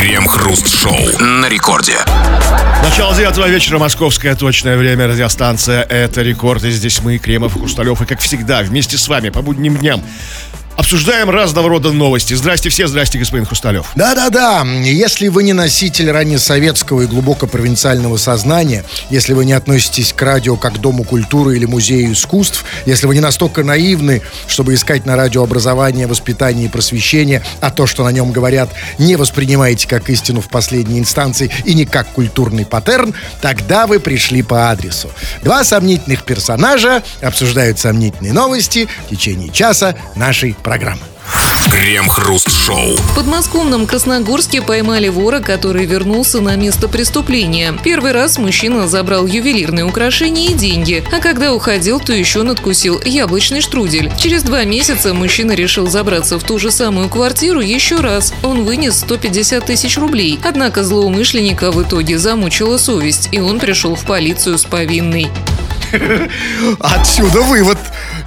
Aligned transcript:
Крем-хруст-шоу 0.00 1.18
на 1.20 1.46
рекорде. 1.50 1.98
Начало 2.82 3.14
девятого 3.14 3.46
вечера, 3.46 3.78
московское 3.78 4.34
точное 4.34 4.78
время, 4.78 5.06
радиостанция 5.06 5.82
«Это 5.82 6.22
рекорд». 6.22 6.64
И 6.64 6.70
здесь 6.70 7.02
мы, 7.02 7.18
Кремов, 7.18 7.52
Хрусталев, 7.52 8.00
и 8.00 8.06
как 8.06 8.18
всегда, 8.20 8.62
вместе 8.62 8.96
с 8.96 9.06
вами 9.08 9.28
по 9.28 9.42
будним 9.42 9.76
дням 9.76 10.02
Обсуждаем 10.80 11.28
разного 11.28 11.68
рода 11.68 11.92
новости. 11.92 12.32
Здрасте 12.32 12.70
все, 12.70 12.86
здрасте, 12.86 13.18
господин 13.18 13.44
Хрусталев. 13.44 13.92
Да-да-да. 13.96 14.64
Если 14.82 15.28
вы 15.28 15.42
не 15.42 15.52
носитель 15.52 16.10
раннесоветского 16.10 17.02
и 17.02 17.06
глубоко 17.06 17.46
провинциального 17.46 18.16
сознания, 18.16 18.86
если 19.10 19.34
вы 19.34 19.44
не 19.44 19.52
относитесь 19.52 20.14
к 20.14 20.22
радио 20.22 20.56
как 20.56 20.76
к 20.76 20.78
Дому 20.78 21.04
культуры 21.04 21.54
или 21.54 21.66
Музею 21.66 22.14
искусств, 22.14 22.64
если 22.86 23.06
вы 23.06 23.14
не 23.14 23.20
настолько 23.20 23.62
наивны, 23.62 24.22
чтобы 24.46 24.72
искать 24.72 25.04
на 25.04 25.16
радио 25.16 25.42
образование, 25.42 26.06
воспитание 26.06 26.64
и 26.64 26.70
просвещение, 26.70 27.42
а 27.60 27.70
то, 27.70 27.86
что 27.86 28.02
на 28.02 28.08
нем 28.08 28.32
говорят, 28.32 28.70
не 28.96 29.16
воспринимаете 29.16 29.86
как 29.86 30.08
истину 30.08 30.40
в 30.40 30.48
последней 30.48 30.98
инстанции 30.98 31.50
и 31.66 31.74
не 31.74 31.84
как 31.84 32.08
культурный 32.14 32.64
паттерн, 32.64 33.14
тогда 33.42 33.86
вы 33.86 34.00
пришли 34.00 34.40
по 34.40 34.70
адресу. 34.70 35.10
Два 35.42 35.62
сомнительных 35.62 36.24
персонажа 36.24 37.02
обсуждают 37.20 37.78
сомнительные 37.78 38.32
новости 38.32 38.88
в 39.04 39.10
течение 39.10 39.50
часа 39.50 39.94
нашей 40.16 40.54
программы 40.54 40.69
программы. 40.70 41.19
Крем-хруст-шоу. 41.70 42.96
В 42.96 43.14
подмосковном 43.14 43.86
Красногорске 43.86 44.60
поймали 44.60 45.08
вора, 45.08 45.40
который 45.40 45.86
вернулся 45.86 46.40
на 46.40 46.56
место 46.56 46.88
преступления. 46.88 47.74
Первый 47.84 48.12
раз 48.12 48.38
мужчина 48.38 48.88
забрал 48.88 49.26
ювелирные 49.26 49.84
украшения 49.84 50.50
и 50.50 50.54
деньги, 50.54 51.04
а 51.12 51.20
когда 51.20 51.54
уходил, 51.54 52.00
то 52.00 52.12
еще 52.12 52.42
надкусил 52.42 53.00
яблочный 53.04 53.60
штрудель. 53.60 54.10
Через 54.18 54.42
два 54.42 54.64
месяца 54.64 55.14
мужчина 55.14 55.52
решил 55.52 55.86
забраться 55.86 56.38
в 56.38 56.44
ту 56.44 56.58
же 56.58 56.70
самую 56.70 57.08
квартиру 57.08 57.60
еще 57.60 58.00
раз. 58.00 58.34
Он 58.42 58.64
вынес 58.64 58.98
150 59.00 59.64
тысяч 59.64 59.96
рублей. 59.96 60.40
Однако 60.42 60.82
злоумышленника 60.82 61.70
в 61.70 61.82
итоге 61.82 62.18
замучила 62.18 62.78
совесть, 62.78 63.28
и 63.32 63.38
он 63.38 63.60
пришел 63.60 63.94
в 63.94 64.04
полицию 64.04 64.58
с 64.58 64.64
повинной. 64.64 65.28
Отсюда 66.78 67.40
вывод 67.42 67.78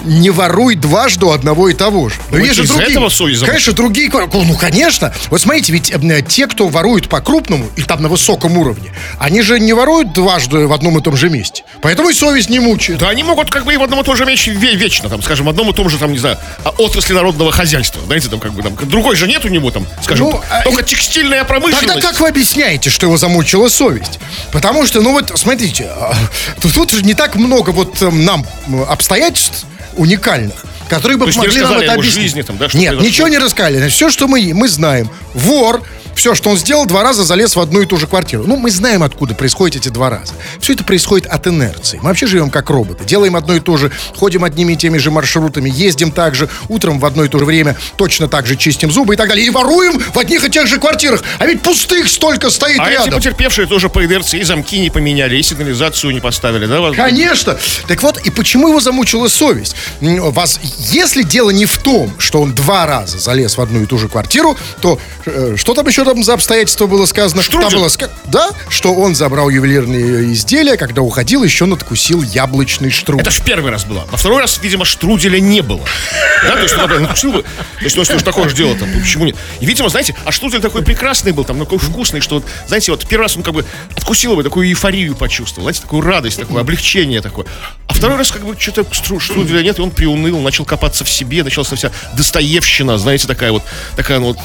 не 0.04 0.30
воруй 0.30 0.76
дважды 0.76 1.28
одного 1.28 1.70
и 1.70 1.74
того 1.74 2.10
же. 2.10 2.16
Но 2.30 2.38
есть 2.38 2.56
же 2.56 2.68
другие. 2.68 2.93
Этого 2.94 3.10
конечно, 3.46 3.74
другие. 3.74 4.10
Ну, 4.12 4.58
конечно. 4.58 5.14
Вот 5.30 5.42
смотрите, 5.42 5.72
ведь 5.74 5.92
э, 5.92 6.22
те, 6.28 6.48
кто 6.48 6.68
воруют 6.68 7.10
по 7.10 7.22
крупному 7.22 7.70
и 7.76 7.82
там 7.82 8.02
на 8.02 8.10
высоком 8.10 8.58
уровне, 8.58 8.92
они 9.20 9.42
же 9.42 9.60
не 9.60 9.74
воруют 9.74 10.14
дважды 10.14 10.68
в 10.68 10.74
одном 10.74 10.98
и 10.98 11.02
том 11.02 11.18
же 11.18 11.30
месте. 11.30 11.64
Поэтому 11.82 12.10
и 12.10 12.14
совесть 12.14 12.50
не 12.50 12.60
мучает. 12.60 13.00
Да, 13.00 13.10
они 13.10 13.24
могут 13.24 13.50
как 13.50 13.66
бы 13.66 13.74
и 13.74 13.78
в 13.78 13.84
одном 13.84 14.02
и 14.02 14.04
том 14.04 14.16
же 14.16 14.26
месте 14.26 14.52
вечно, 14.52 15.10
там, 15.10 15.22
скажем, 15.22 15.46
в 15.46 15.50
одном 15.50 15.70
и 15.70 15.74
том 15.74 15.90
же, 15.90 15.98
там, 15.98 16.12
не 16.12 16.20
знаю, 16.20 16.38
а, 16.64 16.70
отрасли 16.70 17.14
народного 17.14 17.52
хозяйства. 17.52 18.02
Знаете, 18.06 18.30
там, 18.30 18.40
как 18.40 18.54
бы, 18.54 18.64
там, 18.64 18.76
другой 18.90 19.16
же 19.16 19.28
нет 19.28 19.46
у 19.46 19.50
него, 19.50 19.72
там, 19.72 19.86
скажем, 20.04 20.30
ну, 20.30 20.42
а 20.50 20.64
только 20.64 20.84
текстильная 20.84 21.44
промышленность. 21.44 21.88
Тогда 21.88 22.10
как 22.10 22.20
вы 22.20 22.28
объясняете, 22.28 22.90
что 22.90 23.06
его 23.06 23.18
замучила 23.18 23.68
совесть? 23.70 24.20
Потому 24.52 24.86
что, 24.86 25.02
ну 25.02 25.12
вот, 25.12 25.32
смотрите, 25.36 25.86
а, 25.90 26.14
тут, 26.62 26.74
тут 26.74 26.92
же 26.92 27.04
не 27.04 27.14
так 27.14 27.36
много 27.36 27.72
вот 27.72 28.02
эм, 28.02 28.26
нам 28.26 28.46
обстоятельств, 28.88 29.66
уникальных, 29.98 30.66
которые 30.90 31.18
бы 31.18 31.28
помогли 31.28 31.62
нам 31.62 31.78
это 31.78 31.94
объяснить. 31.94 32.24
Жизни, 32.24 32.42
там, 32.42 32.58
да, 32.58 32.68
Нет, 32.74 33.00
ничего 33.02 33.28
не 33.28 33.38
рассказали. 33.38 33.88
Все, 33.90 34.10
что 34.10 34.28
мы, 34.28 34.52
мы 34.54 34.68
знаем. 34.68 35.10
Вор 35.34 35.84
все, 36.16 36.36
что 36.36 36.50
он 36.50 36.58
сделал, 36.58 36.86
два 36.86 37.04
раза 37.04 37.24
залез 37.24 37.56
в 37.56 37.60
одну 37.60 37.82
и 37.82 37.86
ту 37.86 37.98
же 37.98 38.08
квартиру. 38.08 38.44
Ну, 38.46 38.56
мы 38.56 38.72
знаем, 38.72 39.04
откуда 39.04 39.36
происходят 39.36 39.78
эти 39.78 39.90
два 39.90 40.10
раза. 40.10 40.34
Все 40.60 40.74
это 40.74 40.84
происходит 40.84 41.28
от 41.28 41.48
инерции. 41.48 41.98
Мы 42.02 42.10
вообще 42.10 42.28
живем 42.28 42.50
как 42.50 42.70
роботы. 42.70 43.04
Делаем 43.06 43.36
одно 43.36 43.56
и 43.56 43.60
то 43.60 43.78
же, 43.78 43.92
ходим 44.16 44.44
одними 44.44 44.74
и 44.74 44.76
теми 44.76 44.98
же 44.98 45.12
маршрутами, 45.12 45.70
ездим 45.70 46.12
так 46.12 46.36
же, 46.36 46.50
утром 46.70 47.00
в 47.00 47.06
одно 47.06 47.24
и 47.24 47.28
то 47.28 47.40
же 47.40 47.46
время 47.46 47.76
точно 47.96 48.28
так 48.28 48.46
же 48.46 48.56
чистим 48.56 48.92
зубы 48.92 49.16
и 49.16 49.18
так 49.18 49.30
далее. 49.30 49.46
И 49.46 49.50
воруем 49.50 50.00
в 50.00 50.18
одних 50.18 50.46
и 50.46 50.50
тех 50.50 50.68
же 50.68 50.80
квартирах. 50.80 51.24
А 51.40 51.46
ведь 51.46 51.62
пустых 51.62 52.08
столько 52.08 52.50
стоит 52.50 52.80
а 52.80 52.90
рядом. 52.90 53.06
А 53.06 53.08
эти 53.08 53.16
потерпевшие 53.16 53.68
тоже 53.68 53.90
по 53.90 54.04
инерции 54.04 54.40
и 54.40 54.44
замки 54.44 54.80
не 54.80 54.90
поменяли, 54.90 55.38
и 55.38 55.44
сигнализацию 55.44 56.14
не 56.14 56.20
поставили, 56.20 56.66
да? 56.66 56.92
Конечно. 56.92 57.58
Так 57.88 58.04
вот, 58.04 58.20
и 58.26 58.30
почему 58.30 58.68
его 58.70 58.80
замучила 58.80 59.28
совесть? 59.28 59.76
Вас, 60.02 60.60
если 60.92 61.24
дело 61.24 61.50
не 61.50 61.66
в 61.66 61.78
том, 61.78 62.14
что 62.18 62.42
он 62.42 62.54
два 62.54 62.86
раза 62.86 63.18
залез 63.18 63.58
в 63.58 63.62
одну 63.62 63.82
и 63.84 63.86
ту 63.86 63.98
же 63.98 64.10
квартиру, 64.10 64.58
то 64.82 65.00
э, 65.26 65.56
что 65.58 65.74
там 65.74 65.88
еще 65.88 66.03
там 66.06 66.24
за 66.24 66.34
обстоятельство 66.34 66.88
было 66.88 67.06
сказано? 67.06 67.42
Штрудель. 67.42 67.70
Там 67.70 67.80
было, 67.80 67.90
да, 68.26 68.50
что 68.70 68.94
он 68.94 69.16
забрал 69.16 69.50
ювелирные 69.50 70.34
изделия, 70.34 70.78
когда 70.78 71.02
уходил, 71.02 71.44
еще 71.44 71.66
надкусил 71.66 72.22
яблочный 72.24 72.90
штрудель. 72.90 73.26
Это 73.26 73.32
ж 73.32 73.42
первый 73.46 73.72
раз 73.72 73.86
было. 73.86 74.08
А 74.12 74.18
второй 74.18 74.40
раз, 74.40 74.60
видимо, 74.62 74.86
штруделя 74.86 75.40
не 75.40 75.62
было. 75.62 75.82
Да, 76.44 76.56
то 76.56 76.62
есть, 76.62 76.76
ну, 76.76 76.88
надкусил 77.00 77.32
бы. 77.32 77.44
То 77.44 77.84
есть, 77.84 77.96
ну, 77.96 78.04
что 78.04 78.20
ж 78.20 78.24
такое 78.24 78.50
же 78.50 78.56
дело 78.56 78.76
там, 78.76 78.90
почему 78.92 79.26
нет? 79.26 79.36
И, 79.60 79.66
видимо, 79.66 79.90
знаете, 79.90 80.16
а 80.26 80.32
штрудель 80.32 80.62
такой 80.62 80.84
прекрасный 80.84 81.32
был, 81.32 81.44
там, 81.44 81.60
такой 81.60 81.78
вкусный, 81.78 82.22
что, 82.22 82.36
вот, 82.36 82.46
знаете, 82.68 82.92
вот 82.92 83.08
первый 83.08 83.24
раз 83.24 83.38
он 83.38 83.44
как 83.44 83.54
бы 83.54 83.66
откусил 83.96 84.36
бы, 84.36 84.44
такую 84.44 84.68
эйфорию 84.68 85.16
почувствовал, 85.16 85.64
знаете, 85.64 85.82
такую 85.82 86.02
радость, 86.02 86.40
такое 86.40 86.62
облегчение 86.62 87.22
такое. 87.22 87.46
А 87.88 87.94
второй 87.94 88.18
раз 88.18 88.32
как 88.32 88.46
бы 88.46 88.56
что-то 88.60 88.86
штруделя 89.20 89.62
нет, 89.62 89.80
и 89.80 89.82
он 89.82 89.92
приуныл, 89.92 90.40
начал 90.40 90.66
копаться 90.66 91.04
в 91.04 91.10
себе, 91.10 91.44
началась 91.44 91.72
вся 91.72 91.92
Достоевщина, 92.16 92.98
знаете, 92.98 93.28
такая 93.28 93.52
вот, 93.52 93.64
такая 93.96 94.20
ну, 94.20 94.28
вот, 94.28 94.38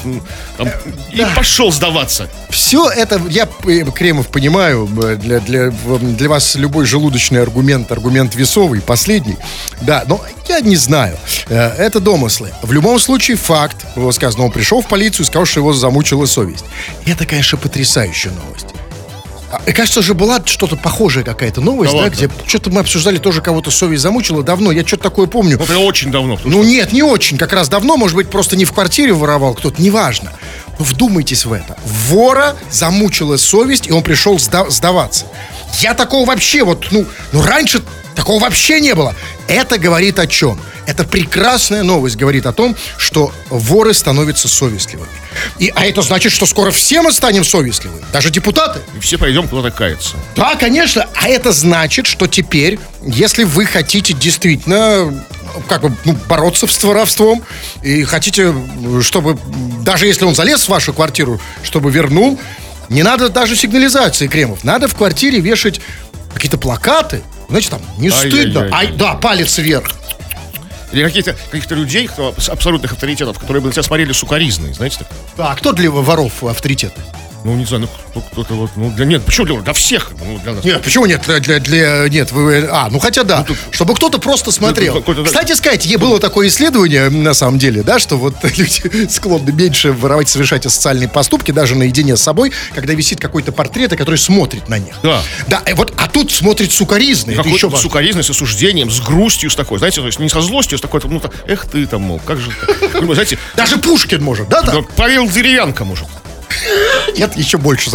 там, 0.57 0.69
и 1.11 1.21
пошел 1.49 1.71
сдаваться. 1.71 2.29
Все 2.51 2.89
это, 2.91 3.19
я, 3.27 3.49
э, 3.65 3.83
Кремов, 3.91 4.27
понимаю, 4.27 4.87
для, 4.87 5.39
для, 5.39 5.71
для 5.71 6.29
вас 6.29 6.53
любой 6.53 6.85
желудочный 6.85 7.41
аргумент, 7.41 7.91
аргумент 7.91 8.35
весовый, 8.35 8.81
последний. 8.81 9.35
Да, 9.81 10.03
но 10.05 10.21
я 10.47 10.59
не 10.61 10.75
знаю. 10.75 11.17
Э, 11.47 11.69
это 11.69 11.99
домыслы. 11.99 12.51
В 12.61 12.71
любом 12.71 12.99
случае, 12.99 13.35
факт, 13.35 13.77
было 13.95 14.11
сказано, 14.11 14.45
он 14.45 14.51
пришел 14.51 14.83
в 14.83 14.87
полицию 14.87 15.23
и 15.23 15.27
сказал, 15.27 15.45
что 15.45 15.59
его 15.59 15.73
замучила 15.73 16.27
совесть. 16.27 16.65
Это, 17.07 17.25
конечно, 17.25 17.57
потрясающая 17.57 18.31
новость. 18.31 18.67
И 19.65 19.71
кажется, 19.71 20.03
же 20.03 20.13
была 20.13 20.41
что-то 20.45 20.75
похожее 20.75 21.25
какая-то 21.25 21.61
новость, 21.61 21.93
да, 21.93 22.03
да 22.03 22.09
где 22.09 22.29
что-то 22.45 22.69
мы 22.69 22.81
обсуждали, 22.81 23.17
тоже 23.17 23.41
кого-то 23.41 23.71
совесть 23.71 24.03
замучила 24.03 24.43
давно. 24.43 24.71
Я 24.71 24.85
что-то 24.85 25.03
такое 25.03 25.25
помню. 25.25 25.59
Ну, 25.67 25.85
очень 25.85 26.11
давно. 26.11 26.37
Ну, 26.43 26.63
нет, 26.63 26.93
не 26.93 27.01
очень. 27.01 27.37
Как 27.37 27.53
раз 27.53 27.67
давно, 27.67 27.97
может 27.97 28.15
быть, 28.15 28.29
просто 28.29 28.55
не 28.55 28.65
в 28.65 28.71
квартире 28.71 29.13
воровал 29.13 29.55
кто-то, 29.55 29.81
неважно. 29.81 30.33
Но 30.79 30.85
вдумайтесь 30.85 31.45
в 31.45 31.53
это. 31.53 31.77
Вора 32.07 32.55
замучила 32.71 33.37
совесть, 33.37 33.87
и 33.87 33.91
он 33.91 34.01
пришел 34.01 34.37
сда- 34.37 34.69
сдаваться. 34.69 35.25
Я 35.81 35.93
такого 35.93 36.25
вообще 36.25 36.63
вот, 36.63 36.87
ну, 36.91 37.05
ну 37.31 37.43
раньше 37.43 37.81
такого 38.15 38.41
вообще 38.41 38.79
не 38.79 38.95
было. 38.95 39.13
Это 39.47 39.77
говорит 39.77 40.17
о 40.19 40.25
чем? 40.27 40.59
Это 40.85 41.03
прекрасная 41.03 41.83
новость 41.83 42.15
говорит 42.15 42.45
о 42.47 42.53
том, 42.53 42.75
что 42.97 43.31
воры 43.49 43.93
становятся 43.93 44.47
совестливыми. 44.47 45.09
И, 45.59 45.71
а 45.75 45.85
это 45.85 46.01
значит, 46.01 46.31
что 46.31 46.45
скоро 46.47 46.71
все 46.71 47.01
мы 47.01 47.11
станем 47.11 47.43
совестливыми, 47.43 48.03
даже 48.11 48.31
депутаты. 48.31 48.79
И 48.97 48.99
все 48.99 49.17
пойдем 49.17 49.47
куда-то 49.47 49.69
каяться. 49.75 50.15
Да, 50.35 50.55
конечно. 50.55 51.07
А 51.13 51.27
это 51.27 51.51
значит, 51.51 52.07
что 52.07 52.25
теперь, 52.25 52.79
если 53.03 53.43
вы 53.43 53.65
хотите 53.65 54.13
действительно 54.13 55.25
как 55.67 55.81
бы 55.81 55.95
ну, 56.05 56.15
бороться 56.27 56.67
с 56.67 56.83
воровством 56.83 57.43
и 57.81 58.03
хотите, 58.03 58.53
чтобы 59.01 59.37
даже 59.83 60.07
если 60.07 60.25
он 60.25 60.35
залез 60.35 60.63
в 60.63 60.69
вашу 60.69 60.93
квартиру, 60.93 61.39
чтобы 61.63 61.91
вернул, 61.91 62.39
не 62.89 63.03
надо 63.03 63.29
даже 63.29 63.55
сигнализации 63.55 64.27
кремов. 64.27 64.63
Надо 64.63 64.87
в 64.87 64.95
квартире 64.95 65.39
вешать 65.39 65.79
какие-то 66.33 66.57
плакаты. 66.57 67.21
Знаете, 67.47 67.69
там, 67.69 67.81
не 67.97 68.09
стыдно. 68.09 68.69
Ай, 68.71 68.91
да, 68.93 69.15
палец 69.15 69.57
вверх. 69.57 69.91
Или 70.91 71.03
каких-то 71.03 71.35
каких 71.51 71.69
людей, 71.71 72.07
кто, 72.07 72.33
абсолютных 72.47 72.91
авторитетов, 72.91 73.37
которые 73.37 73.61
бы 73.61 73.67
на 73.67 73.73
тебя 73.73 73.83
смотрели 73.83 74.11
сукоризные, 74.11 74.73
знаете? 74.73 74.99
Так? 74.99 75.07
Да, 75.37 75.51
а 75.51 75.55
кто 75.55 75.71
для 75.71 75.91
воров 75.91 76.43
авторитеты? 76.43 76.99
Ну, 77.43 77.55
не 77.55 77.65
знаю, 77.65 77.87
ну 78.15 78.21
кто-то 78.21 78.53
вот, 78.53 78.71
ну, 78.75 78.91
для, 78.91 79.05
нет, 79.05 79.23
почему 79.23 79.45
для, 79.45 79.59
для 79.61 79.73
всех? 79.73 80.11
Ну, 80.19 80.39
для 80.39 80.53
нас. 80.53 80.63
Нет, 80.63 80.81
почему 80.81 81.05
нет, 81.05 81.21
для, 81.25 81.39
для, 81.39 81.59
для 81.59 82.07
нет, 82.09 82.31
вы, 82.31 82.67
а, 82.69 82.89
ну, 82.91 82.99
хотя 82.99 83.23
да, 83.23 83.39
ну, 83.39 83.45
тут, 83.45 83.57
чтобы 83.71 83.95
кто-то 83.95 84.19
просто 84.19 84.51
смотрел. 84.51 85.03
Ну, 85.05 85.23
Кстати 85.23 85.53
сказать, 85.53 85.97
было 85.97 86.19
такое 86.19 86.47
исследование, 86.47 87.09
на 87.09 87.33
самом 87.33 87.57
деле, 87.57 87.81
да, 87.83 87.99
что 87.99 88.17
вот 88.17 88.35
люди 88.57 89.07
склонны 89.09 89.51
меньше 89.51 89.93
воровать, 89.93 90.27
совершать 90.27 90.63
социальные 90.63 91.07
поступки, 91.07 91.51
даже 91.51 91.75
наедине 91.75 92.17
с 92.17 92.21
собой, 92.21 92.51
когда 92.75 92.93
висит 92.93 93.19
какой-то 93.19 93.51
портрет, 93.51 93.95
который 93.95 94.17
смотрит 94.17 94.67
на 94.67 94.77
них. 94.79 94.95
Да. 95.03 95.21
Да, 95.47 95.63
и 95.69 95.73
вот, 95.73 95.93
а 95.97 96.07
тут 96.07 96.31
смотрит 96.31 96.71
сукоризный. 96.71 97.35
Какой 97.35 97.53
еще 97.53 97.69
сукоризный, 97.69 98.23
с 98.23 98.29
осуждением, 98.29 98.91
с 98.91 98.99
грустью, 98.99 99.49
с 99.49 99.55
такой, 99.55 99.79
знаете, 99.79 100.01
то 100.01 100.07
есть 100.07 100.19
не 100.19 100.29
со 100.29 100.41
злостью, 100.41 100.75
а 100.75 100.79
с 100.79 100.81
такой, 100.81 101.01
ну, 101.05 101.21
эх 101.47 101.65
ты 101.65 101.85
там, 101.85 102.01
мол, 102.01 102.21
как 102.25 102.39
же 102.39 102.51
ну, 103.01 103.13
знаете. 103.13 103.37
Даже 103.55 103.77
Пушкин 103.77 104.21
может, 104.23 104.49
да, 104.49 104.61
да? 104.61 104.81
Павел 104.95 105.29
Деревянко 105.29 105.85
может. 105.85 106.07
Нет, 107.17 107.35
еще 107.35 107.57
больше. 107.57 107.91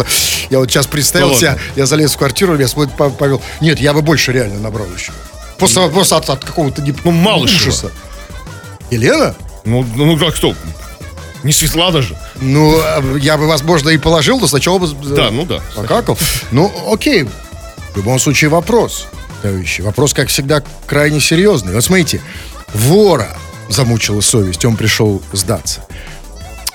Я 0.49 0.59
вот 0.59 0.69
сейчас 0.69 0.87
представил 0.87 1.29
ну, 1.29 1.35
себя, 1.35 1.57
я 1.75 1.85
залез 1.85 2.13
в 2.13 2.17
квартиру, 2.17 2.57
я 2.57 2.67
смотрю, 2.67 2.93
Павел, 3.17 3.41
нет, 3.61 3.79
я 3.79 3.93
бы 3.93 4.01
больше 4.01 4.31
реально 4.31 4.59
набрал 4.59 4.87
еще. 4.95 5.11
После, 5.57 5.87
после 5.89 6.17
от, 6.17 6.29
от 6.29 6.43
какого-то 6.43 6.81
не, 6.81 6.93
ну, 7.03 7.11
Малышева. 7.11 7.91
Елена? 8.91 9.35
Ну, 9.63 9.85
ну, 9.95 10.17
как 10.17 10.35
кто? 10.35 10.53
Не 11.43 11.53
Светлана 11.53 12.01
же. 12.01 12.17
Ну, 12.41 12.81
я 13.17 13.37
бы, 13.37 13.47
возможно, 13.47 13.89
и 13.89 13.97
положил, 13.97 14.39
но 14.39 14.47
сначала 14.47 14.79
бы... 14.79 14.87
Да, 15.15 15.31
ну 15.31 15.45
да. 15.45 15.61
Покакал. 15.75 16.17
Ну, 16.51 16.71
окей. 16.91 17.27
В 17.93 17.97
любом 17.97 18.19
случае 18.19 18.49
вопрос, 18.49 19.07
товарищи. 19.41 19.81
Вопрос, 19.81 20.13
как 20.13 20.27
всегда, 20.27 20.63
крайне 20.85 21.19
серьезный. 21.19 21.73
Вот 21.73 21.83
смотрите, 21.83 22.21
вора 22.73 23.37
замучила 23.69 24.21
совесть, 24.21 24.65
он 24.65 24.75
пришел 24.75 25.21
сдаться. 25.31 25.85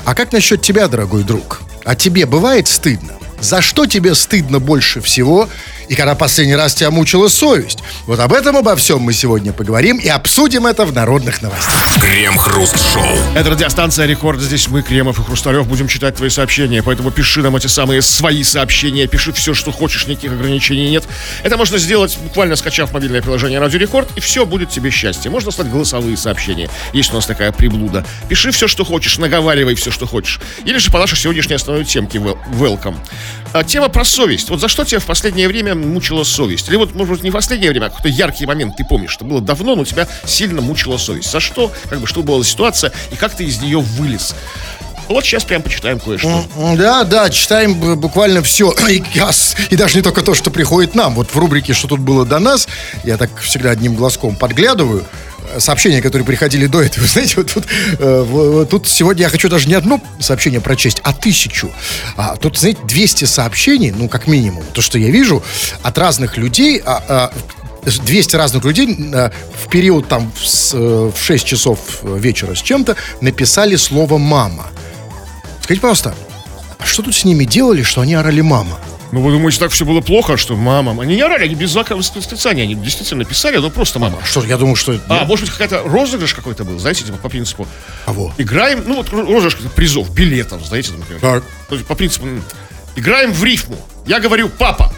А 0.04 0.14
как 0.14 0.32
насчет 0.32 0.62
тебя, 0.62 0.88
дорогой 0.88 1.24
друг? 1.24 1.60
А 1.84 1.94
тебе 1.94 2.26
бывает 2.26 2.68
стыдно? 2.68 3.14
За 3.40 3.62
что 3.62 3.86
тебе 3.86 4.14
стыдно 4.14 4.60
больше 4.60 5.00
всего? 5.00 5.48
И 5.90 5.96
когда 5.96 6.14
последний 6.14 6.54
раз 6.54 6.74
тебя 6.74 6.92
мучила 6.92 7.26
совесть? 7.26 7.80
Вот 8.06 8.20
об 8.20 8.32
этом, 8.32 8.56
обо 8.56 8.76
всем 8.76 9.00
мы 9.00 9.12
сегодня 9.12 9.52
поговорим 9.52 9.98
и 9.98 10.06
обсудим 10.06 10.68
это 10.68 10.84
в 10.84 10.92
народных 10.92 11.42
новостях. 11.42 12.00
Крем-хруст-шоу. 12.00 13.02
Это 13.34 13.50
радиостанция 13.50 14.06
Рекорд. 14.06 14.40
Здесь 14.40 14.68
мы, 14.68 14.82
Кремов 14.82 15.18
и 15.18 15.24
Хрусталев, 15.24 15.66
будем 15.66 15.88
читать 15.88 16.14
твои 16.14 16.30
сообщения. 16.30 16.80
Поэтому 16.84 17.10
пиши 17.10 17.42
нам 17.42 17.56
эти 17.56 17.66
самые 17.66 18.02
свои 18.02 18.44
сообщения. 18.44 19.08
Пиши 19.08 19.32
все, 19.32 19.52
что 19.52 19.72
хочешь, 19.72 20.06
никаких 20.06 20.30
ограничений 20.30 20.90
нет. 20.90 21.02
Это 21.42 21.56
можно 21.56 21.76
сделать, 21.76 22.16
буквально 22.22 22.54
скачав 22.54 22.92
мобильное 22.92 23.20
приложение 23.20 23.58
Радио 23.58 23.80
Рекорд, 23.80 24.10
и 24.14 24.20
все 24.20 24.46
будет 24.46 24.70
тебе 24.70 24.90
счастье. 24.90 25.28
Можно 25.28 25.50
слать 25.50 25.72
голосовые 25.72 26.16
сообщения. 26.16 26.70
Есть 26.92 27.10
у 27.10 27.16
нас 27.16 27.26
такая 27.26 27.50
приблуда. 27.50 28.06
Пиши 28.28 28.52
все, 28.52 28.68
что 28.68 28.84
хочешь, 28.84 29.18
наговаривай 29.18 29.74
все, 29.74 29.90
что 29.90 30.06
хочешь. 30.06 30.38
Или 30.64 30.78
же 30.78 30.92
по 30.92 31.00
нашей 31.00 31.18
сегодняшней 31.18 31.56
основной 31.56 31.84
темке 31.84 32.18
welcome. 32.18 32.94
А, 33.52 33.64
тема 33.64 33.88
про 33.88 34.04
совесть. 34.04 34.48
Вот 34.50 34.60
за 34.60 34.68
что 34.68 34.84
тебя 34.84 35.00
в 35.00 35.06
последнее 35.06 35.48
время 35.48 35.79
мучила 35.86 36.24
совесть? 36.24 36.68
Или 36.68 36.76
вот, 36.76 36.94
может 36.94 37.14
быть, 37.14 37.22
не 37.22 37.30
в 37.30 37.32
последнее 37.32 37.70
время, 37.70 37.86
а 37.86 37.88
какой-то 37.90 38.08
яркий 38.08 38.46
момент 38.46 38.76
ты 38.76 38.84
помнишь, 38.84 39.10
что 39.10 39.24
было 39.24 39.40
давно, 39.40 39.76
но 39.76 39.84
тебя 39.84 40.08
сильно 40.24 40.60
мучила 40.60 40.96
совесть. 40.96 41.30
За 41.30 41.40
что? 41.40 41.72
Как 41.88 42.00
бы, 42.00 42.06
что 42.06 42.22
была 42.22 42.42
ситуация, 42.44 42.92
и 43.10 43.16
как 43.16 43.34
ты 43.34 43.44
из 43.44 43.60
нее 43.60 43.80
вылез? 43.80 44.34
Вот 45.10 45.24
сейчас 45.24 45.44
прям 45.44 45.60
почитаем 45.62 45.98
кое-что. 45.98 46.44
Да, 46.76 47.02
да, 47.02 47.30
читаем 47.30 47.98
буквально 47.98 48.42
все. 48.42 48.72
И, 48.88 49.02
и 49.70 49.76
даже 49.76 49.96
не 49.96 50.02
только 50.02 50.22
то, 50.22 50.34
что 50.34 50.50
приходит 50.50 50.94
нам. 50.94 51.14
Вот 51.14 51.30
в 51.30 51.36
рубрике 51.36 51.72
«Что 51.72 51.88
тут 51.88 52.00
было 52.00 52.24
до 52.24 52.38
нас» 52.38 52.68
я 53.02 53.16
так 53.16 53.30
всегда 53.40 53.70
одним 53.70 53.96
глазком 53.96 54.36
подглядываю 54.36 55.04
сообщения, 55.58 56.02
которые 56.02 56.26
приходили 56.26 56.66
до 56.66 56.82
этого. 56.82 57.06
Знаете, 57.12 57.34
вот 57.36 57.52
тут, 57.52 57.64
э, 57.98 58.66
тут 58.68 58.88
сегодня 58.88 59.24
я 59.24 59.28
хочу 59.28 59.48
даже 59.48 59.68
не 59.68 59.74
одно 59.74 60.00
сообщение 60.18 60.60
прочесть, 60.60 61.00
а 61.02 61.12
тысячу. 61.12 61.70
А, 62.16 62.36
тут, 62.36 62.58
знаете, 62.58 62.80
200 62.84 63.24
сообщений, 63.24 63.90
ну, 63.90 64.08
как 64.08 64.26
минимум. 64.26 64.64
То, 64.72 64.82
что 64.82 64.98
я 64.98 65.10
вижу 65.10 65.42
от 65.82 65.98
разных 65.98 66.36
людей, 66.36 66.80
а, 66.84 67.02
а, 67.08 67.32
200 67.84 68.36
разных 68.36 68.64
людей 68.64 68.96
а, 69.14 69.32
в 69.64 69.68
период 69.68 70.08
там 70.08 70.32
э, 70.72 71.10
в 71.14 71.22
6 71.22 71.44
часов 71.44 71.78
вечера 72.02 72.54
с 72.54 72.62
чем-то 72.62 72.96
написали 73.20 73.76
слово 73.76 74.18
«мама». 74.18 74.66
Скажите, 75.62 75.80
пожалуйста, 75.80 76.14
а 76.78 76.84
что 76.84 77.02
тут 77.02 77.14
с 77.14 77.24
ними 77.24 77.44
делали, 77.44 77.82
что 77.82 78.00
они 78.00 78.14
орали 78.14 78.40
«мама»? 78.40 78.78
Ну, 79.12 79.22
вы 79.22 79.32
думаете, 79.32 79.58
так 79.58 79.72
все 79.72 79.84
было 79.84 80.00
плохо, 80.00 80.36
что 80.36 80.54
мама... 80.54 81.00
Они 81.02 81.16
не 81.16 81.22
орали, 81.22 81.44
они 81.44 81.54
без 81.54 81.70
знака 81.70 81.96
восклицания, 81.96 82.62
они 82.62 82.74
действительно 82.76 83.24
писали, 83.24 83.56
но 83.56 83.70
просто 83.70 83.98
мама. 83.98 84.18
А 84.22 84.26
что, 84.26 84.44
я 84.44 84.56
думал, 84.56 84.76
что... 84.76 85.00
А, 85.08 85.24
может 85.24 85.46
быть, 85.46 85.52
какая-то 85.52 85.82
розыгрыш 85.84 86.34
какой-то 86.34 86.64
был, 86.64 86.78
знаете, 86.78 87.04
типа, 87.04 87.18
по 87.18 87.28
принципу... 87.28 87.66
Кого? 88.06 88.32
Играем, 88.38 88.84
ну, 88.86 88.96
вот 88.96 89.10
розыгрыш 89.10 89.56
призов, 89.74 90.10
билетов, 90.14 90.64
знаете, 90.64 90.92
например. 90.92 91.20
Так. 91.20 91.42
По 91.86 91.94
принципу, 91.94 92.26
играем 92.94 93.32
в 93.32 93.42
рифму. 93.42 93.76
Я 94.06 94.20
говорю 94.20 94.48
«папа». 94.48 94.92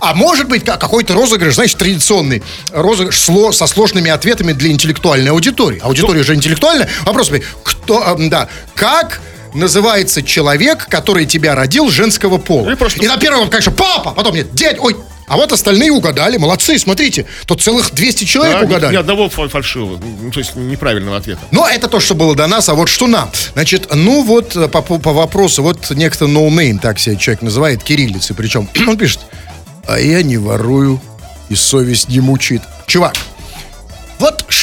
А 0.00 0.14
может 0.14 0.48
быть, 0.48 0.64
какой-то 0.64 1.14
розыгрыш, 1.14 1.54
знаешь, 1.54 1.74
традиционный 1.74 2.42
розыгрыш 2.72 3.20
со 3.52 3.66
сложными 3.66 4.10
ответами 4.10 4.52
для 4.52 4.70
интеллектуальной 4.70 5.30
аудитории. 5.30 5.78
Аудитория 5.80 6.24
же 6.24 6.34
интеллектуальная. 6.34 6.88
Вопрос, 7.02 7.30
кто, 7.62 8.16
да, 8.18 8.48
как 8.74 9.20
называется 9.54 10.22
человек, 10.22 10.86
который 10.88 11.26
тебя 11.26 11.54
родил 11.54 11.90
женского 11.90 12.38
пола. 12.38 12.70
Ну, 12.70 12.76
просто... 12.76 13.02
И 13.02 13.06
на 13.06 13.16
первом, 13.16 13.50
конечно, 13.50 13.72
папа, 13.72 14.12
потом 14.12 14.34
нет, 14.34 14.54
дядь, 14.54 14.78
ой, 14.80 14.96
а 15.32 15.36
вот 15.36 15.52
остальные 15.52 15.92
угадали, 15.92 16.36
молодцы, 16.36 16.78
смотрите, 16.78 17.26
тут 17.46 17.62
целых 17.62 17.92
200 17.92 18.24
человек 18.24 18.58
да, 18.58 18.64
угадали. 18.66 18.92
Ни, 18.92 18.96
ни 18.96 19.00
одного 19.00 19.28
фальшивого, 19.28 19.98
ну, 20.20 20.30
то 20.30 20.40
есть 20.40 20.56
неправильного 20.56 21.16
ответа. 21.16 21.40
Но 21.50 21.66
это 21.66 21.88
то, 21.88 22.00
что 22.00 22.14
было 22.14 22.34
до 22.34 22.46
нас, 22.46 22.68
а 22.68 22.74
вот 22.74 22.88
что 22.88 23.06
нам. 23.06 23.30
Значит, 23.54 23.88
ну 23.94 24.24
вот 24.24 24.54
э, 24.56 24.68
по, 24.68 24.82
по 24.82 25.12
вопросу, 25.12 25.62
вот 25.62 25.90
некто 25.90 26.26
no 26.26 26.48
name, 26.48 26.78
так 26.78 26.98
себя 26.98 27.16
человек 27.16 27.42
называет, 27.42 27.82
кириллицы, 27.82 28.34
причем 28.34 28.68
он 28.86 28.96
пишет, 28.98 29.20
а 29.86 29.98
я 29.98 30.22
не 30.22 30.36
ворую, 30.36 31.00
и 31.48 31.54
совесть 31.54 32.08
не 32.08 32.20
мучит. 32.20 32.62
Чувак, 32.86 33.14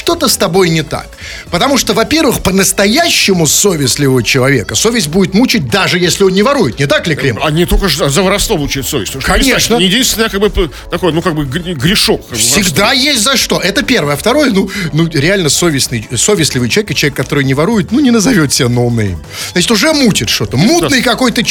что-то 0.09 0.27
с 0.27 0.37
тобой 0.37 0.69
не 0.69 0.81
так. 0.81 1.07
Потому 1.51 1.77
что, 1.77 1.93
во-первых, 1.93 2.41
по-настоящему 2.41 3.45
совестливого 3.45 4.23
человека 4.23 4.73
совесть 4.73 5.07
будет 5.07 5.35
мучить, 5.35 5.69
даже 5.69 5.99
если 5.99 6.23
он 6.23 6.33
не 6.33 6.41
ворует. 6.41 6.79
Не 6.79 6.87
так 6.87 7.05
ли, 7.05 7.15
Клим? 7.15 7.37
А 7.43 7.51
не 7.51 7.67
только 7.67 7.87
за 7.89 8.23
воровство 8.23 8.57
мучает 8.57 8.87
совесть. 8.87 9.13
Конечно. 9.21 9.75
Не 9.75 9.85
единственное, 9.85 10.29
как 10.29 10.39
бы, 10.39 10.49
такой, 10.49 11.13
ну, 11.13 11.21
как 11.21 11.35
бы 11.35 11.45
грешок. 11.45 12.21
Как 12.21 12.31
бы, 12.31 12.37
Всегда 12.37 12.85
воровство. 12.87 13.03
есть 13.03 13.21
за 13.21 13.37
что. 13.37 13.59
Это 13.59 13.83
первое. 13.83 14.15
А 14.15 14.17
второе, 14.17 14.49
ну, 14.49 14.71
ну 14.93 15.07
реально 15.13 15.49
совестный, 15.49 16.07
совестливый 16.17 16.69
человек 16.69 16.89
и 16.89 16.95
человек, 16.95 17.15
который 17.15 17.43
не 17.43 17.53
ворует, 17.53 17.91
ну, 17.91 17.99
не 17.99 18.09
назовет 18.09 18.51
себя 18.51 18.67
no 18.67 18.83
name. 18.83 19.23
Значит, 19.51 19.69
уже 19.69 19.93
мутит 19.93 20.29
что-то. 20.29 20.57
Мутный 20.57 21.03
какой-то... 21.03 21.43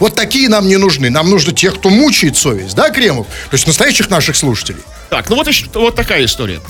Вот 0.00 0.16
такие 0.16 0.48
нам 0.48 0.66
не 0.66 0.76
нужны. 0.76 1.08
Нам 1.08 1.30
нужны 1.30 1.52
тех, 1.52 1.76
кто 1.76 1.88
мучает 1.88 2.36
совесть. 2.36 2.74
Да, 2.74 2.90
Кремов? 2.90 3.28
То 3.28 3.54
есть 3.54 3.68
настоящих 3.68 4.10
наших 4.10 4.34
слушателей. 4.34 4.80
Так, 5.08 5.30
ну 5.30 5.36
вот, 5.36 5.46
еще, 5.46 5.66
вот 5.74 5.94
такая 5.94 6.24
история. 6.24 6.60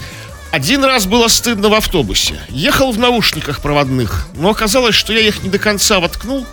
Один 0.52 0.84
раз 0.84 1.06
было 1.06 1.28
стыдно 1.28 1.70
в 1.70 1.74
автобусе. 1.74 2.38
Ехал 2.50 2.92
в 2.92 2.98
наушниках 2.98 3.62
проводных, 3.62 4.26
но 4.34 4.50
оказалось, 4.50 4.94
что 4.94 5.14
я 5.14 5.20
их 5.20 5.42
не 5.42 5.48
до 5.48 5.58
конца 5.58 5.98
воткнул, 5.98 6.46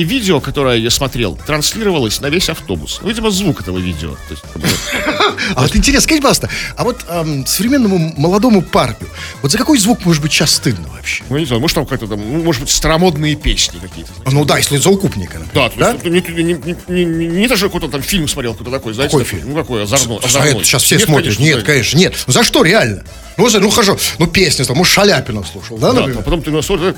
и 0.00 0.04
видео, 0.04 0.40
которое 0.40 0.78
я 0.78 0.90
смотрел, 0.90 1.38
транслировалось 1.46 2.20
на 2.20 2.28
весь 2.30 2.48
автобус. 2.48 3.00
Ну, 3.02 3.08
видимо, 3.08 3.30
звук 3.30 3.60
этого 3.60 3.78
видео. 3.78 4.16
А 5.56 5.62
вот 5.62 5.74
интересно, 5.74 6.02
скажите, 6.02 6.22
пожалуйста, 6.22 6.50
а 6.76 6.84
вот 6.84 7.04
современному 7.46 8.12
молодому 8.16 8.62
парню, 8.62 9.08
вот 9.42 9.50
за 9.50 9.58
какой 9.58 9.78
звук 9.78 10.04
может 10.04 10.22
быть 10.22 10.32
сейчас 10.32 10.52
стыдно 10.52 10.86
вообще? 10.88 11.24
Ну, 11.28 11.38
не 11.38 11.46
знаю, 11.46 11.60
может, 11.60 11.74
там 11.74 11.86
какая-то 11.86 12.06
там, 12.06 12.20
ну, 12.20 12.42
может 12.42 12.62
быть, 12.62 12.70
старомодные 12.70 13.36
песни 13.36 13.78
какие-то. 13.78 14.12
Знаете, 14.12 14.36
ну 14.36 14.44
да, 14.44 14.58
если 14.58 14.76
за 14.76 14.90
укупника, 14.90 15.38
например. 15.38 15.72
Да, 15.76 15.94
то 15.94 16.08
есть, 16.08 16.88
не, 16.88 17.48
даже 17.48 17.66
какой-то 17.66 17.88
там 17.88 18.02
фильм 18.02 18.28
смотрел, 18.28 18.52
какой-то 18.52 18.70
такой, 18.70 18.92
знаете, 18.92 19.12
какой 19.12 19.24
фильм? 19.24 19.50
Ну, 19.50 19.56
какой 19.56 19.82
озорной. 19.82 20.18
Это 20.18 20.64
сейчас 20.64 20.82
все 20.82 20.98
смотрят. 20.98 21.38
Нет, 21.38 21.64
конечно, 21.64 21.96
нет. 21.96 22.14
Ну, 22.26 22.32
за 22.32 22.44
что 22.44 22.62
реально? 22.62 23.02
Ну, 23.40 23.48
ну 23.60 23.70
хорошо, 23.70 23.96
ну 24.18 24.26
песня, 24.26 24.64
там, 24.64 24.76
может, 24.76 24.92
Шаляпина 24.92 25.42
слушал, 25.44 25.78
да, 25.78 25.92
например? 25.92 26.16
Да, 26.16 26.20
а 26.20 26.22
потом 26.22 26.42
ты 26.42 26.50
на 26.50 26.60
соль, 26.60 26.94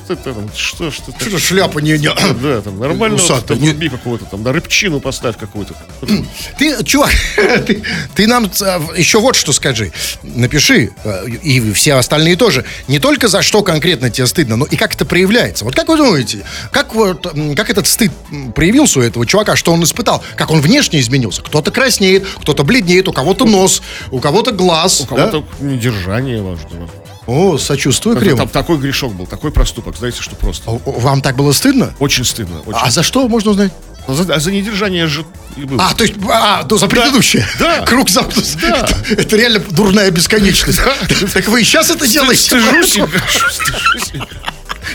что, 0.57 0.91
что, 0.91 1.13
что, 1.19 1.39
шляпа 1.39 1.79
не, 1.79 1.93
не... 1.99 2.09
Да, 2.09 2.61
там, 2.63 2.79
нормально, 2.93 3.41
там, 3.47 3.61
не... 3.61 3.89
какого-то, 3.89 4.25
там, 4.27 4.43
да, 4.43 4.53
рыбчину 4.53 5.01
поставь 5.01 5.37
какую-то. 5.37 5.75
Ты, 6.59 6.83
чувак, 6.85 7.11
ты, 7.67 7.83
ты 8.15 8.27
нам 8.27 8.51
а, 8.63 8.81
еще 8.97 9.21
вот 9.21 9.37
что 9.37 9.53
скажи. 9.53 9.93
Напиши, 10.23 10.93
э, 11.05 11.29
и 11.29 11.73
все 11.73 11.95
остальные 11.95 12.37
тоже, 12.37 12.65
не 12.89 12.99
только 12.99 13.29
за 13.29 13.43
что 13.43 13.63
конкретно 13.63 14.11
тебе 14.11 14.27
стыдно, 14.27 14.57
но 14.57 14.65
и 14.67 14.77
как 14.77 14.95
это 14.95 15.05
проявляется. 15.05 15.65
Вот 15.65 15.75
как 15.75 15.89
вы 15.89 15.97
думаете, 15.97 16.45
как, 16.71 16.95
вот, 16.95 17.27
как 17.57 17.71
этот 17.71 17.87
стыд 17.87 18.13
проявился 18.55 19.01
у 19.01 19.03
этого 19.03 19.27
чувака, 19.27 19.57
что 19.57 19.73
он 19.73 19.83
испытал, 19.85 20.23
как 20.37 20.51
он 20.51 20.61
внешне 20.61 21.01
изменился? 21.01 21.43
Кто-то 21.43 21.71
краснеет, 21.71 22.27
кто-то 22.41 22.65
бледнеет, 22.65 23.09
у 23.09 23.13
кого-то 23.13 23.45
нос, 23.45 23.83
у 24.11 24.19
кого-то 24.21 24.53
глаз. 24.53 25.01
У 25.01 25.07
кого-то 25.07 25.45
да? 25.61 25.67
недержание 25.67 26.43
важного. 26.43 26.89
О, 27.27 27.57
сочувствую, 27.57 28.17
Крем. 28.17 28.37
Там 28.37 28.49
такой 28.49 28.79
грешок 28.79 29.15
был, 29.15 29.27
такой 29.27 29.53
проступок, 29.53 29.97
знаете, 29.97 30.21
что 30.21 30.35
просто. 30.35 30.71
А, 30.71 30.79
вам 30.85 31.23
так 31.23 31.37
было 31.37 31.53
стыдно? 31.53 31.95
Очень 32.01 32.25
стыдно. 32.25 32.61
Очень. 32.67 32.79
А 32.81 32.91
за 32.91 33.03
что 33.03 33.29
можно 33.29 33.53
узнать? 33.53 33.73
За, 34.09 34.41
за 34.41 34.51
недержание 34.51 35.07
же 35.07 35.25
и 35.57 35.65
было. 35.65 35.85
А, 35.85 35.95
то 35.95 36.03
есть, 36.03 36.17
а, 36.29 36.65
то 36.65 36.77
за 36.77 36.89
предыдущее. 36.89 37.47
Да. 37.61 37.81
Круг 37.87 38.11
замкнут. 38.11 38.45
Да. 38.61 38.89
Это, 39.11 39.23
это 39.23 39.37
реально 39.37 39.61
дурная 39.71 40.11
бесконечность. 40.11 40.81
Да. 40.85 40.95
Так 41.33 41.47
вы 41.47 41.61
и 41.61 41.65
сейчас 41.65 41.91
это 41.91 42.07
делаете? 42.09 42.43
Стыжусь. 42.43 42.99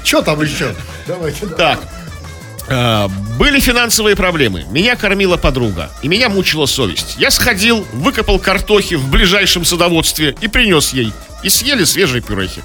Что 0.04 0.22
там 0.22 0.42
еще? 0.42 0.76
Давайте. 1.08 1.48
Так. 1.48 1.80
А, 2.70 3.08
были 3.38 3.60
финансовые 3.62 4.16
проблемы. 4.18 4.66
Меня 4.72 4.98
кормила 4.98 5.38
подруга. 5.38 5.90
И 6.02 6.10
меня 6.10 6.28
мучила 6.28 6.66
совесть. 6.66 7.16
Я 7.18 7.32
сходил, 7.32 7.88
выкопал 7.94 8.40
картохи 8.40 8.96
в 8.96 9.10
ближайшем 9.10 9.64
садоводстве 9.64 10.36
и 10.42 10.48
принес 10.48 10.92
ей. 10.92 11.14
И 11.44 11.50
съели 11.50 11.84
свежие 11.84 12.22
пюрехи. 12.22 12.62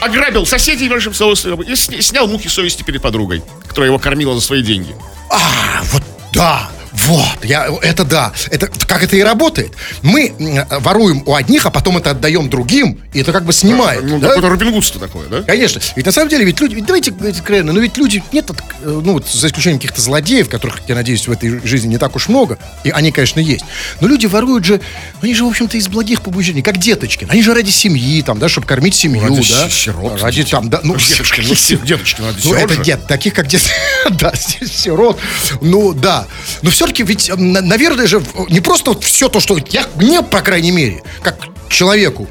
Ограбил 0.00 0.44
соседей 0.44 0.88
большом 0.88 1.14
садоводстве 1.14 1.56
и 1.66 2.02
снял 2.02 2.26
муки 2.26 2.48
совести 2.48 2.82
перед 2.82 3.00
подругой, 3.00 3.42
которая 3.66 3.88
его 3.88 3.98
кормила 3.98 4.34
за 4.34 4.40
свои 4.40 4.62
деньги. 4.62 4.94
А, 5.30 5.82
вот 5.92 6.02
да. 6.32 6.68
Вот, 6.94 7.44
я, 7.44 7.68
это 7.82 8.04
да. 8.04 8.32
Это, 8.50 8.68
как 8.86 9.02
это 9.02 9.16
и 9.16 9.20
работает. 9.20 9.72
Мы 10.02 10.32
воруем 10.80 11.22
у 11.26 11.34
одних, 11.34 11.66
а 11.66 11.70
потом 11.70 11.98
это 11.98 12.10
отдаем 12.10 12.48
другим, 12.48 13.00
и 13.12 13.20
это 13.20 13.32
как 13.32 13.44
бы 13.44 13.52
снимает. 13.52 14.04
Ну, 14.04 14.18
да? 14.18 14.28
какое-то 14.28 14.48
Робин 14.50 14.82
такое, 15.00 15.28
да? 15.28 15.42
Конечно. 15.42 15.80
Ведь 15.96 16.06
на 16.06 16.12
самом 16.12 16.28
деле, 16.28 16.44
ведь 16.44 16.60
люди, 16.60 16.74
ведь 16.74 16.86
давайте 16.86 17.10
говорить 17.10 17.36
откровенно, 17.38 17.72
но 17.72 17.80
ведь 17.80 17.96
люди, 17.96 18.22
нет, 18.32 18.48
ну, 18.82 19.14
вот, 19.14 19.28
за 19.28 19.48
исключением 19.48 19.80
каких-то 19.80 20.00
злодеев, 20.00 20.48
которых, 20.48 20.80
я 20.86 20.94
надеюсь, 20.94 21.26
в 21.26 21.32
этой 21.32 21.66
жизни 21.66 21.88
не 21.88 21.98
так 21.98 22.14
уж 22.14 22.28
много, 22.28 22.58
и 22.84 22.90
они, 22.90 23.10
конечно, 23.10 23.40
есть. 23.40 23.64
Но 24.00 24.06
люди 24.06 24.26
воруют 24.26 24.64
же, 24.64 24.80
они 25.20 25.34
же, 25.34 25.44
в 25.44 25.48
общем-то, 25.48 25.76
из 25.76 25.88
благих 25.88 26.22
побуждений, 26.22 26.62
как 26.62 26.78
деточки. 26.78 27.26
Они 27.28 27.42
же 27.42 27.54
ради 27.54 27.70
семьи, 27.70 28.22
там, 28.22 28.38
да, 28.38 28.48
чтобы 28.48 28.66
кормить 28.66 28.94
семью, 28.94 29.22
ради 29.22 29.48
да. 29.50 29.68
Сирот, 29.68 30.22
ради 30.22 30.44
там, 30.44 30.70
да, 30.70 30.80
ну, 30.84 30.96
деточки, 30.96 31.40
ну, 31.40 31.84
деточки, 31.84 32.20
ради 32.22 32.38
Ну, 32.44 32.54
это 32.54 32.76
дет, 32.76 33.06
таких, 33.06 33.34
как 33.34 33.48
дет, 33.48 33.62
да, 34.10 34.32
сирот. 34.34 35.18
Ну, 35.60 35.92
да. 35.92 36.26
Но 36.62 36.70
все-таки 36.84 37.02
ведь, 37.02 37.30
наверное 37.36 38.06
же, 38.06 38.22
не 38.48 38.60
просто 38.60 38.92
вот 38.92 39.04
все 39.04 39.28
то, 39.28 39.40
что 39.40 39.58
я, 39.70 39.86
мне, 39.96 40.22
по 40.22 40.40
крайней 40.40 40.70
мере, 40.70 41.02
как 41.22 41.38
человеку, 41.68 42.28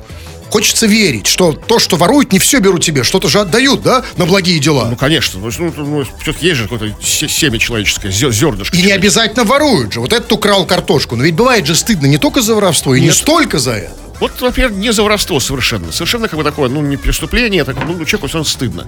хочется 0.50 0.86
верить, 0.86 1.26
что 1.26 1.54
то, 1.54 1.80
что 1.80 1.96
воруют, 1.96 2.32
не 2.32 2.40
все 2.40 2.60
берут 2.60 2.86
себе, 2.86 3.04
что-то 3.04 3.28
же 3.28 3.40
отдают, 3.40 3.82
да, 3.82 4.06
на 4.18 4.26
благие 4.26 4.60
дела. 4.60 4.88
Ну, 4.90 4.96
конечно. 4.96 5.40
Ну, 5.40 5.50
ну, 5.58 5.74
ну 5.76 6.06
все-таки 6.22 6.48
есть 6.48 6.60
же 6.60 6.68
какое-то 6.68 6.96
семя 7.02 7.58
человеческое, 7.58 8.12
зернышко. 8.12 8.78
И 8.78 8.84
не 8.84 8.92
обязательно 8.92 9.44
воруют 9.44 9.94
же. 9.94 10.00
Вот 10.00 10.14
этот 10.14 10.32
украл 10.32 10.66
картошку. 10.66 11.16
Но 11.16 11.24
ведь 11.24 11.34
бывает 11.34 11.66
же 11.66 11.74
стыдно 11.76 12.06
не 12.06 12.18
только 12.18 12.42
за 12.42 12.54
воровство, 12.54 12.94
и 12.94 13.02
Нет. 13.02 13.10
не 13.10 13.16
столько 13.16 13.58
за 13.58 13.72
это. 13.72 13.94
Вот, 14.20 14.40
во-первых, 14.40 14.78
не 14.78 14.94
за 14.94 15.02
воровство 15.02 15.40
совершенно. 15.40 15.92
Совершенно 15.92 16.28
как 16.28 16.38
бы 16.38 16.44
такое, 16.44 16.70
ну, 16.70 16.82
не 16.82 16.98
преступление, 16.98 17.64
так, 17.64 17.76
ну, 17.76 17.94
человеку 18.06 18.28
все 18.28 18.38
равно 18.38 18.50
стыдно. 18.50 18.88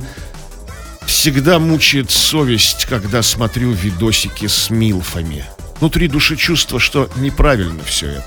Всегда 1.08 1.60
мучает 1.60 2.12
совесть, 2.12 2.86
когда 2.86 3.24
смотрю 3.24 3.72
видосики 3.72 4.48
с 4.48 4.70
милфами. 4.70 5.46
Внутри 5.80 6.08
души 6.08 6.36
чувство, 6.38 6.80
что 6.80 7.10
неправильно 7.18 7.84
все 7.84 8.08
это. 8.08 8.26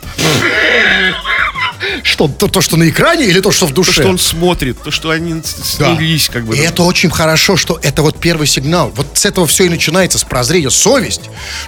Что, 2.03 2.29
то, 2.29 2.49
то, 2.49 2.61
что 2.61 2.77
на 2.77 2.89
экране 2.89 3.27
или 3.27 3.41
то, 3.41 3.51
что 3.51 3.67
в 3.67 3.73
душе? 3.73 3.93
То, 3.93 4.01
что 4.01 4.09
он 4.09 4.19
смотрит, 4.19 4.83
то, 4.83 4.91
что 4.91 5.11
они 5.11 5.43
снялись, 5.45 6.27
да. 6.27 6.33
как 6.33 6.45
бы. 6.45 6.57
И 6.57 6.61
это 6.61 6.83
очень 6.83 7.11
хорошо, 7.11 7.57
что 7.57 7.79
это 7.83 8.03
вот 8.03 8.19
первый 8.19 8.47
сигнал. 8.47 8.93
Вот 8.95 9.07
с 9.15 9.25
этого 9.25 9.47
все 9.47 9.65
и 9.65 9.69
начинается, 9.69 10.19
с 10.19 10.25
прозрения, 10.25 10.71
совесть. 10.71 11.23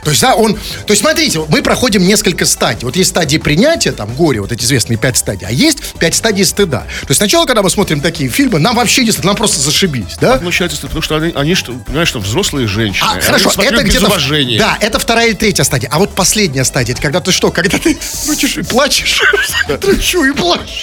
То 0.04 0.10
есть, 0.10 0.22
да, 0.22 0.34
он... 0.34 0.54
То 0.54 0.90
есть, 0.90 1.02
смотрите, 1.02 1.40
мы 1.48 1.62
проходим 1.62 2.02
несколько 2.02 2.46
стадий. 2.46 2.84
Вот 2.84 2.96
есть 2.96 3.10
стадии 3.10 3.38
принятия, 3.38 3.92
там, 3.92 4.14
горе, 4.14 4.40
вот 4.40 4.52
эти 4.52 4.64
известные 4.64 4.96
пять 4.96 5.16
стадий, 5.16 5.46
а 5.46 5.52
есть 5.52 5.94
пять 5.98 6.14
стадий 6.14 6.44
стыда. 6.44 6.80
То 6.80 7.06
есть, 7.08 7.18
сначала, 7.18 7.46
когда 7.46 7.62
мы 7.62 7.70
смотрим 7.70 8.00
такие 8.00 8.28
фильмы, 8.28 8.58
нам 8.58 8.76
вообще 8.76 9.04
не 9.04 9.12
нам 9.22 9.36
просто 9.36 9.60
зашибись, 9.60 10.16
да? 10.20 10.38
Получается, 10.38 10.80
потому 10.80 11.02
что 11.02 11.16
они, 11.16 11.32
они 11.34 11.54
что, 11.54 11.72
понимаешь, 11.72 12.08
что 12.08 12.20
взрослые 12.20 12.66
женщины. 12.66 13.08
А, 13.10 13.20
хорошо, 13.20 13.52
это 13.58 13.82
где-то... 13.82 14.10
Да, 14.58 14.78
это 14.80 14.98
вторая 14.98 15.30
и 15.30 15.34
третья 15.34 15.64
стадия. 15.64 15.88
А 15.92 15.98
вот 15.98 16.14
последняя 16.14 16.64
стадия, 16.64 16.94
это 16.94 17.02
когда 17.02 17.20
ты 17.20 17.32
что? 17.32 17.50
Когда 17.50 17.78
ты 17.78 17.98
крутишь 18.24 18.56
и 18.56 18.62
плачешь. 18.70 19.20
Трачу 20.00 20.24
и 20.24 20.32
плачешь. 20.32 20.82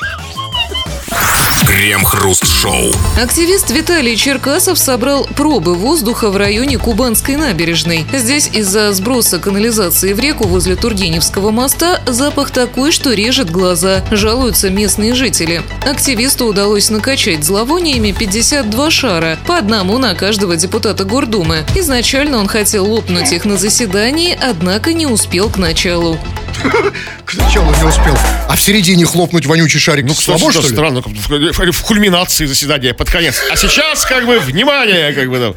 Крем-хруст-шоу. 1.65 2.91
Активист 3.19 3.71
Виталий 3.71 4.15
Черкасов 4.15 4.77
собрал 4.77 5.25
пробы 5.35 5.73
воздуха 5.73 6.29
в 6.29 6.37
районе 6.37 6.77
Кубанской 6.77 7.35
набережной. 7.35 8.05
Здесь 8.13 8.47
из-за 8.53 8.93
сброса 8.93 9.39
канализации 9.39 10.13
в 10.13 10.19
реку 10.19 10.47
возле 10.47 10.75
Тургеневского 10.75 11.49
моста 11.49 11.99
запах 12.05 12.51
такой, 12.51 12.91
что 12.91 13.11
режет 13.11 13.49
глаза, 13.49 14.05
жалуются 14.11 14.69
местные 14.69 15.15
жители. 15.15 15.63
Активисту 15.83 16.45
удалось 16.45 16.91
накачать 16.91 17.43
зловониями 17.43 18.11
52 18.11 18.91
шара, 18.91 19.39
по 19.47 19.57
одному 19.57 19.97
на 19.97 20.13
каждого 20.13 20.55
депутата 20.55 21.05
Гордумы. 21.05 21.65
Изначально 21.73 22.37
он 22.37 22.47
хотел 22.47 22.85
лопнуть 22.85 23.31
их 23.31 23.45
на 23.45 23.57
заседании, 23.57 24.37
однако 24.39 24.93
не 24.93 25.07
успел 25.07 25.49
к 25.49 25.57
началу. 25.57 26.19
К 27.25 27.33
началу 27.35 27.73
не 27.75 27.83
успел. 27.83 28.17
А 28.47 28.55
в 28.55 28.61
середине 28.61 29.05
хлопнуть 29.05 29.45
вонючий 29.45 29.79
шарик. 29.79 30.05
Ну, 30.05 30.13
слабо, 30.13 30.51
что 30.51 30.61
ли? 30.61 30.69
странно. 30.69 31.01
В 31.01 31.81
кульминации 31.83 32.45
заседания 32.45 32.93
под 32.93 33.09
конец. 33.09 33.41
А 33.51 33.55
сейчас, 33.55 34.05
как 34.05 34.25
бы, 34.25 34.39
внимание, 34.39 35.13
как 35.13 35.29
бы 35.29 35.39
там. 35.39 35.55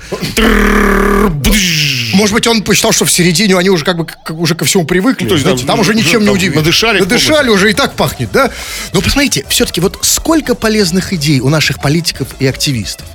Может 2.20 2.34
быть, 2.34 2.46
он 2.46 2.62
посчитал, 2.62 2.92
что 2.92 3.06
в 3.06 3.10
середине 3.10 3.56
они 3.56 3.70
уже 3.70 3.82
как 3.82 3.96
бы 3.96 4.04
как, 4.04 4.32
уже 4.32 4.54
ко 4.54 4.66
всему 4.66 4.84
привыкли. 4.84 5.24
Ну, 5.24 5.30
то 5.30 5.34
есть, 5.36 5.42
знаете, 5.42 5.64
там, 5.64 5.76
там 5.76 5.80
уже 5.80 5.94
ничем 5.94 6.22
не 6.22 6.28
удивили. 6.28 6.58
Надышали. 6.58 7.00
Надышали 7.00 7.48
уже 7.48 7.70
и 7.70 7.72
так 7.72 7.94
пахнет, 7.94 8.30
да? 8.30 8.50
Но 8.92 9.00
посмотрите, 9.00 9.46
все-таки 9.48 9.80
вот 9.80 9.98
сколько 10.02 10.54
полезных 10.54 11.14
идей 11.14 11.40
у 11.40 11.48
наших 11.48 11.80
политиков 11.80 12.28
и 12.38 12.46
активистов. 12.46 13.06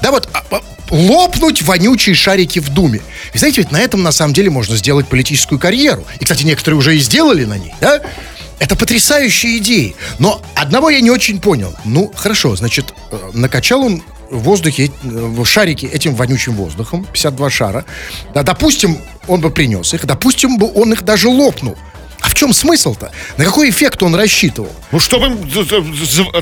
Да 0.00 0.10
вот 0.10 0.30
а, 0.32 0.42
а, 0.50 0.62
лопнуть 0.88 1.60
вонючие 1.60 2.14
шарики 2.14 2.58
в 2.58 2.70
Думе. 2.70 3.02
И 3.34 3.38
знаете, 3.38 3.60
ведь 3.60 3.70
на 3.70 3.82
этом 3.82 4.02
на 4.02 4.12
самом 4.12 4.32
деле 4.32 4.48
можно 4.48 4.76
сделать 4.76 5.08
политическую 5.08 5.58
карьеру. 5.58 6.06
И, 6.20 6.24
кстати, 6.24 6.44
некоторые 6.44 6.78
уже 6.78 6.96
и 6.96 7.00
сделали 7.00 7.44
на 7.44 7.58
ней, 7.58 7.74
да? 7.82 8.00
Это 8.60 8.76
потрясающие 8.76 9.58
идеи. 9.58 9.94
Но 10.18 10.40
одного 10.54 10.88
я 10.88 11.02
не 11.02 11.10
очень 11.10 11.38
понял. 11.38 11.74
Ну, 11.84 12.10
хорошо, 12.16 12.56
значит, 12.56 12.94
э, 13.10 13.18
накачал 13.34 13.82
он 13.82 14.02
в 14.30 14.38
воздухе, 14.38 14.86
э, 14.86 14.88
в 15.02 15.44
шарике 15.44 15.86
этим 15.86 16.14
вонючим 16.14 16.54
воздухом, 16.54 17.06
52 17.12 17.50
шара. 17.50 17.84
Да, 18.34 18.42
допустим, 18.42 18.98
он 19.28 19.40
бы 19.40 19.50
принес 19.50 19.94
их, 19.94 20.06
допустим, 20.06 20.58
бы 20.58 20.70
он 20.74 20.92
их 20.92 21.04
даже 21.04 21.28
лопнул. 21.28 21.76
А 22.24 22.28
в 22.30 22.34
чем 22.34 22.54
смысл-то? 22.54 23.12
На 23.36 23.44
какой 23.44 23.68
эффект 23.68 24.02
он 24.02 24.14
рассчитывал? 24.14 24.72
Ну, 24.92 24.98
чтобы 24.98 25.36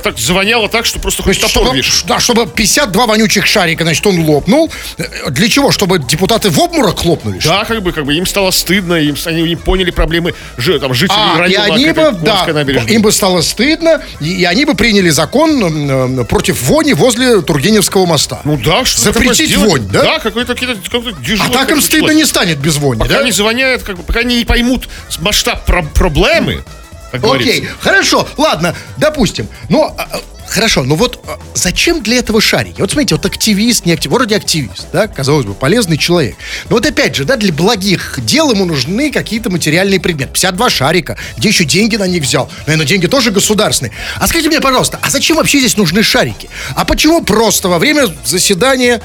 так 0.00 0.16
завоняло 0.16 0.68
так, 0.68 0.86
что 0.86 1.00
просто 1.00 1.24
хоть 1.24 1.40
топор 1.40 1.74
чтобы, 1.74 1.82
Да, 2.06 2.20
чтобы 2.20 2.46
52 2.46 3.06
вонючих 3.06 3.46
шарика, 3.46 3.82
значит, 3.82 4.06
он 4.06 4.20
лопнул. 4.20 4.70
Для 5.28 5.48
чего? 5.48 5.72
Чтобы 5.72 5.98
депутаты 5.98 6.50
в 6.50 6.60
обморок 6.60 7.00
хлопнули? 7.00 7.40
Да, 7.42 7.64
как 7.64 7.82
бы, 7.82 7.90
как 7.90 8.04
бы 8.04 8.14
им 8.14 8.26
стало 8.26 8.52
стыдно, 8.52 8.94
им, 8.94 9.16
они 9.24 9.42
не 9.42 9.56
поняли 9.56 9.90
проблемы 9.90 10.34
там, 10.80 10.94
жителей 10.94 11.18
а, 11.18 11.38
района. 11.38 11.66
И 11.66 11.70
они 11.70 11.92
бы, 11.92 12.12
да, 12.12 12.46
им 12.86 13.02
бы 13.02 13.10
стало 13.10 13.40
стыдно, 13.40 14.02
и, 14.20 14.42
и 14.42 14.44
они 14.44 14.64
бы 14.64 14.74
приняли 14.74 15.10
закон 15.10 16.20
э, 16.20 16.24
против 16.26 16.62
вони 16.62 16.94
возле 16.94 17.42
Тургеневского 17.42 18.06
моста. 18.06 18.40
Ну 18.44 18.56
да, 18.56 18.84
что 18.84 19.00
Запретить 19.00 19.56
вонь, 19.56 19.88
да? 19.88 20.02
Да, 20.02 20.18
какой-то 20.20 20.54
какой 20.54 21.14
А 21.40 21.48
так 21.48 21.72
им 21.72 21.80
стыдно 21.80 22.12
не 22.12 22.24
станет 22.24 22.58
без 22.58 22.76
вони, 22.76 23.00
Пока 23.00 23.14
да? 23.14 23.20
они 23.20 23.32
завоняют, 23.32 23.82
как 23.82 23.96
бы, 23.96 24.04
пока 24.04 24.20
они 24.20 24.36
не 24.36 24.44
поймут 24.44 24.88
масштаб 25.18 25.64
про 25.72 25.82
проблемы. 25.82 26.62
Окей, 27.12 27.66
хорошо, 27.80 28.28
ладно, 28.36 28.74
допустим. 28.98 29.48
Но 29.70 29.94
а, 29.96 30.06
а, 30.12 30.20
Хорошо, 30.46 30.82
но 30.82 30.96
вот 30.96 31.24
а, 31.26 31.38
зачем 31.54 32.02
для 32.02 32.18
этого 32.18 32.42
шарики? 32.42 32.82
Вот 32.82 32.90
смотрите, 32.90 33.14
вот 33.14 33.24
активист, 33.24 33.86
не 33.86 33.92
активист, 33.92 34.14
вроде 34.14 34.36
активист, 34.36 34.88
да, 34.92 35.08
казалось 35.08 35.46
бы, 35.46 35.54
полезный 35.54 35.96
человек. 35.96 36.36
Но 36.68 36.76
вот 36.76 36.84
опять 36.84 37.16
же, 37.16 37.24
да, 37.24 37.36
для 37.38 37.54
благих 37.54 38.18
дел 38.18 38.50
ему 38.50 38.66
нужны 38.66 39.10
какие-то 39.10 39.48
материальные 39.48 39.98
предметы. 39.98 40.32
52 40.34 40.68
шарика, 40.68 41.16
где 41.38 41.48
еще 41.48 41.64
деньги 41.64 41.96
на 41.96 42.06
них 42.06 42.22
взял? 42.22 42.50
Наверное, 42.66 42.86
деньги 42.86 43.06
тоже 43.06 43.30
государственные. 43.30 43.92
А 44.16 44.26
скажите 44.26 44.50
мне, 44.50 44.60
пожалуйста, 44.60 44.98
а 45.00 45.08
зачем 45.08 45.38
вообще 45.38 45.58
здесь 45.58 45.78
нужны 45.78 46.02
шарики? 46.02 46.50
А 46.76 46.84
почему 46.84 47.24
просто 47.24 47.68
во 47.68 47.78
время 47.78 48.08
заседания 48.26 49.00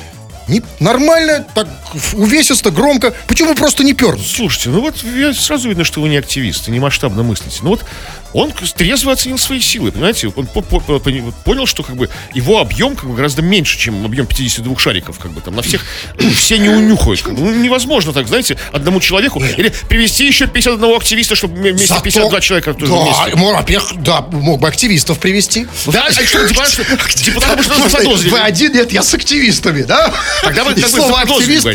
не, 0.48 0.62
нормально, 0.80 1.46
так 1.54 1.68
увесисто, 2.14 2.72
громко. 2.72 3.14
Почему 3.28 3.54
просто 3.56 3.84
не 3.84 3.94
пернуть? 3.94 4.26
Слушайте, 4.26 4.70
ну 4.70 4.82
вот 4.82 5.04
сразу 5.36 5.68
видно, 5.68 5.84
что 5.84 6.02
вы 6.02 6.10
не 6.10 6.18
активисты, 6.18 6.72
не 6.72 6.80
масштабно 6.80 7.24
мыслите. 7.24 7.60
Ну 7.64 7.70
вот 7.72 7.86
он 8.34 8.52
трезво 8.52 9.14
оценил 9.14 9.38
свои 9.38 9.60
силы, 9.60 9.92
понимаете? 9.92 10.32
Он 10.36 10.48
понял, 10.48 11.66
что 11.66 11.84
как 11.84 11.96
бы 11.96 12.10
его 12.34 12.60
объем 12.60 12.96
как 12.96 13.10
бы 13.10 13.16
гораздо 13.16 13.42
меньше, 13.42 13.78
чем 13.78 14.06
объем 14.06 14.26
52 14.26 14.78
шариков, 14.78 15.20
как 15.20 15.32
бы 15.32 15.42
там 15.42 15.56
на 15.56 15.62
всех 15.62 15.86
ну, 16.20 16.30
все 16.32 16.58
не 16.58 16.70
унюхают. 16.70 17.26
Ну, 17.28 17.54
невозможно 17.54 18.14
так, 18.14 18.28
знаете, 18.28 18.58
одному 18.72 19.00
человеку. 19.00 19.42
Или 19.58 19.74
привести 19.90 20.28
еще 20.28 20.48
51 20.48 20.96
активиста, 20.96 21.36
чтобы 21.36 21.56
вместе 21.56 21.88
Зато, 21.88 22.02
52 22.02 22.42
человека 22.42 22.74
да, 22.74 22.86
вместе. 22.86 23.96
Да, 23.98 24.22
мог 24.32 24.60
бы 24.60 24.68
активистов 24.68 25.20
привести. 25.20 25.68
Да, 25.88 26.08
а 26.08 26.12
что, 26.12 26.48
депутаты, 26.48 26.84
депутаты, 27.24 27.64
что 27.64 28.30
Вы 28.30 28.40
один, 28.40 28.74
нет, 28.74 28.92
я 28.92 29.04
с 29.04 29.14
активистами, 29.14 29.84
да? 29.84 30.14
Тогда 30.44 30.64
вы 30.64 30.74
как 30.74 30.90
слово 30.90 31.22
активист. 31.22 31.68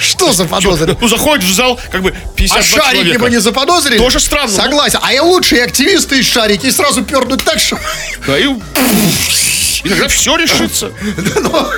Что 0.00 0.32
за 0.32 0.44
подозрили? 0.44 0.96
Ну, 1.00 1.08
заходишь 1.08 1.50
в 1.50 1.54
зал, 1.54 1.78
как 1.90 2.02
бы 2.02 2.14
52 2.36 2.58
А 2.58 2.62
шарики 2.62 3.16
бы 3.16 3.30
не 3.30 3.38
заподозрили? 3.38 3.98
Тоже 3.98 4.20
странно. 4.20 4.52
Согласен. 4.52 4.98
А 5.02 5.12
я 5.12 5.22
лучше 5.22 5.51
активисты 5.58 6.20
из 6.20 6.26
шарики 6.26 6.66
и 6.66 6.70
сразу 6.70 7.02
пернуть 7.04 7.44
так, 7.44 7.58
что... 7.58 7.78
Да, 8.26 8.38
и... 8.38 8.46
И 9.84 9.88
тогда 9.88 10.06
все 10.08 10.36
решится. 10.36 10.92
Но, 11.40 11.70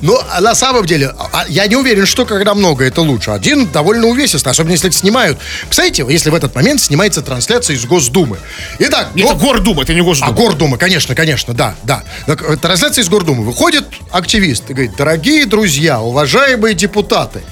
но 0.00 0.22
на 0.40 0.54
самом 0.54 0.86
деле, 0.86 1.12
а, 1.18 1.44
я 1.48 1.66
не 1.66 1.76
уверен, 1.76 2.06
что 2.06 2.24
когда 2.24 2.54
много, 2.54 2.84
это 2.84 3.02
лучше. 3.02 3.30
Один 3.30 3.66
довольно 3.70 4.06
увесистый, 4.06 4.50
особенно 4.50 4.72
если 4.72 4.88
это 4.88 4.96
снимают. 4.96 5.38
Представляете, 5.62 6.06
если 6.08 6.30
в 6.30 6.34
этот 6.34 6.54
момент 6.54 6.80
снимается 6.80 7.20
трансляция 7.20 7.76
из 7.76 7.84
Госдумы. 7.84 8.38
Итак, 8.78 9.10
это 9.14 9.34
но... 9.34 9.36
Гордума, 9.36 9.82
это 9.82 9.92
не 9.92 10.00
Госдума. 10.00 10.30
А 10.30 10.34
Гордума, 10.34 10.78
конечно, 10.78 11.14
конечно, 11.14 11.52
да, 11.52 11.74
да. 11.82 12.04
Э, 12.26 12.56
трансляция 12.60 13.02
из 13.02 13.08
Гордумы. 13.10 13.44
Выходит 13.44 13.84
активист 14.10 14.70
и 14.70 14.72
говорит, 14.72 14.96
дорогие 14.96 15.44
друзья, 15.44 16.00
уважаемые 16.00 16.74
депутаты. 16.74 17.42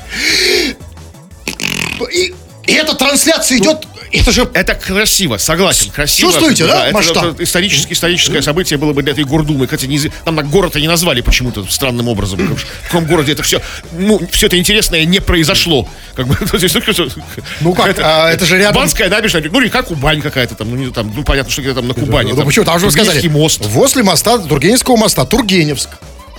И, 2.11 2.34
и 2.66 2.73
эта 2.73 2.94
трансляция 2.94 3.58
идет 3.58 3.87
это 4.21 4.33
же... 4.33 4.49
Это 4.54 4.75
красиво, 4.75 5.37
согласен, 5.37 5.90
красиво. 5.90 6.30
Чувствуете, 6.30 6.66
да, 6.66 6.87
да 6.87 6.92
масштаб? 6.92 7.25
Это, 7.25 7.35
это 7.35 7.44
историческое, 7.44 7.94
историческое 7.94 8.42
событие 8.42 8.78
было 8.78 8.92
бы 8.92 9.02
для 9.02 9.12
этой 9.12 9.25
Гурдумы. 9.25 9.66
Хотя 9.66 9.87
не, 9.87 9.99
там 10.25 10.37
город-то 10.50 10.80
не 10.80 10.88
назвали 10.88 11.21
почему-то 11.21 11.64
странным 11.68 12.09
образом. 12.09 12.38
В 12.38 12.87
каком 12.87 13.06
городе 13.06 13.33
это 13.33 13.42
все... 13.42 13.61
Ну, 13.92 14.21
все 14.30 14.47
это 14.47 14.59
интересное 14.59 15.04
не 15.04 15.21
произошло. 15.21 15.88
Как 16.14 16.26
бы, 16.26 16.37
ну 17.61 17.75
как, 17.75 17.99
а, 17.99 18.30
это 18.30 18.47
же 18.47 18.59
рядом... 18.59 18.75
Кубанская 18.75 19.09
набережная, 19.09 19.44
ну, 19.50 19.61
река 19.61 19.83
Кубань 19.83 20.21
какая-то 20.21 20.54
там, 20.54 20.71
ну, 20.71 20.76
не, 20.76 20.90
там, 20.90 21.12
ну, 21.14 21.25
понятно, 21.25 21.50
что 21.50 21.62
где-то 21.62 21.76
там 21.76 21.88
на 21.88 21.94
Кубани. 21.94 22.30
Ну, 22.30 22.37
там, 22.37 22.47
почему, 22.47 22.64
там 22.64 22.78
же 22.78 22.87
вы 22.87 22.92
сказали. 22.92 23.26
мост. 23.28 23.64
Возле 23.66 24.02
моста, 24.02 24.38
Тургеневского 24.38 24.97
моста, 24.97 25.25
Тургеневск. 25.25 25.90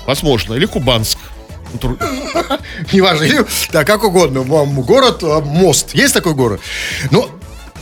Возможно, 0.05 0.53
или 0.53 0.65
Кубанск. 0.65 1.17
Неважно. 2.93 3.45
Да, 3.71 3.83
как 3.83 4.03
угодно. 4.03 4.43
Город, 4.43 5.19
а, 5.23 5.41
мост. 5.41 5.93
Есть 5.93 6.13
такой 6.13 6.33
город? 6.33 6.61
Ну, 7.11 7.29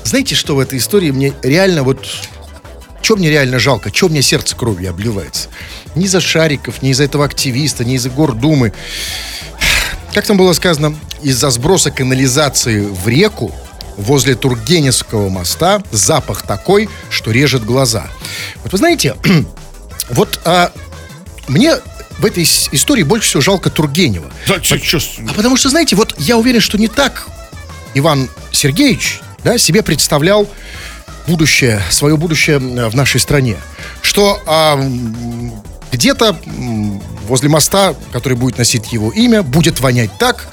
знаете, 0.04 0.36
что 0.36 0.56
в 0.56 0.60
этой 0.60 0.80
истории 0.80 1.12
мне 1.12 1.34
реально 1.42 1.84
вот... 1.84 2.08
Чем 3.02 3.20
мне 3.20 3.30
реально 3.30 3.60
жалко? 3.60 3.92
Чем 3.92 4.12
мне 4.12 4.22
сердце 4.22 4.56
кровью 4.56 4.90
обливается? 4.90 5.50
Ни 5.96 6.08
за 6.08 6.22
Шариков, 6.22 6.82
ни 6.82 6.92
из-за 6.92 7.04
этого 7.04 7.26
активиста, 7.26 7.84
ни 7.84 7.96
из-за 7.96 8.10
Гордумы. 8.10 8.72
Как 10.14 10.26
там 10.26 10.38
было 10.38 10.54
сказано, 10.54 10.96
из-за 11.22 11.50
сброса 11.50 11.92
канализации 11.92 12.86
в 12.86 13.08
реку 13.08 13.54
возле 13.98 14.36
Тургеневского 14.36 15.30
моста 15.30 15.84
запах 15.92 16.44
такой, 16.44 16.90
что 17.10 17.32
режет 17.32 17.66
глаза. 17.66 18.08
Вот 18.64 18.72
вы 18.72 18.78
знаете, 18.78 19.16
вот 20.10 20.40
а, 20.46 20.72
мне 21.48 21.76
в 22.20 22.26
этой 22.26 22.44
истории 22.44 23.04
больше 23.04 23.28
всего 23.28 23.42
жалко 23.42 23.70
Тургенева. 23.70 24.32
Да, 24.48 24.60
чё? 24.60 24.78
А 25.28 25.34
потому 25.34 25.58
что, 25.58 25.70
знаете, 25.70 25.96
вот 25.96 26.16
я 26.20 26.38
уверен, 26.38 26.62
что 26.62 26.78
не 26.78 26.88
так 26.88 27.28
Иван 27.94 28.30
Сергеевич 28.52 29.22
да, 29.44 29.58
себе 29.58 29.84
представлял 29.84 30.48
будущее, 31.28 31.82
свое 31.90 32.18
будущее 32.18 32.60
в 32.60 32.96
нашей 32.96 33.20
стране. 33.20 33.58
Что 34.02 34.42
а, 34.46 34.80
где-то 35.92 36.38
возле 37.28 37.50
моста, 37.50 37.96
который 38.12 38.38
будет 38.38 38.58
носить 38.58 38.92
его 38.92 39.12
имя, 39.12 39.44
будет 39.44 39.80
вонять 39.80 40.12
так, 40.18 40.48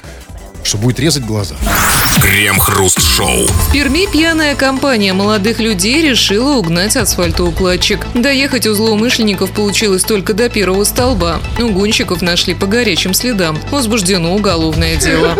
что 0.63 0.77
будет 0.77 0.99
резать 0.99 1.25
глаза. 1.25 1.55
Крем-хруст-шоу. 2.21 3.47
В 3.47 3.73
Перми 3.73 4.11
пьяная 4.11 4.55
компания 4.55 5.13
молодых 5.13 5.59
людей 5.59 6.01
решила 6.01 6.57
угнать 6.57 6.95
асфальтоукладчик. 6.95 8.05
Доехать 8.13 8.67
у 8.67 8.73
злоумышленников 8.73 9.51
получилось 9.51 10.03
только 10.03 10.33
до 10.33 10.49
первого 10.49 10.83
столба. 10.83 11.41
Угонщиков 11.59 12.21
нашли 12.21 12.53
по 12.53 12.67
горячим 12.67 13.13
следам. 13.13 13.59
Возбуждено 13.71 14.35
уголовное 14.35 14.97
дело. 14.97 15.35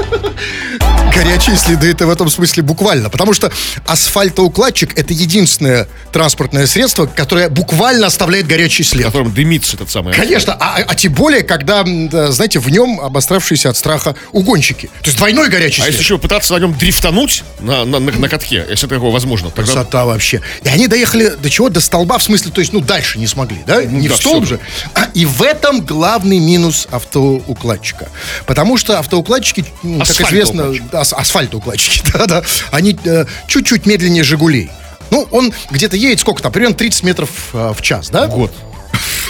Горячие 1.13 1.55
следы 1.55 1.91
это 1.91 2.07
в 2.07 2.09
этом 2.09 2.29
смысле 2.29 2.63
буквально. 2.63 3.09
Потому 3.09 3.33
что 3.33 3.51
асфальтоукладчик 3.85 4.97
это 4.97 5.13
единственное 5.13 5.87
транспортное 6.11 6.67
средство, 6.67 7.05
которое 7.05 7.49
буквально 7.49 8.07
оставляет 8.07 8.47
горячий 8.47 8.83
след. 8.83 9.03
В 9.03 9.07
котором 9.07 9.33
дымится 9.33 9.75
этот 9.75 9.89
самый. 9.89 10.13
Конечно, 10.13 10.55
а, 10.59 10.77
а 10.77 10.95
тем 10.95 11.13
более, 11.13 11.43
когда, 11.43 11.83
знаете, 12.31 12.59
в 12.59 12.69
нем 12.69 12.99
обостравшиеся 12.99 13.69
от 13.69 13.77
страха 13.77 14.15
угонщики. 14.31 14.87
То 15.01 15.07
есть 15.07 15.17
двойной 15.17 15.49
горячий 15.49 15.81
а 15.81 15.85
след. 15.85 15.87
А 15.87 15.91
если 15.91 16.03
еще 16.03 16.17
пытаться 16.17 16.53
на 16.53 16.59
нем 16.59 16.73
дрифтануть 16.77 17.43
на, 17.59 17.85
на, 17.85 17.99
на, 17.99 18.11
на 18.11 18.29
катке, 18.29 18.65
если 18.69 18.87
такое 18.87 19.11
возможно. 19.11 19.49
Тогда... 19.49 19.71
Красота 19.71 20.05
вообще. 20.05 20.41
И 20.63 20.69
они 20.69 20.87
доехали 20.87 21.29
до 21.29 21.49
чего? 21.49 21.69
До 21.69 21.81
столба, 21.81 22.17
в 22.17 22.23
смысле, 22.23 22.51
то 22.51 22.61
есть, 22.61 22.73
ну, 22.73 22.79
дальше 22.79 23.19
не 23.19 23.27
смогли, 23.27 23.57
да? 23.65 23.81
Ну, 23.81 23.99
не 23.99 24.07
да, 24.07 24.15
в 24.15 24.17
столб 24.17 24.47
же. 24.47 24.59
А, 24.93 25.07
и 25.13 25.25
в 25.25 25.41
этом 25.41 25.81
главный 25.81 26.39
минус 26.39 26.87
автоукладчика. 26.91 28.09
Потому 28.45 28.77
что 28.77 28.99
автоукладчики, 28.99 29.65
как 29.81 30.21
известно, 30.21 30.73
ас- 31.01 31.13
асфальтоукладчики, 31.13 32.01
да-да, 32.13 32.43
они 32.71 32.97
э, 33.03 33.25
чуть-чуть 33.47 33.85
медленнее 33.85 34.23
«Жигулей». 34.23 34.71
Ну, 35.09 35.27
он 35.31 35.53
где-то 35.69 35.97
едет, 35.97 36.21
сколько 36.21 36.41
там, 36.41 36.51
примерно 36.53 36.75
30 36.75 37.03
метров 37.03 37.29
э, 37.53 37.73
в 37.75 37.81
час, 37.81 38.09
да? 38.09 38.27
Год. 38.27 38.51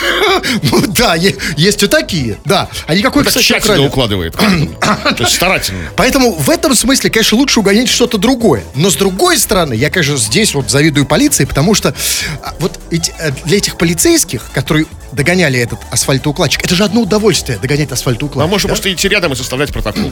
Ну 0.63 0.83
да, 0.87 1.15
есть 1.15 1.83
и 1.83 1.87
такие, 1.87 2.37
да. 2.45 2.69
Никакой, 2.89 3.23
кстати, 3.23 3.45
тщательно 3.45 3.85
укладывает. 3.85 4.35
То 4.37 5.15
есть 5.19 5.35
старательно. 5.35 5.89
Поэтому 5.95 6.33
в 6.33 6.49
этом 6.49 6.75
смысле, 6.75 7.09
конечно, 7.09 7.37
лучше 7.37 7.59
угонять 7.59 7.89
что-то 7.89 8.17
другое. 8.17 8.63
Но 8.75 8.89
с 8.89 8.95
другой 8.95 9.37
стороны, 9.37 9.73
я, 9.73 9.89
конечно, 9.89 10.17
здесь 10.17 10.53
вот 10.53 10.69
завидую 10.69 11.05
полиции, 11.05 11.45
потому 11.45 11.73
что 11.73 11.93
а, 12.41 12.53
вот 12.59 12.79
э, 12.91 13.31
для 13.45 13.57
этих 13.57 13.77
полицейских, 13.77 14.51
которые 14.53 14.85
догоняли 15.11 15.59
этот 15.59 15.79
асфальтоукладчик. 15.91 16.63
Это 16.63 16.75
же 16.75 16.83
одно 16.83 17.01
удовольствие 17.01 17.57
догонять 17.57 17.91
асфальтоукладчик. 17.91 18.45
А 18.45 18.47
можно 18.47 18.67
да? 18.67 18.73
просто 18.73 18.91
идти 18.93 19.07
рядом 19.07 19.33
и 19.33 19.35
составлять 19.35 19.71
протокол. 19.71 20.11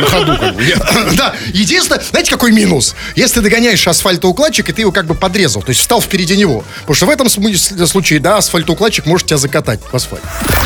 На 0.00 0.06
ходу 0.06 0.36
как 0.36 0.54
бы. 0.54 0.62
Да, 1.16 1.34
единственное, 1.52 2.02
знаете, 2.02 2.30
какой 2.30 2.52
минус? 2.52 2.94
Если 3.16 3.36
ты 3.36 3.42
догоняешь 3.42 3.86
асфальтоукладчик, 3.86 4.68
и 4.68 4.72
ты 4.72 4.82
его 4.82 4.92
как 4.92 5.06
бы 5.06 5.14
подрезал, 5.14 5.62
то 5.62 5.70
есть 5.70 5.80
встал 5.80 6.00
впереди 6.00 6.36
него. 6.36 6.64
Потому 6.80 6.94
что 6.94 7.06
в 7.06 7.10
этом 7.10 7.28
случае, 7.28 8.20
да, 8.20 8.38
асфальтоукладчик 8.38 8.97
может 9.06 9.28
тебя 9.28 9.38
закатать 9.38 9.80
в 9.90 9.94
асфальт. 9.94 10.22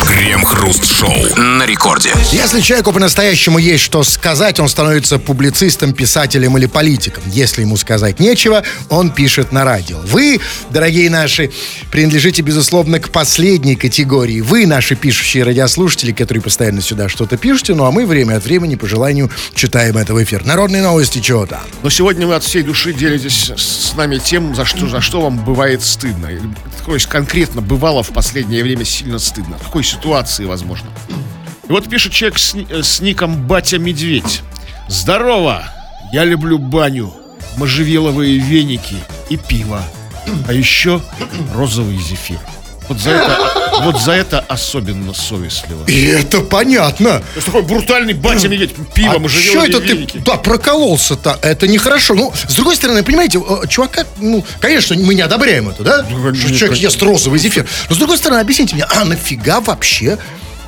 Крем-хруст-шоу 0.07 1.35
на 1.37 1.65
рекорде. 1.65 2.11
Если 2.31 2.61
человеку 2.61 2.91
по-настоящему 2.91 3.57
есть 3.57 3.83
что 3.83 4.03
сказать, 4.03 4.59
он 4.59 4.69
становится 4.69 5.19
публицистом, 5.19 5.93
писателем 5.93 6.57
или 6.57 6.65
политиком. 6.65 7.23
Если 7.27 7.61
ему 7.61 7.77
сказать 7.77 8.19
нечего, 8.19 8.63
он 8.89 9.11
пишет 9.11 9.51
на 9.51 9.65
радио. 9.65 9.99
Вы, 9.99 10.39
дорогие 10.69 11.09
наши, 11.09 11.51
принадлежите, 11.91 12.41
безусловно, 12.41 12.99
к 12.99 13.09
последней 13.09 13.75
категории. 13.75 14.41
Вы, 14.41 14.65
наши 14.65 14.95
пишущие 14.95 15.43
радиослушатели, 15.43 16.11
которые 16.11 16.41
постоянно 16.41 16.81
сюда 16.81 17.09
что-то 17.09 17.37
пишете, 17.37 17.73
ну 17.73 17.85
а 17.85 17.91
мы 17.91 18.05
время 18.05 18.37
от 18.37 18.45
времени, 18.45 18.75
по 18.75 18.87
желанию, 18.87 19.29
читаем 19.55 19.97
это 19.97 20.13
в 20.13 20.23
эфир. 20.23 20.45
Народные 20.45 20.81
новости, 20.81 21.19
чего 21.19 21.45
там? 21.45 21.61
Но 21.81 21.89
сегодня 21.89 22.27
вы 22.27 22.35
от 22.35 22.43
всей 22.43 22.63
души 22.63 22.93
делитесь 22.93 23.51
с 23.55 23.93
нами 23.95 24.17
тем, 24.17 24.55
за 24.55 24.65
что, 24.65 24.87
за 24.87 25.01
что 25.01 25.21
вам 25.21 25.43
бывает 25.43 25.83
стыдно. 25.83 26.29
То 26.85 26.93
есть 26.93 27.07
конкретно 27.07 27.61
бывало 27.61 28.03
в 28.03 28.09
последнее 28.09 28.22
время 28.63 28.85
сильно 28.85 29.19
стыдно. 29.19 29.57
В 29.57 29.63
какой 29.63 29.83
ситуации, 29.83 30.45
возможно. 30.45 30.89
И 31.67 31.71
вот 31.71 31.89
пишет 31.89 32.11
человек 32.11 32.39
с, 32.39 32.55
с 32.55 32.99
ником 32.99 33.47
Батя 33.47 33.77
Медведь. 33.77 34.41
Здорово! 34.87 35.63
Я 36.11 36.25
люблю 36.25 36.59
баню, 36.59 37.13
можжевеловые 37.57 38.37
веники 38.37 38.97
и 39.29 39.37
пиво. 39.37 39.81
А 40.47 40.53
еще 40.53 41.01
розовый 41.53 41.97
зефир. 41.97 42.39
Вот 42.89 42.99
за 42.99 43.11
это, 43.11 43.39
вот 43.83 44.01
за 44.01 44.11
это 44.11 44.39
особенно 44.39 45.13
совестливо. 45.13 45.85
И 45.87 46.05
это 46.05 46.41
понятно. 46.41 47.19
То 47.19 47.25
есть 47.35 47.45
такой 47.45 47.63
брутальный 47.63 48.13
батя 48.13 48.47
медведь, 48.47 48.71
пивом 48.93 49.25
а 49.25 49.29
что 49.29 49.65
это 49.65 49.79
ты, 49.79 50.07
да, 50.25 50.35
прокололся-то? 50.35 51.39
Это 51.41 51.67
нехорошо. 51.67 52.13
Ну, 52.13 52.33
с 52.47 52.55
другой 52.55 52.75
стороны, 52.75 53.03
понимаете, 53.03 53.39
э, 53.39 53.67
чувака, 53.67 54.05
ну, 54.17 54.45
конечно, 54.59 54.95
мы 54.95 55.15
не 55.15 55.21
одобряем 55.21 55.69
это, 55.69 55.83
да? 55.83 56.05
Ну, 56.09 56.33
что 56.35 56.53
человек 56.55 56.77
ест 56.77 57.01
розовый 57.01 57.39
зефир. 57.39 57.65
Но 57.89 57.95
с 57.95 57.97
другой 57.97 58.17
стороны, 58.17 58.39
объясните 58.39 58.75
мне, 58.75 58.85
а 58.85 59.05
нафига 59.05 59.61
вообще 59.61 60.17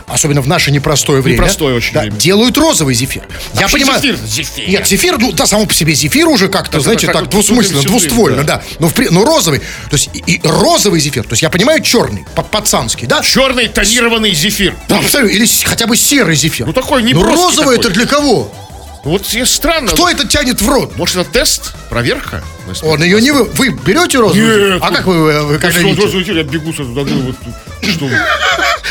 особенно 0.07 0.41
в 0.41 0.47
наше 0.47 0.71
непростое 0.71 1.21
время. 1.21 1.37
Непростое 1.39 1.75
очень 1.75 1.93
да, 1.93 2.01
время. 2.01 2.17
Делают 2.17 2.57
розовый 2.57 2.93
зефир. 2.93 3.23
А 3.55 3.61
Я 3.61 3.67
понимаю. 3.67 4.01
Зефир, 4.01 4.17
зефир. 4.25 4.69
Нет, 4.69 4.87
зефир, 4.87 5.17
ну 5.17 5.31
да, 5.31 5.45
само 5.45 5.65
по 5.65 5.73
себе 5.73 5.93
зефир 5.93 6.27
уже 6.27 6.47
как-то, 6.47 6.79
знаете, 6.79 7.07
так, 7.07 7.15
так 7.15 7.29
двусмысленно, 7.29 7.81
двуствольно, 7.83 8.43
да. 8.43 8.57
да. 8.57 8.63
Но, 8.79 8.89
в, 8.89 9.11
но 9.11 9.25
розовый, 9.25 9.59
то 9.59 9.93
есть 9.95 10.09
и, 10.13 10.33
и 10.33 10.41
розовый 10.43 10.99
зефир, 10.99 11.23
то 11.23 11.33
есть 11.33 11.41
я 11.41 11.49
понимаю 11.49 11.81
черный, 11.81 12.25
пацанский, 12.51 13.07
да? 13.07 13.21
Черный 13.21 13.67
тонированный 13.67 14.33
зефир. 14.33 14.75
Да, 14.87 14.99
абсолютно. 14.99 15.35
Или 15.35 15.45
хотя 15.63 15.87
бы 15.87 15.97
серый 15.97 16.35
зефир. 16.35 16.67
Ну 16.67 16.73
такой 16.73 17.03
не 17.03 17.13
Ну 17.13 17.23
розовый 17.23 17.77
такой. 17.77 17.79
это 17.79 17.89
для 17.89 18.05
кого? 18.05 18.53
Вот 19.05 19.23
странно. 19.45 19.91
Кто 19.91 20.09
это 20.09 20.27
тянет 20.27 20.59
в 20.61 20.67
рот? 20.67 20.97
Может, 20.97 21.17
это 21.17 21.29
тест? 21.29 21.73
Проверка? 21.89 22.43
Он 22.81 23.01
ее 23.03 23.21
не 23.21 23.29
вы. 23.29 23.43
Вы 23.43 23.69
берете 23.69 24.17
розовую? 24.17 24.73
Нет. 24.73 24.81
А 24.83 24.91
как 24.91 25.05
вы, 25.05 25.43
вы 25.45 25.59
когда 25.59 25.77
видите? 25.79 26.01
Розовую 26.01 26.25
я 26.35 26.43
бегу 26.43 26.73
сразу, 26.73 26.91
да, 26.93 27.01
вот, 27.03 27.35
что 27.87 28.05
вы? 28.05 28.17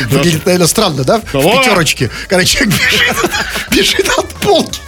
Выглядит, 0.09 0.45
наверное, 0.45 0.67
странно, 0.67 1.03
да? 1.03 1.19
В 1.19 1.31
пятерочке. 1.33 2.09
Когда 2.29 2.45
человек 2.45 2.73
бежит, 2.79 3.31
бежит 3.71 4.09
от 4.17 4.29
полки. 4.35 4.79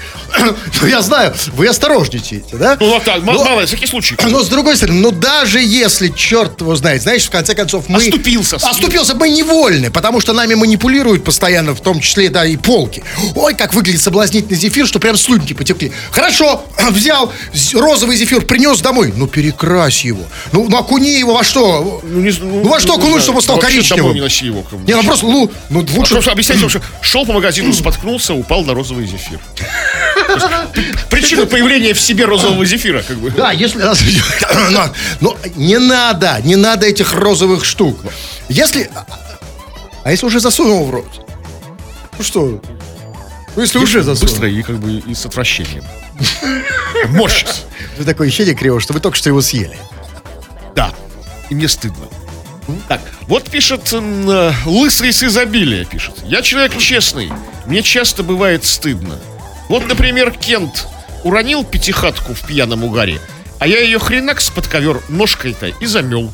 Ну, 0.82 0.88
я 0.88 1.02
знаю, 1.02 1.34
вы 1.54 1.68
осторожничаете, 1.68 2.56
да? 2.58 2.78
Ну, 2.80 2.90
вот 2.90 3.04
так, 3.04 3.24
но, 3.24 3.34
мало, 3.34 3.66
всякий 3.66 3.88
случай. 3.88 4.16
Но, 4.28 4.44
с 4.44 4.48
другой 4.48 4.76
стороны, 4.76 5.00
ну, 5.00 5.12
даже 5.12 5.60
если, 5.60 6.10
черт 6.10 6.62
его 6.62 6.76
знает, 6.76 7.02
знаешь, 7.02 7.26
в 7.26 7.30
конце 7.30 7.56
концов, 7.56 7.86
мы... 7.88 7.98
Оступился. 7.98 8.58
Оступился, 8.58 9.16
мы 9.16 9.30
невольны, 9.30 9.90
потому 9.90 10.20
что 10.22 10.34
нами 10.34 10.54
манипулируют 10.54 11.24
постоянно, 11.24 11.74
в 11.74 11.82
том 11.82 12.00
числе, 12.00 12.30
да, 12.30 12.46
и 12.46 12.58
полки. 12.58 13.04
Ой, 13.36 13.54
как 13.56 13.74
выглядит 13.74 14.02
соблазнительный 14.02 14.58
зефир, 14.58 14.88
что 14.88 15.00
прям 15.00 15.18
слюнки 15.18 15.54
потекли. 15.54 15.92
Хорошо, 16.12 16.66
взял 16.92 17.32
розовый 17.74 18.18
зефир, 18.18 18.42
принес 18.42 18.82
домой. 18.82 19.14
Ну, 19.16 19.28
перекрась 19.28 20.04
его. 20.06 20.24
Ну, 20.52 20.68
ну 20.70 20.78
окуни 20.78 21.18
его 21.18 21.34
во 21.34 21.44
что? 21.44 22.02
Ну, 22.04 22.22
не, 22.22 22.32
ну, 22.40 22.64
ну 22.64 22.70
во 22.70 22.80
что 22.80 22.94
ну, 22.94 23.00
окунуть, 23.00 23.24
чтобы 23.24 23.38
он 23.38 23.44
стал 23.44 23.60
коричневым? 23.60 24.14
не 24.14 24.22
носи 24.22 24.46
его. 24.46 24.64
Не, 24.86 24.96
ну 24.96 25.04
просто, 25.04 25.26
ну, 25.26 25.52
ну 25.70 25.86
лучше... 25.96 26.16
А 26.16 26.32
объясняйте, 26.32 26.68
что 26.68 26.82
шел 27.02 27.26
по 27.26 27.34
магазину, 27.34 27.74
споткнулся, 27.74 28.34
упал 28.34 28.64
на 28.64 28.74
розовый 28.74 29.06
зефир. 29.06 29.40
Причина 31.10 31.46
появления 31.46 31.94
в 31.94 32.02
себе 32.02 32.26
розового 32.26 32.66
зефира, 32.66 33.02
как 33.02 33.18
бы. 33.18 33.32
Да, 33.32 33.52
если... 33.52 33.80
Но 34.72 34.94
ну, 35.22 35.38
не 35.56 35.80
надо, 35.80 36.40
не 36.44 36.56
надо 36.56 36.86
этих 36.86 37.14
розовых 37.14 37.66
штук. 37.66 37.98
Если... 38.50 38.90
А 40.04 40.12
если 40.12 40.26
уже 40.26 40.40
засунул 40.40 40.86
в 40.86 40.92
рот? 40.92 41.28
Ну 42.18 42.24
что? 42.24 42.62
Ну, 43.56 43.62
если 43.62 43.80
уже 43.80 44.04
засунул. 44.04 44.32
Быстро 44.32 44.50
и 44.50 44.62
как 44.62 44.78
бы 44.78 45.00
и 45.00 45.14
с 45.14 45.26
отвращением. 45.26 45.84
Морщится. 47.10 47.62
Вы 47.98 48.06
такое 48.06 48.28
ощущение 48.28 48.56
криво, 48.56 48.80
что 48.80 48.94
вы 48.94 49.00
только 49.00 49.18
что 49.18 49.30
его 49.30 49.42
съели. 49.42 49.78
Да. 50.76 50.94
И 51.50 51.56
мне 51.56 51.68
стыдно. 51.68 52.06
Так, 52.88 53.02
вот 53.24 53.50
пишет 53.50 53.94
э, 53.94 54.54
Лысый 54.66 55.14
с 55.14 55.24
изобилия, 55.24 55.86
пишет. 55.86 56.16
Я 56.24 56.42
человек 56.42 56.78
честный. 56.78 57.32
Мне 57.66 57.82
часто 57.82 58.24
бывает 58.24 58.66
стыдно. 58.66 59.20
Вот, 59.70 59.88
например, 59.88 60.32
Кент 60.32 60.88
уронил 61.24 61.64
пятихатку 61.64 62.34
в 62.34 62.42
пьяном 62.42 62.84
угаре, 62.84 63.20
а 63.60 63.68
я 63.68 63.80
ее 63.80 64.00
хренак 64.00 64.42
под 64.56 64.68
ковер 64.68 65.02
ножкой-то 65.10 65.68
и 65.68 65.86
замел. 65.86 66.32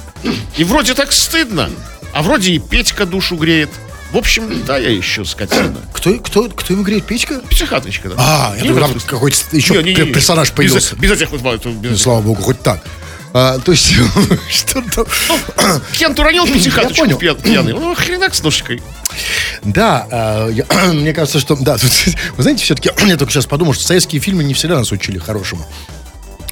И 0.58 0.64
вроде 0.64 0.94
так 0.94 1.12
стыдно, 1.12 1.70
а 2.14 2.22
вроде 2.22 2.52
и 2.52 2.60
Петька 2.60 3.06
душу 3.06 3.36
греет. 3.36 3.70
В 4.12 4.18
общем, 4.18 4.64
да, 4.66 4.78
я 4.78 4.92
еще 4.92 5.26
скотина. 5.26 5.76
Кто, 5.92 6.14
кто, 6.20 6.48
кто 6.48 6.74
ему 6.74 6.84
греет 6.84 7.06
печка? 7.06 7.40
Психаточка, 7.50 8.10
да. 8.10 8.16
А, 8.20 8.56
я 8.56 8.66
думаю, 8.66 8.82
там 8.82 9.00
какой-то 9.00 9.38
еще 9.52 9.82
не, 9.82 9.96
не, 9.96 10.02
не, 10.02 10.14
персонаж 10.14 10.52
появился. 10.52 10.96
Без, 10.96 11.10
без 11.10 11.22
этих 11.22 11.32
вот... 11.32 11.66
Без... 11.66 12.00
Слава 12.00 12.22
богу, 12.22 12.44
хоть 12.44 12.62
так. 12.62 12.84
А, 13.34 13.58
то 13.58 13.72
есть, 13.72 13.92
что-то... 14.50 15.08
Кент 15.94 16.20
уронил 16.20 16.46
пятихаточку 16.46 17.08
пьяный. 17.18 17.74
Ну, 17.74 17.96
хренак 17.96 18.36
с 18.36 18.44
ножкой. 18.44 18.82
Да, 19.64 20.08
э, 20.12 20.52
я, 20.54 20.66
мне 20.94 21.14
кажется, 21.14 21.40
что... 21.40 21.56
Да, 21.56 21.78
тут, 21.78 21.90
вы 22.38 22.44
знаете, 22.44 22.64
все-таки 22.64 22.92
я 23.08 23.18
только 23.18 23.34
сейчас 23.34 23.48
подумал, 23.48 23.74
что 23.74 23.84
советские 23.84 24.22
фильмы 24.22 24.44
не 24.44 24.54
всегда 24.54 24.78
нас 24.78 24.92
учили 24.92 25.18
хорошему. 25.18 25.66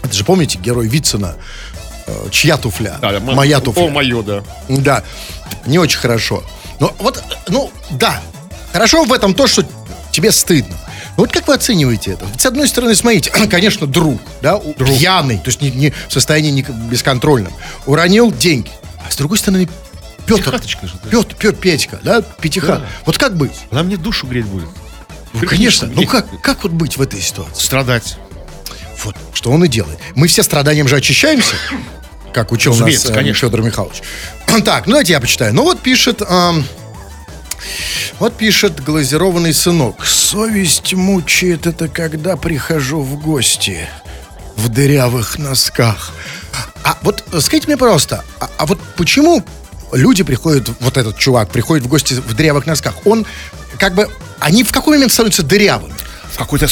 Это 0.02 0.14
же, 0.14 0.24
помните, 0.24 0.58
герой 0.58 0.88
Вицина, 0.88 1.36
э, 2.08 2.30
чья 2.32 2.58
туфля? 2.58 2.98
Да, 3.00 3.20
моя 3.20 3.60
туфля. 3.60 3.84
О, 3.84 3.90
мое, 3.90 4.24
да. 4.24 4.44
Да, 4.68 5.04
не 5.68 5.78
очень 5.78 6.00
хорошо. 6.00 6.44
Но 6.80 6.96
вот, 6.98 7.24
ну, 7.48 7.72
да, 7.92 8.22
хорошо 8.74 9.04
в 9.04 9.14
этом 9.14 9.36
то, 9.36 9.46
что 9.46 9.64
тебе 10.12 10.32
стыдно. 10.32 10.78
Вот 11.18 11.32
как 11.32 11.48
вы 11.48 11.54
оцениваете 11.54 12.12
это? 12.12 12.26
С 12.38 12.46
одной 12.46 12.68
стороны, 12.68 12.96
смотрите, 12.96 13.32
конечно, 13.50 13.88
друг, 13.88 14.20
да, 14.42 14.58
друг. 14.58 14.90
пьяный, 14.90 15.38
то 15.38 15.48
есть 15.48 15.62
не, 15.62 15.72
не 15.72 15.94
в 16.08 16.14
состоянии 16.14 16.52
не 16.52 16.62
бесконтрольном, 16.62 17.54
уронил 17.86 18.32
деньги. 18.32 18.72
А 19.06 19.12
с 19.12 19.16
другой 19.16 19.38
стороны, 19.38 19.68
Петр, 20.26 20.52
Петр, 20.52 21.36
Петр, 21.36 21.56
Петька, 21.56 22.00
да, 22.04 22.22
Пятиха. 22.22 22.78
Да. 22.78 22.86
Вот 23.06 23.18
как 23.18 23.36
быть? 23.36 23.52
Она 23.72 23.84
мне 23.84 23.98
душу 23.98 24.28
греть 24.28 24.46
будет. 24.46 24.70
Ну, 25.34 25.48
конечно. 25.48 25.88
Ну, 25.88 26.06
как, 26.06 26.26
как 26.42 26.64
вот 26.64 26.72
быть 26.72 26.98
в 26.98 27.02
этой 27.02 27.22
ситуации? 27.22 27.64
Страдать. 27.64 28.18
Вот, 29.04 29.16
что 29.34 29.52
он 29.52 29.64
и 29.64 29.68
делает. 29.68 30.00
Мы 30.16 30.28
все 30.28 30.44
страданием 30.44 30.88
же 30.88 30.96
очищаемся, 30.96 31.56
как 32.34 32.52
учил 32.52 32.74
Разумеется, 32.74 33.08
нас 33.08 33.18
э, 33.18 33.20
конечно. 33.20 33.48
Федор 33.48 33.62
Михайлович. 33.62 34.02
Так, 34.66 34.86
ну 34.86 34.92
давайте 34.92 35.14
я 35.14 35.20
почитаю. 35.20 35.54
Ну 35.54 35.64
вот 35.64 35.80
пишет... 35.80 36.22
Э, 36.22 36.54
вот 38.20 38.38
пишет 38.38 38.84
глазированный 38.84 39.54
сынок. 39.54 40.06
Совесть 40.06 40.94
мучает 40.94 41.68
это, 41.68 41.88
когда 41.88 42.36
прихожу 42.36 43.02
в 43.02 43.20
гости 43.22 43.88
в 44.56 44.70
дырявых 44.70 45.38
носках. 45.38 46.12
А 46.84 46.98
вот 47.02 47.24
скажите 47.40 47.68
мне, 47.68 47.78
пожалуйста, 47.78 48.24
а, 48.40 48.50
а 48.58 48.66
вот 48.66 48.80
почему 48.98 49.44
люди 49.92 50.24
приходят, 50.24 50.70
вот 50.80 50.98
этот 50.98 51.18
чувак 51.18 51.50
приходит 51.50 51.86
в 51.86 51.90
гости 51.90 52.14
в 52.14 52.34
дырявых 52.34 52.66
носках? 52.66 52.96
Он 53.06 53.26
как 53.78 53.96
бы, 53.96 54.08
они 54.40 54.64
в 54.64 54.72
какой 54.72 54.98
момент 54.98 55.12
становятся 55.12 55.44
дырявыми? 55.44 55.94
В 56.32 56.38
какой-то 56.38 56.68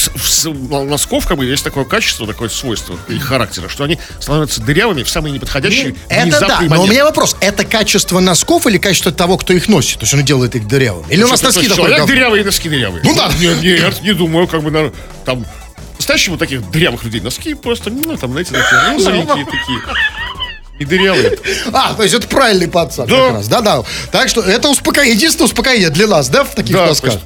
носков 0.84 1.26
как 1.26 1.36
бы 1.36 1.44
есть 1.44 1.62
такое 1.62 1.84
качество, 1.84 2.26
такое 2.26 2.48
свойство 2.48 2.96
их 3.08 3.24
характера, 3.24 3.68
что 3.68 3.84
они 3.84 3.98
становятся 4.18 4.62
дырявыми 4.62 5.02
в 5.02 5.08
самые 5.08 5.32
неподходящие, 5.32 5.90
ну, 5.90 5.96
Это 6.08 6.40
да, 6.40 6.56
момент. 6.56 6.74
но 6.74 6.82
у 6.82 6.86
меня 6.86 7.04
вопрос, 7.04 7.36
это 7.40 7.64
качество 7.64 8.20
носков 8.20 8.66
или 8.66 8.78
качество 8.78 9.12
того, 9.12 9.36
кто 9.36 9.52
их 9.52 9.68
носит? 9.68 9.98
То 9.98 10.04
есть 10.04 10.14
он 10.14 10.24
делает 10.24 10.54
их 10.56 10.66
дырявыми? 10.66 11.10
Или 11.10 11.22
у 11.22 11.28
нас 11.28 11.42
носки 11.42 11.68
такой? 11.68 11.86
Человек 11.86 12.06
дырявые, 12.06 12.44
носки 12.44 12.68
дырявые. 12.68 13.02
Ну 13.04 13.14
да. 13.14 13.30
Нет, 13.40 13.62
нет, 13.62 14.02
не 14.02 14.12
думаю, 14.12 14.46
как 14.46 14.62
бы, 14.62 14.92
там 15.24 15.44
Настоящих 16.00 16.30
вот 16.30 16.38
таких 16.38 16.70
дырявых 16.70 17.04
людей 17.04 17.20
носки 17.20 17.52
просто, 17.52 17.90
ну, 17.90 18.16
там, 18.16 18.30
знаете, 18.30 18.52
такие 18.52 18.90
розовенькие 18.90 19.44
такие. 19.44 19.78
И 20.80 20.84
дырявые. 20.86 21.36
А, 21.74 21.92
то 21.92 22.02
есть 22.02 22.14
это 22.14 22.26
правильный 22.26 22.66
пацан 22.66 23.06
да. 23.06 23.26
как 23.26 23.34
раз. 23.34 23.48
Да-да. 23.48 23.82
Так 24.10 24.30
что 24.30 24.40
это 24.40 24.70
успокоение, 24.70 25.14
единственное 25.14 25.44
успокоение 25.44 25.90
для 25.90 26.06
нас, 26.06 26.30
да, 26.30 26.42
в 26.42 26.54
таких 26.54 26.74
да, 26.74 26.86
носках? 26.86 27.18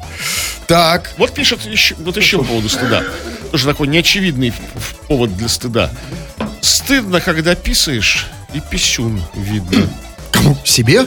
Так. 0.67 1.13
Вот 1.19 1.33
пишет 1.33 1.65
еще, 1.65 1.95
вот 2.01 2.17
еще 2.17 2.39
по 2.39 2.45
поводу 2.45 2.69
стыда. 2.69 3.05
Тоже 3.53 3.67
такой 3.67 3.87
неочевидный 3.87 4.53
повод 5.07 5.37
для 5.37 5.49
стыда. 5.49 5.93
Стыдно, 6.61 7.21
когда 7.21 7.55
писаешь, 7.55 8.27
и 8.53 8.61
писюн 8.61 9.23
видно. 9.35 9.89
Кому? 10.33 10.59
Себе? 10.65 11.07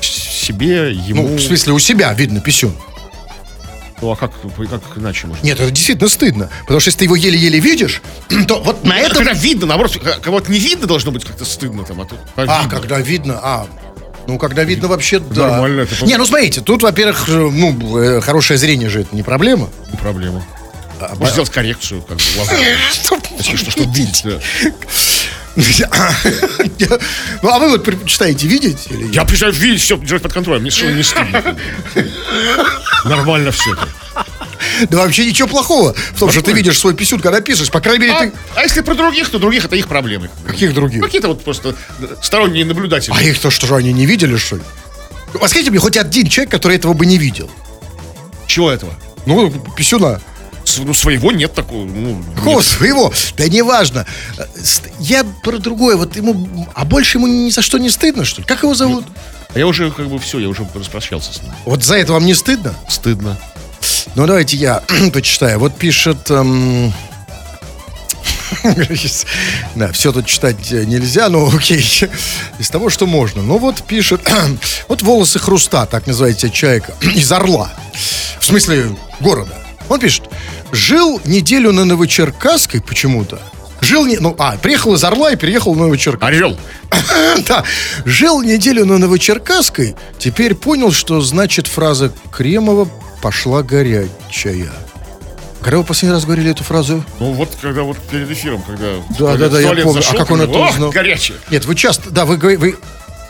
Себе, 0.00 0.92
ему. 0.92 1.28
Ну, 1.28 1.36
в 1.36 1.42
смысле, 1.42 1.74
у 1.74 1.78
себя 1.78 2.10
видно 2.14 2.40
писюн. 2.40 2.74
Ну 4.02 4.10
а 4.10 4.16
как, 4.16 4.32
как 4.32 4.98
иначе 4.98 5.28
можно? 5.28 5.46
Нет, 5.46 5.60
это 5.60 5.70
действительно 5.70 6.08
стыдно. 6.08 6.50
Потому 6.62 6.80
что 6.80 6.88
если 6.88 6.98
ты 6.98 7.04
его 7.04 7.14
еле-еле 7.14 7.60
видишь, 7.60 8.02
то 8.48 8.60
вот 8.60 8.84
на 8.84 8.98
этом... 8.98 9.18
Когда 9.18 9.32
видно, 9.32 9.66
наоборот, 9.66 9.96
кого-то 10.20 10.50
не 10.50 10.58
видно, 10.58 10.88
должно 10.88 11.12
быть 11.12 11.24
как-то 11.24 11.44
стыдно 11.44 11.84
там. 11.84 12.00
А, 12.00 12.04
тут, 12.04 12.18
а, 12.36 12.64
а 12.64 12.68
когда 12.68 12.98
видно, 12.98 13.38
а, 13.40 13.68
ну, 14.26 14.38
когда 14.38 14.64
видно 14.64 14.88
вообще, 14.88 15.20
да. 15.20 15.52
Нормально 15.52 15.82
это. 15.82 16.04
Не, 16.04 16.16
ну 16.16 16.26
смотрите, 16.26 16.60
тут, 16.60 16.82
во-первых, 16.82 17.28
э, 17.28 17.32
ну, 17.32 17.98
э, 17.98 18.20
хорошее 18.20 18.58
зрение 18.58 18.88
же 18.88 19.02
это 19.02 19.14
не 19.14 19.22
проблема. 19.22 19.70
Не 19.90 19.96
проблема. 19.98 20.44
А, 21.00 21.14
Можно 21.14 21.30
сделать 21.30 21.50
коррекцию, 21.50 22.02
как 22.02 22.18
бы, 22.18 22.24
глаза. 22.34 22.52
Что, 23.42 23.70
что 23.70 23.82
видеть, 23.84 24.22
да. 24.24 24.40
Ну, 25.56 27.50
а 27.50 27.58
вы 27.58 27.70
вот 27.70 27.84
предпочитаете 27.84 28.46
видеть? 28.46 28.86
Или... 28.90 29.12
Я 29.12 29.22
предпочитаю 29.22 29.52
видеть, 29.52 29.82
все 29.82 29.96
держать 29.98 30.22
под 30.22 30.32
контролем. 30.32 30.70
Совершенно 30.70 30.96
не 30.96 31.02
стыдно. 31.02 31.56
Нормально 33.04 33.50
все. 33.50 33.76
Да 34.88 34.98
вообще 34.98 35.26
ничего 35.26 35.48
плохого 35.48 35.94
в 36.14 36.18
том, 36.18 36.30
что 36.30 36.42
ты 36.42 36.52
видишь 36.52 36.78
свой 36.78 36.94
писюн, 36.94 37.20
когда 37.20 37.40
пишешь. 37.40 37.70
По 37.70 37.80
крайней 37.80 38.06
мере, 38.06 38.12
а, 38.12 38.20
ты... 38.20 38.32
А 38.54 38.62
если 38.62 38.80
про 38.80 38.94
других, 38.94 39.28
то 39.28 39.38
других 39.38 39.64
это 39.64 39.76
их 39.76 39.88
проблемы. 39.88 40.30
Каких 40.46 40.72
других? 40.72 41.02
Какие-то 41.02 41.28
вот 41.28 41.44
просто 41.44 41.74
сторонние 42.22 42.64
наблюдатели. 42.64 43.14
А 43.16 43.22
их-то 43.22 43.50
что 43.50 43.66
же 43.66 43.74
они 43.74 43.92
не 43.92 44.06
видели, 44.06 44.36
что 44.36 44.56
ли? 44.56 44.62
А 45.40 45.48
скажите 45.48 45.70
мне, 45.70 45.80
хоть 45.80 45.96
один 45.96 46.28
человек, 46.28 46.50
который 46.50 46.76
этого 46.76 46.94
бы 46.94 47.06
не 47.06 47.18
видел. 47.18 47.50
Чего 48.46 48.70
этого? 48.70 48.94
Ну, 49.26 49.50
писюна 49.76 50.20
ну, 50.78 50.94
своего 50.94 51.32
нет 51.32 51.54
такого. 51.54 51.84
Ну, 51.84 52.22
Какого 52.36 52.56
нет. 52.58 52.64
своего? 52.64 53.12
Да 53.36 53.48
неважно. 53.48 54.06
Я 54.98 55.24
про 55.42 55.58
другое. 55.58 55.96
Вот 55.96 56.16
ему. 56.16 56.66
А 56.74 56.84
больше 56.84 57.18
ему 57.18 57.26
ни 57.26 57.50
за 57.50 57.62
что 57.62 57.78
не 57.78 57.90
стыдно, 57.90 58.24
что 58.24 58.40
ли? 58.40 58.46
Как 58.46 58.62
его 58.62 58.74
зовут? 58.74 59.04
А 59.54 59.58
я 59.58 59.66
уже 59.66 59.90
как 59.90 60.08
бы 60.08 60.18
все, 60.18 60.38
я 60.38 60.48
уже 60.48 60.66
распрощался 60.74 61.32
с 61.34 61.42
ним. 61.42 61.52
Вот 61.64 61.84
за 61.84 61.96
это 61.96 62.12
вам 62.12 62.24
не 62.24 62.34
стыдно? 62.34 62.74
Стыдно. 62.88 63.38
Ну, 64.14 64.26
давайте 64.26 64.56
я 64.56 64.82
почитаю. 65.12 65.58
Вот 65.58 65.76
пишет... 65.76 66.30
Эм... 66.30 66.92
Да, 69.74 69.90
все 69.92 70.12
тут 70.12 70.26
читать 70.26 70.70
нельзя, 70.70 71.28
но 71.28 71.46
окей. 71.54 71.84
Из 72.58 72.70
того, 72.70 72.90
что 72.90 73.06
можно. 73.06 73.42
Ну 73.42 73.58
вот 73.58 73.82
пишет, 73.82 74.20
вот 74.88 75.02
волосы 75.02 75.38
хруста, 75.38 75.86
так 75.86 76.06
называется 76.06 76.50
человека, 76.50 76.94
из 77.14 77.30
Орла. 77.32 77.72
В 78.38 78.44
смысле 78.44 78.96
города. 79.20 79.61
Он 79.92 80.00
пишет, 80.00 80.22
жил 80.72 81.20
неделю 81.26 81.70
на 81.72 81.84
Новочеркасской 81.84 82.80
почему-то. 82.80 83.38
Жил, 83.82 84.06
не, 84.06 84.16
ну, 84.16 84.34
а, 84.38 84.56
приехал 84.56 84.94
из 84.94 85.04
Орла 85.04 85.32
и 85.32 85.36
переехал 85.36 85.74
на 85.74 85.82
Новочеркасск. 85.82 86.32
Орел. 86.32 86.56
да. 87.46 87.62
Жил 88.06 88.40
неделю 88.42 88.86
на 88.86 88.96
Новочеркасской, 88.96 89.94
теперь 90.18 90.54
понял, 90.54 90.92
что 90.92 91.20
значит 91.20 91.66
фраза 91.66 92.10
Кремова 92.30 92.88
«пошла 93.20 93.62
горячая». 93.62 94.72
Когда 95.60 95.78
вы 95.78 95.84
последний 95.84 96.14
раз 96.14 96.24
говорили 96.24 96.50
эту 96.50 96.64
фразу? 96.64 97.04
Ну 97.20 97.32
вот, 97.32 97.50
когда 97.60 97.82
вот 97.82 97.98
перед 97.98 98.30
эфиром, 98.30 98.62
когда... 98.62 98.94
Да, 99.18 99.36
да, 99.36 99.48
да, 99.50 99.60
я 99.60 99.74
помню. 99.74 99.92
Зашел, 99.92 100.14
а 100.14 100.18
как 100.18 100.30
он 100.30 100.40
это 100.40 100.58
узнал? 100.58 100.90
горячая. 100.90 101.36
Нет, 101.50 101.66
вы 101.66 101.74
часто, 101.74 102.10
да, 102.10 102.24
вы, 102.24 102.36
вы, 102.56 102.72
то 102.72 102.78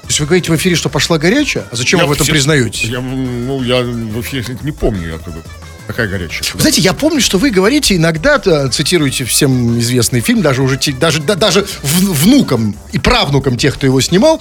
есть 0.08 0.20
вы 0.20 0.26
говорите 0.26 0.52
в 0.52 0.56
эфире, 0.56 0.76
что 0.76 0.88
пошла 0.88 1.18
горячая? 1.18 1.64
А 1.70 1.76
зачем 1.76 1.98
я 1.98 2.06
вы 2.06 2.10
в 2.10 2.12
этом 2.12 2.24
все, 2.24 2.32
признаетесь? 2.32 2.84
Я, 2.84 3.00
ну, 3.00 3.62
я 3.62 3.82
в 3.82 4.20
эфире 4.20 4.44
не 4.62 4.72
помню. 4.72 5.12
Я 5.12 5.18
как 5.18 5.34
бы, 5.34 5.42
какая 5.86 6.08
горячая. 6.08 6.42
Вы 6.54 6.60
знаете, 6.60 6.80
я 6.80 6.92
помню, 6.92 7.20
что 7.20 7.38
вы 7.38 7.50
говорите 7.50 7.96
иногда, 7.96 8.38
цитируете 8.68 9.24
всем 9.24 9.78
известный 9.78 10.20
фильм, 10.20 10.42
даже 10.42 10.62
уже 10.62 10.78
даже, 10.92 11.20
да, 11.20 11.34
даже 11.34 11.66
внукам 11.82 12.76
и 12.92 12.98
правнукам 12.98 13.56
тех, 13.56 13.74
кто 13.74 13.86
его 13.86 14.00
снимал, 14.00 14.40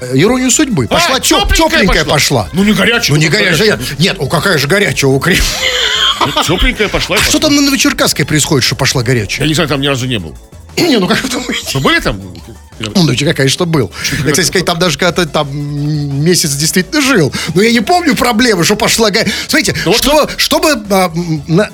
э, 0.00 0.12
Иронию 0.14 0.50
судьбы. 0.50 0.86
А, 0.86 0.94
пошла 0.94 1.16
а, 1.16 1.20
теп, 1.20 1.40
тепленькая, 1.52 1.68
тепленькая 1.68 2.04
пошла. 2.04 2.44
пошла. 2.44 2.48
Ну 2.52 2.64
не 2.64 2.72
горячая. 2.72 3.16
Ну 3.16 3.22
не 3.22 3.28
горячая. 3.28 3.76
горячая. 3.76 3.96
Нет, 3.98 4.16
ну 4.18 4.26
какая 4.28 4.58
же 4.58 4.68
горячая 4.68 5.10
у 5.10 5.18
Крема. 5.18 5.42
Тепленькая 6.46 6.88
пошла. 6.88 7.16
А 7.16 7.22
что 7.22 7.38
там 7.38 7.54
на 7.54 7.62
Новочеркасской 7.62 8.24
происходит, 8.24 8.64
что 8.64 8.74
пошла 8.74 9.02
горячая? 9.02 9.44
Я 9.44 9.48
не 9.48 9.54
знаю, 9.54 9.68
там 9.68 9.80
ни 9.80 9.86
разу 9.86 10.06
не 10.06 10.18
был. 10.18 10.36
Не, 10.76 10.98
ну 10.98 11.08
как 11.08 11.22
вы 11.22 11.28
думаете? 11.28 11.66
Вы 11.74 11.80
были 11.80 12.00
там? 12.00 12.20
Ну, 12.78 13.02
ну, 13.02 13.34
конечно, 13.34 13.64
был. 13.64 13.90
Я, 14.24 14.30
кстати, 14.30 14.46
сказать, 14.46 14.66
там 14.66 14.78
даже 14.78 14.98
когда-то 14.98 15.26
там 15.26 15.48
месяц 16.24 16.52
действительно 16.52 17.00
жил. 17.00 17.32
Но 17.54 17.62
я 17.62 17.72
не 17.72 17.80
помню 17.80 18.14
проблемы, 18.14 18.64
что 18.64 18.76
пошла 18.76 19.10
горячая. 19.10 19.34
Смотрите, 19.48 19.74
ну, 19.84 19.94
что, 19.94 20.28
чтобы 20.36 20.72
а, 20.90 21.12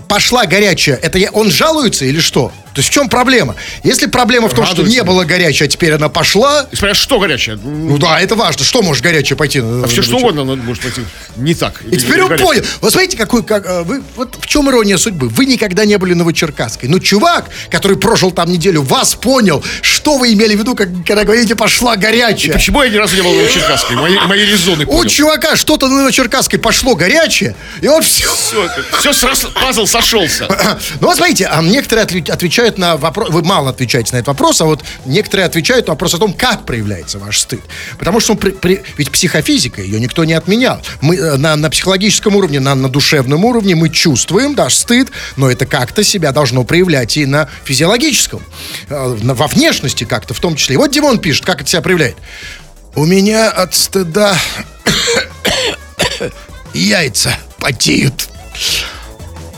пошла 0.09 0.47
горячая, 0.47 0.97
это 0.97 1.19
я, 1.19 1.31
он 1.31 1.51
жалуется 1.51 2.05
или 2.05 2.21
что? 2.21 2.53
То 2.75 2.81
есть 2.81 2.91
в 2.91 2.93
чем 2.93 3.09
проблема? 3.09 3.55
Если 3.85 4.07
проблема 4.07 4.49
в 4.49 4.55
том, 4.55 4.65
Радуется. 4.65 4.91
что 4.91 4.91
не 4.91 5.05
было 5.05 5.23
горячей, 5.23 5.65
а 5.67 5.69
теперь 5.69 5.93
она 5.93 6.09
пошла... 6.09 6.67
И 6.73 6.77
смотря 6.77 6.95
что 6.95 7.21
горячее. 7.21 7.57
Ну 7.57 7.99
да, 7.99 8.21
это 8.21 8.35
важно. 8.35 8.65
Что 8.65 8.83
может 8.83 9.03
горячее 9.03 9.37
пойти? 9.37 9.61
А 9.61 9.87
все 9.87 10.03
что 10.03 10.17
угодно 10.17 10.45
может 10.45 10.83
пойти 10.83 11.03
не 11.37 11.55
так. 11.55 11.83
И 11.91 11.97
теперь 11.97 12.23
он 12.23 12.37
понял. 12.37 12.63
Вот 12.81 12.93
смотрите, 12.93 13.17
какой, 13.17 13.45
как, 13.45 13.65
а, 13.67 13.85
вы, 13.85 14.03
вот 14.17 14.37
в 14.41 14.47
чем 14.47 14.69
ирония 14.69 14.99
судьбы. 14.99 15.29
Вы 15.29 15.47
никогда 15.47 15.85
не 15.85 15.97
были 15.99 16.15
Новочеркасской. 16.15 16.89
Но 16.89 16.99
чувак, 16.99 17.49
который 17.71 17.97
прожил 17.97 18.33
там 18.33 18.51
неделю, 18.51 18.83
вас 18.83 19.15
понял, 19.15 19.63
что 19.81 20.19
вы 20.19 20.33
имели 20.33 20.57
в 20.57 20.59
виду, 20.59 20.75
как, 20.75 20.89
когда 21.07 21.25
говорите, 21.25 21.55
пошла 21.55 21.97
горячая. 21.97 22.53
И 22.53 22.55
почему 22.55 22.83
я 22.83 22.91
ни 22.91 22.97
разу 22.97 23.17
не 23.17 23.23
был 23.23 23.33
Новочеркасской? 23.35 23.97
Мои, 23.97 24.19
мои 24.27 24.45
резоны 24.45 24.87
понял. 24.87 25.01
У 25.01 25.05
чувака 25.07 25.57
что-то 25.57 25.89
на 25.89 25.99
Новочеркасской 25.99 26.59
пошло 26.59 26.95
горячее, 26.95 27.55
и 27.81 27.89
он 27.89 28.03
все... 28.03 28.33
Все, 28.35 28.69
все 28.99 29.13
сразу, 29.13 29.51
пазл 29.53 29.87
сошелся. 29.87 30.49
Ну 31.01 31.09
вот 31.09 31.17
смотрите, 31.17 31.47
а 31.47 31.63
некоторые 31.63 32.05
отвечают 32.05 32.79
на 32.79 32.97
вопрос 32.97 33.31
мало 33.45 33.71
отвечаете 33.71 34.13
на 34.13 34.19
этот 34.19 34.29
вопрос, 34.29 34.61
а 34.61 34.65
вот 34.65 34.83
некоторые 35.05 35.47
отвечают 35.47 35.87
на 35.87 35.93
вопрос 35.93 36.15
о 36.15 36.19
том, 36.19 36.33
как 36.33 36.67
проявляется 36.67 37.19
ваш 37.19 37.41
стыд. 37.41 37.61
Потому 37.99 38.21
что 38.21 38.35
при, 38.35 38.51
при, 38.51 38.83
ведь 38.97 39.11
психофизика, 39.11 39.83
ее 39.83 40.01
никто 40.01 40.25
не 40.25 40.33
отменял. 40.33 40.81
Мы 41.01 41.17
э, 41.17 41.37
на, 41.37 41.57
на 41.57 41.71
психологическом 41.71 42.37
уровне, 42.37 42.61
на, 42.61 42.75
на 42.75 42.89
душевном 42.89 43.45
уровне 43.45 43.75
мы 43.75 43.89
чувствуем, 43.89 44.55
да, 44.55 44.71
стыд, 44.71 45.11
но 45.37 45.51
это 45.51 45.67
как-то 45.67 46.03
себя 46.03 46.33
должно 46.33 46.65
проявлять 46.65 47.17
и 47.17 47.27
на 47.27 47.49
физиологическом, 47.65 48.43
э, 48.89 49.17
во 49.23 49.47
внешности 49.47 50.05
как-то 50.05 50.35
в 50.35 50.41
том 50.41 50.57
числе. 50.57 50.75
И 50.75 50.79
вот 50.85 50.91
Димон 50.91 51.19
пишет, 51.19 51.47
как 51.47 51.63
это 51.63 51.71
себя 51.71 51.81
проявляет. 51.81 52.17
У 52.95 53.07
меня 53.07 53.51
от 53.51 53.75
стыда 53.75 54.37
яйца 56.75 57.35
потеют. 57.59 58.29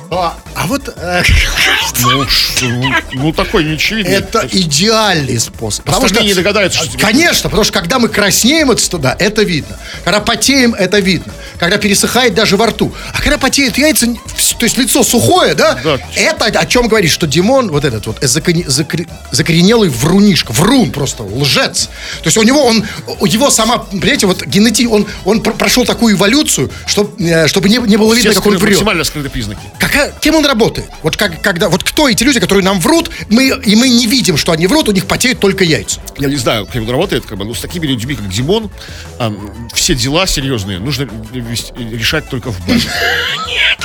А, 0.08 0.38
а 0.54 0.66
вот... 0.68 0.88
Э, 0.96 1.24
ну, 2.02 2.24
ну, 2.62 2.94
ну, 3.12 3.32
такой 3.32 3.64
неочевидный. 3.64 4.12
Это 4.12 4.48
идеальный 4.52 5.40
способ. 5.40 5.84
Потому 5.84 6.06
что 6.06 6.22
не 6.22 6.32
догадаются, 6.32 6.84
что 6.84 6.96
Конечно, 6.96 7.50
потому 7.50 7.64
что 7.64 7.72
когда 7.72 7.98
мы 7.98 8.08
краснеем 8.08 8.70
от 8.70 8.78
стыда, 8.78 9.16
это 9.18 9.42
видно. 9.42 9.76
Когда 10.04 10.20
потеем, 10.20 10.74
это 10.74 11.00
видно. 11.00 11.32
Когда 11.58 11.78
пересыхает 11.78 12.34
даже 12.34 12.56
во 12.56 12.66
рту. 12.66 12.92
А 13.12 13.20
когда 13.20 13.38
потеют 13.38 13.78
яйца, 13.78 14.06
то 14.06 14.64
есть 14.64 14.78
лицо 14.78 15.02
сухое, 15.02 15.54
да? 15.54 15.78
да. 15.82 15.98
Это 16.14 16.46
о 16.46 16.66
чем 16.66 16.88
говорит, 16.88 17.10
что 17.10 17.26
Димон, 17.26 17.70
вот 17.70 17.84
этот 17.84 18.06
вот 18.06 18.18
закоренелый 18.22 19.88
врунишка, 19.88 20.52
врун 20.52 20.90
просто, 20.90 21.22
лжец. 21.22 21.88
То 22.22 22.26
есть 22.26 22.36
у 22.36 22.42
него, 22.42 22.64
он, 22.64 22.84
у 23.20 23.26
его 23.26 23.50
сама, 23.50 23.78
понимаете, 23.78 24.26
вот 24.26 24.44
генетик, 24.44 24.90
он, 24.90 25.06
он 25.24 25.42
прошел 25.42 25.84
такую 25.84 26.16
эволюцию, 26.16 26.70
чтобы, 26.86 27.22
э, 27.22 27.46
чтобы 27.48 27.68
не, 27.68 27.78
не 27.78 27.96
было 27.96 28.14
видно, 28.14 28.30
Все 28.32 28.40
как 28.40 28.46
он 28.46 28.58
врет. 28.58 28.74
максимально 28.74 29.04
скрытые 29.04 29.30
признаки. 29.30 29.60
Какая, 29.78 30.12
кем 30.20 30.34
он 30.34 30.46
работает? 30.46 30.88
Вот 31.02 31.16
как, 31.16 31.40
когда, 31.42 31.68
вот 31.68 31.84
кто 31.84 32.08
эти 32.08 32.22
люди, 32.22 32.40
которые 32.40 32.64
нам 32.64 32.80
врут, 32.80 33.10
мы, 33.28 33.48
и 33.64 33.76
мы 33.76 33.88
не 33.88 34.06
видим, 34.06 34.36
что 34.36 34.52
они 34.52 34.66
врут, 34.66 34.88
у 34.88 34.92
них 34.92 35.06
потеют 35.06 35.40
только 35.40 35.64
яйца. 35.64 36.00
Я 36.18 36.28
не 36.28 36.36
знаю, 36.36 36.66
как 36.66 36.76
он 36.76 36.90
работает, 36.90 37.26
как 37.26 37.38
бы, 37.38 37.44
но 37.44 37.54
с 37.54 37.60
такими 37.60 37.86
людьми, 37.86 38.14
как 38.14 38.28
Димон, 38.28 38.70
а, 39.18 39.34
все 39.74 39.94
дела 39.94 40.26
серьезные 40.26 40.78
нужно 40.78 41.08
решать 41.50 42.28
только 42.28 42.50
в 42.50 42.66
бане. 42.66 42.80
Нет. 43.46 43.78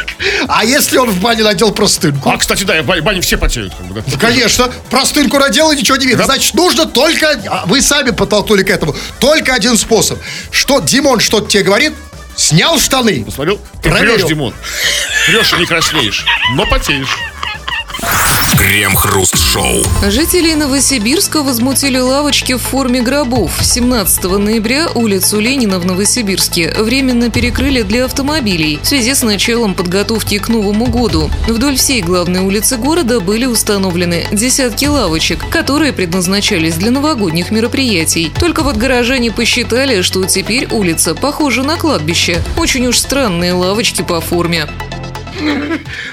А 0.47 0.63
если 0.65 0.97
он 0.97 1.10
в 1.10 1.19
бане 1.19 1.43
надел 1.43 1.71
простынку? 1.71 2.30
А, 2.30 2.38
кстати, 2.38 2.63
да, 2.63 2.82
в 2.82 2.86
бане, 2.86 3.21
все 3.21 3.38
потеют. 3.38 3.74
Как 3.76 3.88
бы, 3.88 4.04
да. 4.06 4.17
Конечно. 4.17 4.71
Простынку 4.89 5.38
надел 5.39 5.71
и 5.71 5.78
ничего 5.78 5.97
не 5.97 6.06
видно. 6.06 6.19
Да? 6.19 6.26
Значит, 6.34 6.54
нужно 6.54 6.86
только... 6.86 7.39
А, 7.47 7.65
вы 7.65 7.82
сами 7.82 8.12
подтолкнули 8.12 8.63
к 8.63 8.69
этому. 8.69 8.95
Только 9.19 9.54
один 9.54 9.78
способ. 9.78 10.19
Что 10.52 10.80
Димон 10.80 11.19
что-то 11.19 11.50
тебе 11.50 11.63
говорит, 11.63 11.93
Снял 12.36 12.80
штаны. 12.80 13.24
Посмотрел? 13.26 13.60
Ты 13.84 13.89
Проверил. 13.89 14.15
врешь, 14.15 14.28
Димон. 14.28 14.54
Врешь 15.28 15.54
и 15.54 15.58
не 15.58 15.65
краснеешь, 15.65 16.26
но 16.56 16.65
потеешь. 16.65 17.17
Крем-хруст-шоу. 18.58 19.84
Жители 20.08 20.54
Новосибирска 20.54 21.44
возмутили 21.44 21.98
лавочки 21.98 22.54
в 22.54 22.60
форме 22.60 23.02
гробов. 23.02 23.60
17 23.62 24.24
ноября 24.24 24.90
улицу 24.96 25.40
Ленина 25.40 25.80
в 25.80 25.86
Новосибирске 25.86 26.74
временно 26.78 27.30
перекрыли 27.30 27.82
для 27.82 28.06
автомобилей 28.06 28.80
в 28.82 28.88
связи 28.88 29.14
с 29.14 29.24
началом 29.24 29.74
подготовки 29.74 30.38
к 30.38 30.50
Новому 30.50 30.88
году. 30.88 31.30
Вдоль 31.48 31.76
всей 31.76 32.02
главной 32.02 32.42
улицы 32.42 32.78
города 32.78 33.20
были 33.20 33.46
установлены 33.46 34.26
десятки 34.32 34.86
лавочек, 34.86 35.48
которые 35.50 35.94
предназначались 35.94 36.76
для 36.76 36.92
новогодних 36.92 37.52
мероприятий. 37.52 38.32
Только 38.40 38.64
вот 38.64 38.78
горожане 38.78 39.32
посчитали, 39.32 40.02
что 40.02 40.24
теперь 40.26 40.68
улица 40.72 41.14
похожа 41.16 41.64
на 41.64 41.78
кладбище. 41.78 42.42
Очень 42.58 42.88
уж 42.88 42.98
странные 42.98 43.54
лавочки 43.54 44.02
по 44.02 44.22
форме. 44.22 44.68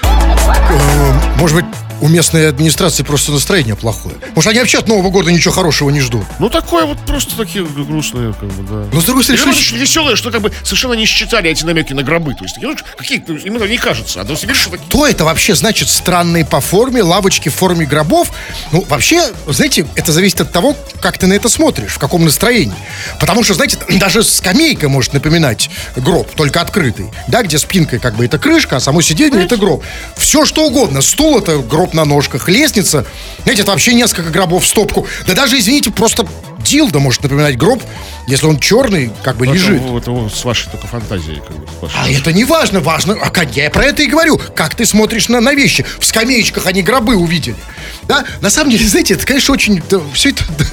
Может 1.37 1.55
быть, 1.57 1.65
у 2.01 2.07
местной 2.07 2.47
администрации 2.49 3.03
просто 3.03 3.31
настроение 3.31 3.75
плохое. 3.75 4.15
Может, 4.35 4.51
они 4.51 4.59
вообще 4.59 4.79
от 4.79 4.87
Нового 4.87 5.09
года 5.09 5.31
ничего 5.31 5.53
хорошего 5.53 5.89
не 5.89 6.01
ждут. 6.01 6.25
Ну, 6.39 6.49
такое 6.49 6.85
вот 6.85 6.97
просто 6.99 7.35
такие 7.35 7.65
грустные, 7.65 8.33
как 8.33 8.49
бы, 8.49 8.63
да. 8.63 8.89
Но, 8.93 9.01
с 9.01 9.05
другой 9.05 9.23
стороны, 9.23 9.53
что... 9.53 9.75
веселое, 9.75 10.15
что 10.15 10.31
как 10.31 10.41
бы 10.41 10.51
совершенно 10.63 10.93
не 10.93 11.05
считали 11.05 11.49
эти 11.49 11.63
намеки 11.63 11.93
на 11.93 12.03
гробы. 12.03 12.33
То 12.35 12.43
есть, 12.43 12.57
ну, 12.61 12.75
какие 12.97 13.19
им 13.19 13.55
это 13.55 13.67
не 13.67 13.77
кажется. 13.77 14.21
А 14.21 14.25
то 14.25 14.35
себе 14.35 14.53
что 14.53 14.71
Что 14.77 15.07
это 15.07 15.25
вообще 15.25 15.55
значит 15.55 15.89
странные 15.89 16.45
по 16.45 16.61
форме, 16.61 17.01
лавочки 17.03 17.49
в 17.49 17.55
форме 17.55 17.85
гробов? 17.85 18.31
Ну, 18.71 18.85
вообще, 18.87 19.21
знаете, 19.47 19.85
это 19.95 20.11
зависит 20.11 20.41
от 20.41 20.51
того, 20.51 20.75
как 21.01 21.17
ты 21.17 21.27
на 21.27 21.33
это 21.33 21.49
смотришь, 21.49 21.93
в 21.93 21.99
каком 21.99 22.23
настроении. 22.23 22.75
Потому 23.19 23.43
что, 23.43 23.53
знаете, 23.53 23.77
даже 23.99 24.23
скамейка 24.23 24.89
может 24.89 25.13
напоминать 25.13 25.69
гроб, 25.95 26.31
только 26.35 26.61
открытый. 26.61 27.07
Да, 27.27 27.43
где 27.43 27.57
спинкой 27.57 27.99
как 27.99 28.15
бы 28.15 28.25
это 28.25 28.37
крышка, 28.37 28.77
а 28.77 28.79
само 28.79 29.01
сиденье 29.01 29.43
это 29.43 29.57
гроб. 29.57 29.83
Все 30.15 30.45
что 30.45 30.65
угодно. 30.65 31.01
Стул 31.01 31.39
это 31.39 31.57
гроб 31.57 31.88
гроб 31.89 31.93
на 31.93 32.05
ножках, 32.05 32.49
лестница, 32.49 33.05
знаете, 33.43 33.63
это 33.63 33.71
вообще 33.71 33.93
несколько 33.93 34.29
гробов 34.29 34.63
в 34.63 34.67
стопку. 34.67 35.07
Да 35.27 35.33
даже, 35.33 35.57
извините, 35.57 35.91
просто 35.91 36.27
дилда 36.59 36.99
может 36.99 37.23
напоминать 37.23 37.57
гроб, 37.57 37.81
если 38.27 38.45
он 38.45 38.59
черный, 38.59 39.11
как 39.23 39.37
бы 39.37 39.45
это, 39.45 39.55
лежит. 39.55 39.81
Это, 39.81 40.11
это 40.11 40.29
с 40.29 40.45
вашей 40.45 40.69
только 40.69 40.87
фантазией. 40.87 41.41
Как 41.45 41.57
бы, 41.57 41.65
а 41.95 42.09
это 42.09 42.31
не 42.31 42.45
важно, 42.45 42.79
важно, 42.79 43.17
а 43.21 43.29
как 43.29 43.55
я 43.55 43.69
про 43.69 43.85
это 43.85 44.03
и 44.03 44.07
говорю, 44.07 44.39
как 44.55 44.75
ты 44.75 44.85
смотришь 44.85 45.29
на, 45.29 45.41
на 45.41 45.53
вещи. 45.53 45.85
В 45.99 46.05
скамеечках 46.05 46.67
они 46.67 46.81
гробы 46.81 47.15
увидели. 47.15 47.55
Да, 48.03 48.25
на 48.41 48.49
самом 48.49 48.71
деле, 48.71 48.85
знаете, 48.87 49.15
это, 49.15 49.25
конечно, 49.25 49.53
очень, 49.53 49.81
да, 49.89 49.99
все 50.13 50.29
это 50.29 50.43
да, 50.57 50.65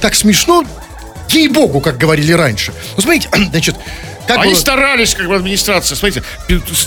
так 0.00 0.14
смешно, 0.14 0.64
ей-богу, 1.28 1.80
как 1.80 1.96
говорили 1.96 2.32
раньше. 2.32 2.72
Ну, 2.96 3.02
смотрите, 3.02 3.28
значит, 3.50 3.76
как 4.30 4.44
Они 4.44 4.52
было? 4.52 4.60
старались, 4.60 5.14
как 5.14 5.26
бы, 5.26 5.34
администрация, 5.34 5.96
смотрите, 5.96 6.22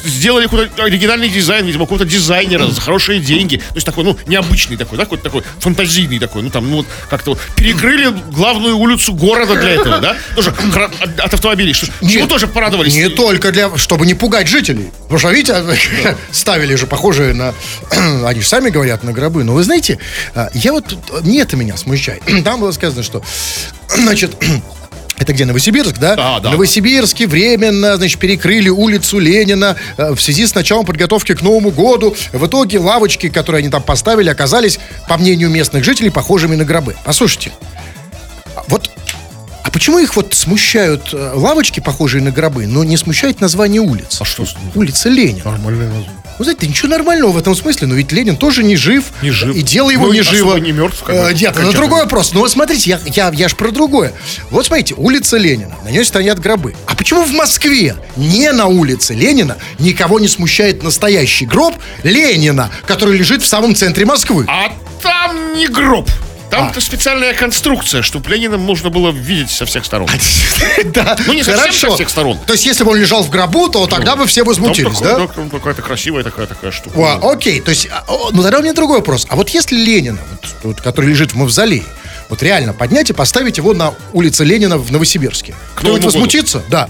сделали 0.05 0.45
какой-то 0.45 0.83
оригинальный 0.83 1.27
дизайн, 1.27 1.65
видимо, 1.65 1.85
какого-то 1.85 2.05
дизайнера 2.05 2.67
за 2.67 2.79
хорошие 2.79 3.19
деньги. 3.19 3.57
То 3.57 3.75
есть 3.75 3.85
такой, 3.85 4.05
ну, 4.05 4.17
необычный 4.27 4.77
такой, 4.77 4.97
да, 4.97 5.03
какой-то 5.03 5.23
такой 5.23 5.43
фантазийный 5.59 6.19
такой, 6.19 6.41
ну, 6.41 6.49
там, 6.49 6.69
ну, 6.69 6.77
вот 6.77 6.85
как-то 7.09 7.31
вот 7.31 7.39
перекрыли 7.57 8.13
главную 8.31 8.77
улицу 8.77 9.13
города 9.13 9.55
для 9.55 9.71
этого, 9.71 9.99
да? 9.99 10.15
Тоже 10.35 10.53
от 10.53 11.33
автомобилей. 11.33 11.73
Что, 11.73 11.87
Нет, 11.99 12.13
чему 12.13 12.27
тоже 12.27 12.47
порадовались? 12.47 12.93
Не 12.93 13.09
только 13.09 13.51
для, 13.51 13.77
чтобы 13.77 14.05
не 14.05 14.13
пугать 14.13 14.47
жителей. 14.47 14.91
Потому 15.03 15.19
что, 15.19 15.31
видите, 15.31 15.77
ставили 16.31 16.75
же 16.75 16.87
похожие 16.87 17.33
на, 17.33 17.53
они 18.25 18.39
же 18.39 18.47
сами 18.47 18.69
говорят, 18.69 19.03
на 19.03 19.11
гробы. 19.11 19.43
Но 19.43 19.53
вы 19.53 19.63
знаете, 19.63 19.99
а, 20.33 20.49
я 20.53 20.71
вот, 20.71 20.95
не 21.23 21.39
это 21.39 21.57
меня 21.57 21.75
смущает. 21.75 22.23
Там 22.45 22.61
было 22.61 22.71
сказано, 22.71 23.03
что, 23.03 23.21
значит, 23.89 24.37
это 25.17 25.33
где, 25.33 25.45
Новосибирск, 25.45 25.97
да? 25.99 26.15
А, 26.17 26.39
да. 26.39 26.49
В 26.49 26.51
Новосибирске 26.53 27.27
временно, 27.27 27.97
значит, 27.97 28.19
перекрыли 28.19 28.69
улицу 28.69 29.19
Ленина 29.19 29.75
э, 29.97 30.13
в 30.13 30.21
связи 30.21 30.45
с 30.45 30.55
началом 30.55 30.85
подготовки 30.85 31.35
к 31.35 31.41
Новому 31.41 31.71
году. 31.71 32.15
В 32.31 32.45
итоге 32.47 32.79
лавочки, 32.79 33.29
которые 33.29 33.59
они 33.59 33.69
там 33.69 33.83
поставили, 33.83 34.29
оказались, 34.29 34.79
по 35.07 35.17
мнению 35.17 35.49
местных 35.49 35.83
жителей, 35.83 36.09
похожими 36.09 36.55
на 36.55 36.65
гробы. 36.65 36.95
Послушайте, 37.05 37.51
вот 38.67 38.89
а 39.63 39.71
почему 39.71 39.99
их 39.99 40.15
вот 40.15 40.33
смущают 40.33 41.13
э, 41.13 41.31
лавочки, 41.35 41.79
похожие 41.79 42.21
на 42.21 42.31
гробы, 42.31 42.67
но 42.67 42.83
не 42.83 42.97
смущает 42.97 43.39
название 43.39 43.81
улиц? 43.81 44.19
А 44.19 44.25
что? 44.25 44.45
Улица 44.75 45.09
Ленина. 45.09 45.51
Нормальное 45.51 45.87
название. 45.87 46.22
Вы 46.39 46.45
знаете, 46.45 46.67
ничего 46.67 46.89
нормального 46.89 47.31
в 47.31 47.37
этом 47.37 47.55
смысле, 47.55 47.87
но 47.87 47.95
ведь 47.95 48.11
Ленин 48.11 48.37
тоже 48.37 48.63
не 48.63 48.75
жив. 48.75 49.05
Не 49.21 49.31
жив. 49.31 49.55
И 49.55 49.61
дело 49.61 49.89
его 49.89 50.07
ну, 50.07 50.13
не 50.13 50.21
живо. 50.21 50.57
не 50.57 50.71
мертв. 50.71 51.03
Как 51.03 51.15
э, 51.15 51.33
нет, 51.33 51.55
это 51.57 51.71
другой 51.71 52.01
вопрос. 52.01 52.33
Но 52.33 52.39
вот 52.39 52.51
смотрите, 52.51 52.89
я, 52.89 52.99
я, 53.05 53.31
я 53.33 53.49
ж 53.49 53.55
про 53.55 53.71
другое. 53.71 54.13
Вот 54.49 54.65
смотрите, 54.65 54.95
улица 54.95 55.37
Ленина, 55.37 55.75
на 55.83 55.89
ней 55.89 56.03
стоят 56.03 56.39
гробы. 56.39 56.75
А 56.87 56.95
почему 56.95 57.23
в 57.23 57.31
Москве, 57.31 57.95
не 58.15 58.51
на 58.51 58.67
улице 58.67 59.13
Ленина, 59.13 59.57
никого 59.79 60.19
не 60.19 60.27
смущает 60.27 60.83
настоящий 60.83 61.45
гроб 61.45 61.75
Ленина, 62.03 62.71
который 62.85 63.17
лежит 63.17 63.41
в 63.41 63.47
самом 63.47 63.75
центре 63.75 64.05
Москвы? 64.05 64.45
А 64.47 64.71
там 65.01 65.55
не 65.55 65.67
гроб. 65.67 66.09
Там-то 66.53 66.79
а. 66.79 66.81
специальная 66.81 67.33
конструкция, 67.33 68.01
чтобы 68.01 68.29
Ленина 68.29 68.57
можно 68.57 68.89
было 68.89 69.11
видеть 69.11 69.51
со 69.51 69.65
всех 69.65 69.85
сторон. 69.85 70.07
Да, 70.85 71.17
ну 71.25 71.33
не 71.33 71.43
совсем 71.43 71.73
со 71.73 71.95
всех 71.95 72.09
сторон. 72.09 72.37
То 72.45 72.53
есть, 72.53 72.65
если 72.65 72.83
бы 72.83 72.91
он 72.91 72.97
лежал 72.97 73.23
в 73.23 73.29
гробу, 73.29 73.69
то 73.69 73.87
тогда 73.87 74.15
бы 74.15 74.25
все 74.25 74.43
возмутились, 74.43 74.99
да? 74.99 75.27
Там 75.27 75.49
какая-то 75.49 75.81
красивая 75.81 76.23
такая 76.23 76.47
такая 76.47 76.71
штука. 76.71 77.19
Окей, 77.21 77.61
то 77.61 77.69
есть, 77.69 77.87
а, 77.91 78.03
ну 78.31 78.43
тогда 78.43 78.59
у 78.59 78.61
меня 78.61 78.73
другой 78.73 78.97
вопрос. 78.97 79.25
А 79.29 79.35
вот 79.35 79.49
если 79.49 79.75
Ленина, 79.75 80.19
который 80.83 81.09
лежит 81.09 81.33
в 81.33 81.35
мавзолее, 81.35 81.83
вот 82.29 82.41
реально 82.43 82.73
поднять 82.73 83.09
и 83.09 83.13
поставить 83.13 83.57
его 83.57 83.73
на 83.73 83.93
улице 84.13 84.43
Ленина 84.43 84.77
в 84.77 84.91
Новосибирске. 84.91 85.55
Кто-нибудь 85.75 86.05
возмутится? 86.05 86.63
Да 86.69 86.89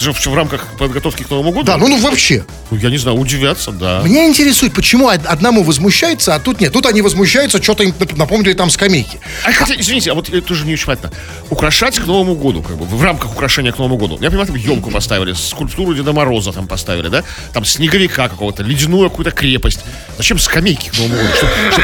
в, 0.00 0.26
в 0.26 0.34
рамках 0.34 0.66
подготовки 0.78 1.22
к 1.22 1.30
Новому 1.30 1.52
году? 1.52 1.64
Да, 1.64 1.76
ну, 1.76 1.88
ну 1.88 1.98
вообще. 1.98 2.44
Ну, 2.70 2.78
я 2.78 2.90
не 2.90 2.96
знаю, 2.96 3.18
удивятся, 3.18 3.70
да. 3.70 4.00
Меня 4.04 4.26
интересует, 4.26 4.72
почему 4.72 5.08
одному 5.08 5.62
возмущается, 5.62 6.34
а 6.34 6.40
тут 6.40 6.60
нет. 6.60 6.72
Тут 6.72 6.86
они 6.86 7.02
возмущаются, 7.02 7.62
что-то 7.62 7.82
им 7.82 7.94
напомнили 8.16 8.54
там 8.54 8.70
скамейки. 8.70 9.20
А 9.44 9.52
хотя, 9.52 9.74
извините, 9.76 10.12
а 10.12 10.14
вот 10.14 10.28
это 10.28 10.40
тоже 10.40 10.64
не 10.66 10.72
очень 10.72 10.86
понятно. 10.86 11.10
Украшать 11.50 11.98
к 11.98 12.06
Новому 12.06 12.34
году, 12.34 12.62
как 12.62 12.76
бы, 12.76 12.84
в 12.84 13.02
рамках 13.02 13.32
украшения 13.32 13.72
к 13.72 13.78
Новому 13.78 13.96
году. 13.96 14.18
Я 14.20 14.30
понимаю, 14.30 14.46
там 14.46 14.56
елку 14.56 14.90
поставили, 14.90 15.32
скульптуру 15.32 15.94
Деда 15.94 16.12
Мороза 16.12 16.52
там 16.52 16.66
поставили, 16.66 17.08
да? 17.08 17.22
Там 17.52 17.64
снеговика 17.64 18.28
какого-то, 18.28 18.62
ледяную 18.62 19.10
какую-то 19.10 19.32
крепость. 19.32 19.80
Зачем 20.16 20.38
скамейки 20.38 20.88
к 20.90 20.98
Новому 20.98 21.16
году? 21.16 21.28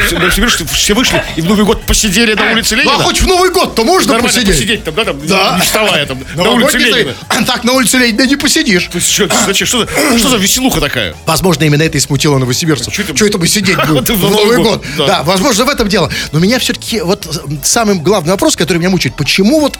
Чтобы, 0.07 0.31
чтобы, 0.31 0.49
чтобы 0.49 0.69
все 0.71 0.93
вышли 0.93 1.23
и 1.35 1.41
в 1.41 1.45
Новый 1.45 1.65
год 1.65 1.81
посидели 1.83 2.33
на 2.33 2.51
улице 2.51 2.75
Ленина? 2.75 2.93
Ну, 2.93 2.99
а 2.99 3.03
хоть 3.03 3.21
в 3.21 3.27
Новый 3.27 3.51
год-то 3.51 3.83
можно 3.83 4.13
Нормально 4.13 4.33
посидеть? 4.33 4.55
посидеть 4.55 4.83
там, 4.83 4.95
да, 4.95 5.05
там, 5.05 5.27
да. 5.27 5.55
не 5.55 5.61
вставая 5.61 6.05
там, 6.05 6.23
на 6.35 6.51
улице 6.51 6.77
Ленина. 6.77 7.13
Так, 7.47 7.63
на 7.63 7.73
улице 7.73 7.97
Ленина 7.97 8.06
не 8.11 8.35
посидишь. 8.35 8.89
Есть, 8.93 9.11
что, 9.11 9.29
зачем? 9.45 9.67
Что, 9.67 9.79
за, 9.85 10.17
что 10.17 10.29
за 10.29 10.37
веселуха 10.37 10.79
такая? 10.79 11.15
Возможно, 11.25 11.63
именно 11.63 11.83
это 11.83 11.97
и 11.97 12.01
смутило 12.01 12.37
новосибирцев. 12.37 12.93
Что, 12.93 13.25
это 13.25 13.37
мы 13.37 13.47
сидеть 13.47 13.77
будем 13.87 14.15
в 14.15 14.31
Новый 14.31 14.57
год? 14.57 14.83
Да. 14.97 15.07
да, 15.07 15.23
возможно, 15.23 15.65
в 15.65 15.69
этом 15.69 15.87
дело. 15.87 16.11
Но 16.31 16.39
меня 16.39 16.59
все-таки 16.59 17.01
вот 17.01 17.27
самый 17.63 17.95
главный 17.95 18.31
вопрос, 18.31 18.55
который 18.55 18.77
меня 18.77 18.89
мучает, 18.89 19.15
почему 19.15 19.59
вот 19.59 19.77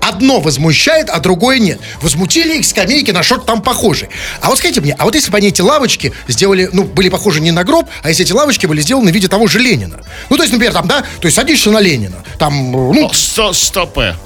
одно 0.00 0.40
возмущает, 0.40 1.08
а 1.10 1.20
другое 1.20 1.58
нет. 1.58 1.80
Возмутили 2.00 2.58
их 2.58 2.66
скамейки 2.66 3.10
на 3.10 3.22
что-то 3.22 3.46
там 3.46 3.62
похожие. 3.62 4.10
А 4.40 4.48
вот 4.48 4.58
скажите 4.58 4.80
мне, 4.80 4.94
а 4.98 5.04
вот 5.04 5.14
если 5.14 5.30
бы 5.30 5.38
они 5.38 5.48
эти 5.48 5.60
лавочки 5.60 6.12
сделали, 6.28 6.68
ну, 6.72 6.84
были 6.84 7.08
похожи 7.08 7.40
не 7.40 7.52
на 7.52 7.64
гроб, 7.64 7.88
а 8.02 8.08
если 8.08 8.24
эти 8.24 8.32
лавочки 8.32 8.66
были 8.66 8.80
сделаны 8.80 9.10
в 9.10 9.14
виде 9.14 9.28
того 9.28 9.46
же 9.46 9.58
Ленина. 9.58 10.00
Ну, 10.28 10.36
то 10.36 10.42
есть, 10.42 10.52
например, 10.52 10.72
там, 10.72 10.86
да, 10.86 11.00
то 11.00 11.26
есть 11.26 11.36
садишься 11.36 11.70
на 11.70 11.80
Ленина, 11.80 12.24
там, 12.38 12.72
ну... 12.72 13.10
Стопе. 13.12 14.16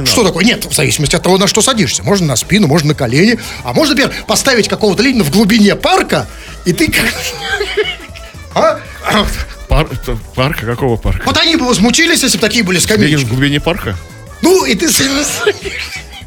Не 0.00 0.06
что 0.06 0.24
такое? 0.24 0.44
Нет, 0.44 0.66
в 0.66 0.74
зависимости 0.74 1.16
от 1.16 1.22
того, 1.22 1.38
на 1.38 1.46
что 1.46 1.62
садишься. 1.62 2.02
Можно 2.02 2.26
на 2.26 2.36
спину, 2.36 2.66
можно 2.66 2.88
на 2.88 2.94
колени. 2.94 3.38
А 3.64 3.72
можно, 3.72 3.94
например, 3.94 4.14
поставить 4.26 4.68
какого-то 4.68 5.02
Ленина 5.02 5.24
в 5.24 5.30
глубине 5.30 5.74
парка, 5.74 6.26
и 6.64 6.72
ты 6.72 6.92
А? 8.54 8.78
Пар, 9.68 9.88
парка? 10.34 10.66
Какого 10.66 10.96
парка? 10.96 11.22
Вот 11.24 11.36
они 11.38 11.56
бы 11.56 11.66
возмутились, 11.66 12.22
если 12.22 12.38
бы 12.38 12.42
такие 12.42 12.62
были 12.62 12.78
скамейки. 12.78 13.12
Ленин 13.12 13.26
в 13.26 13.28
глубине 13.28 13.60
парка? 13.60 13.96
Ну, 14.42 14.64
и 14.64 14.74
ты... 14.74 14.88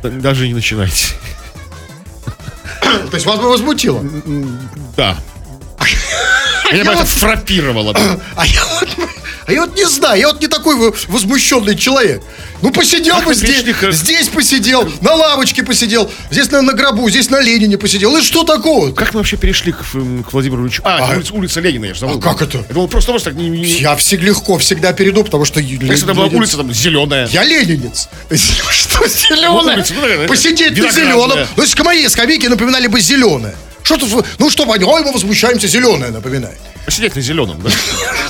Даже 0.04 0.48
не 0.48 0.54
начинайте. 0.54 1.14
То 2.82 3.14
есть 3.14 3.26
вас 3.26 3.40
бы 3.40 3.50
возмутило? 3.50 4.04
Да. 4.98 5.18
Я 6.72 6.84
бы 6.86 6.92
это 6.92 7.06
фрапировало. 7.06 7.96
А 8.36 8.46
я 8.46 8.62
вот... 8.66 8.90
А 9.50 9.52
я 9.52 9.62
вот 9.62 9.76
не 9.76 9.86
знаю, 9.86 10.20
я 10.20 10.28
вот 10.28 10.40
не 10.42 10.48
такой 10.48 10.94
возмущенный 11.08 11.76
человек. 11.76 12.22
Ну, 12.62 12.70
посидел 12.72 13.16
как 13.16 13.26
бы 13.26 13.34
здесь, 13.34 13.66
здесь 13.92 14.28
посидел, 14.28 14.88
на 15.02 15.16
лавочке 15.16 15.64
посидел, 15.64 16.12
здесь 16.30 16.52
на, 16.52 16.62
на 16.62 16.74
гробу, 16.74 17.10
здесь 17.10 17.32
на 17.32 17.42
Ленине 17.42 17.80
посидел. 17.80 18.16
И 18.16 18.22
что 18.22 18.44
такое? 18.44 18.92
Как 18.92 19.14
мы 19.14 19.22
вообще 19.22 19.38
перешли 19.38 19.72
к, 19.72 19.78
к 19.80 20.34
Владимиру 20.34 20.64
Ильичу? 20.64 20.84
А, 20.86 21.00
а 21.00 21.16
улица, 21.16 21.34
улица 21.34 21.62
Ленина, 21.62 21.86
я 21.86 21.94
же 21.96 22.02
забыл. 22.02 22.20
А 22.20 22.22
как 22.22 22.44
это? 22.44 22.60
Я 22.60 22.74
думал, 22.76 22.90
просто, 22.90 23.12
просто 23.12 23.32
так 23.32 23.40
не, 23.40 23.50
не... 23.50 23.66
Я 23.66 23.96
всегда 23.96 24.28
легко 24.28 24.60
всегда 24.60 24.94
перейду, 24.94 25.24
потому 25.24 25.46
что... 25.46 25.60
Если 25.60 26.04
это 26.04 26.14
была 26.14 26.28
улица 26.28 26.58
там 26.58 26.72
зеленая. 26.72 27.28
Я 27.30 27.44
ленинец. 27.44 28.08
Что 28.30 29.08
зеленая? 29.08 29.78
Ну, 29.78 30.18
ну, 30.22 30.28
Посидеть 30.28 30.78
на 30.78 30.92
зеленом. 30.92 31.40
То 31.56 31.62
есть 31.64 31.74
к 31.74 31.84
моей 31.84 32.08
скамейке 32.08 32.50
напоминали 32.50 32.86
бы 32.86 33.00
зеленое. 33.00 33.56
Что 33.90 33.98
тут, 33.98 34.26
ну 34.38 34.52
что, 34.52 34.66
ой, 34.68 34.78
мы 35.04 35.12
возмущаемся, 35.12 35.68
зеленое 35.68 36.12
напоминает. 36.12 36.60
Посидеть 36.86 37.16
на 37.16 37.22
зеленом, 37.22 37.60
да? 37.60 37.72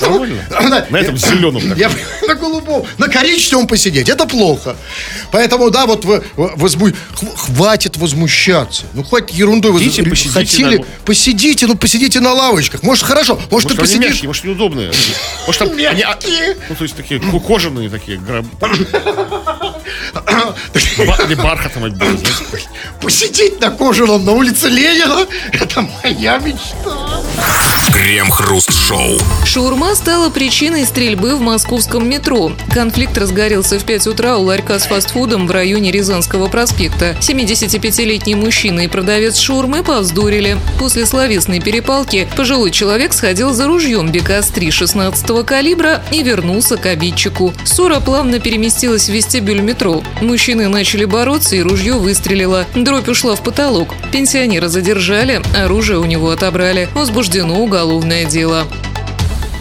Нормально? 0.00 0.86
На 0.88 0.96
этом 0.96 1.18
зеленом. 1.18 1.62
Я 1.76 1.90
на 2.26 2.34
голубом, 2.34 2.86
на 2.96 3.08
коричневом 3.08 3.66
посидеть, 3.66 4.08
это 4.08 4.26
плохо. 4.26 4.74
Поэтому, 5.30 5.70
да, 5.70 5.84
вот 5.84 6.06
возму... 6.36 6.88
хватит 7.36 7.98
возмущаться. 7.98 8.84
Ну, 8.94 9.04
хватит 9.04 9.32
ерундой. 9.32 9.72
Посидите. 9.72 10.30
Хотели, 10.30 10.84
посидите, 11.04 11.66
ну, 11.66 11.76
посидите 11.76 12.20
на 12.20 12.32
лавочках. 12.32 12.82
Может, 12.82 13.04
хорошо, 13.04 13.34
может, 13.34 13.50
может 13.50 13.72
ты 13.72 13.76
посидишь. 13.76 14.10
Мягкие, 14.12 14.28
может, 14.28 14.44
неудобные. 14.44 14.92
Может, 15.46 15.58
там 15.58 15.72
они, 15.72 16.02
а, 16.02 16.18
ну, 16.70 16.74
то 16.74 16.84
есть, 16.84 16.96
такие 16.96 17.20
кожаные 17.20 17.90
такие. 17.90 18.18
Или 20.74 21.34
бархатом 21.34 21.84
Посидеть 23.00 23.60
на 23.60 23.70
кожаном 23.70 24.24
на 24.24 24.32
улице 24.32 24.68
Ленина, 24.68 25.26
это 25.52 25.82
моя 25.82 26.38
мечта. 26.38 27.22
Крем-хруст-шоу. 27.92 29.18
Шаурма 29.44 29.94
стала 29.94 30.30
причиной 30.30 30.86
стрельбы 30.86 31.36
в 31.36 31.40
московском 31.40 32.08
метро. 32.08 32.52
Конфликт 32.72 33.18
разгорелся 33.18 33.78
в 33.78 33.84
5 33.84 34.06
утра 34.06 34.36
у 34.36 34.44
ларька 34.44 34.78
с 34.78 34.86
фастфудом 34.86 35.46
в 35.46 35.50
районе 35.50 35.90
Рязанского 35.90 36.48
проспекта. 36.48 37.16
75-летний 37.20 38.34
мужчина 38.34 38.80
и 38.80 38.88
продавец 38.88 39.38
шаурмы 39.38 39.82
повздорили. 39.82 40.56
После 40.78 41.04
словесной 41.04 41.60
перепалки 41.60 42.28
пожилой 42.36 42.70
человек 42.70 43.12
сходил 43.12 43.52
за 43.52 43.66
ружьем 43.66 44.10
БКС-3 44.12 44.70
16 44.70 45.44
калибра 45.44 46.02
и 46.10 46.22
вернулся 46.22 46.76
к 46.76 46.86
обидчику. 46.86 47.52
Ссора 47.64 48.00
плавно 48.00 48.40
переместилась 48.40 49.08
в 49.08 49.12
вестибюль 49.12 49.60
метро. 49.60 50.02
Мужчины 50.20 50.68
начали 50.68 51.04
бороться 51.04 51.56
и 51.56 51.60
ружье 51.60 51.94
выстрелило. 51.94 52.66
Дробь 52.74 53.08
ушла 53.08 53.34
в 53.34 53.42
потолок. 53.42 53.94
Пенсионера 54.10 54.68
задержали, 54.68 55.29
оружие 55.38 55.98
у 55.98 56.04
него 56.04 56.30
отобрали. 56.30 56.88
Возбуждено 56.94 57.58
уголовное 57.60 58.24
дело. 58.24 58.66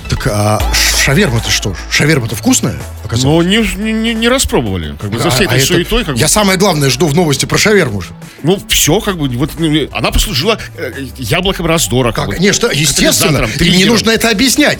Так 0.10 0.28
а 0.28 0.60
шаверма-то 0.74 1.50
что? 1.50 1.76
Шаверма-то 1.90 2.36
вкусная? 2.36 2.80
Оказалось? 3.10 3.46
Ну, 3.46 3.84
не, 3.84 3.92
не, 3.92 4.14
не 4.14 4.30
распробовали. 4.30 4.96
Как 5.02 5.10
бы, 5.10 5.18
а, 5.18 5.24
за 5.24 5.30
всей 5.32 5.48
этой 5.48 5.58
а 5.58 5.66
суетой. 5.66 6.06
Как 6.06 6.16
я 6.16 6.26
бы... 6.26 6.32
самое 6.32 6.60
главное 6.60 6.92
жду 6.92 7.08
в 7.08 7.16
новости 7.16 7.46
про 7.46 7.58
шаверму 7.58 8.02
же. 8.02 8.10
Ну, 8.44 8.62
все, 8.70 9.00
как 9.00 9.18
бы, 9.18 9.28
вот, 9.30 9.52
ну, 9.58 9.88
она 9.92 10.12
послужила 10.12 10.60
э, 10.78 10.92
яблоком 11.18 11.66
раздора. 11.66 12.12
Как, 12.12 12.28
как 12.28 12.36
конечно, 12.36 12.68
естественно. 12.72 13.48
И 13.60 13.70
не 13.72 13.86
нужно 13.86 14.12
это 14.12 14.30
объяснять. 14.30 14.78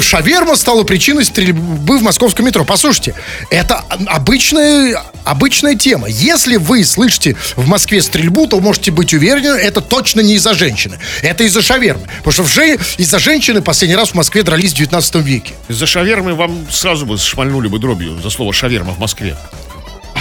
Шаверма 0.00 0.54
стала 0.54 0.84
причиной 0.84 1.24
стрельбы 1.24 1.98
в 1.98 2.02
московском 2.02 2.46
метро. 2.46 2.64
Послушайте, 2.64 3.16
это 3.50 3.78
обычная, 4.06 5.02
обычная 5.24 5.74
тема. 5.74 6.06
Если 6.08 6.58
вы 6.58 6.84
слышите 6.84 7.36
в 7.56 7.66
Москве 7.66 8.00
стрельбу, 8.00 8.46
то 8.46 8.60
можете 8.60 8.92
быть 8.92 9.12
уверены, 9.12 9.58
это 9.58 9.80
точно 9.80 10.20
не 10.20 10.34
из-за 10.34 10.54
женщины. 10.54 11.00
Это 11.22 11.42
из-за 11.44 11.62
шавермы. 11.62 12.06
Потому 12.18 12.32
что 12.32 12.44
же, 12.44 12.78
из-за 12.96 13.18
женщины 13.18 13.60
последний 13.60 13.96
раз 13.96 14.10
в 14.10 14.14
Москве 14.14 14.44
дрались 14.44 14.72
в 14.72 14.76
19 14.76 15.16
веке. 15.16 15.54
Из-за 15.68 15.86
шавермы 15.86 16.34
вам 16.34 16.66
сразу 16.70 17.06
бы 17.06 17.18
шмальнули 17.18 17.71
бы 17.72 17.78
дробью 17.78 18.18
за 18.18 18.28
слово 18.28 18.52
шаверма 18.52 18.92
в 18.92 18.98
Москве. 18.98 19.34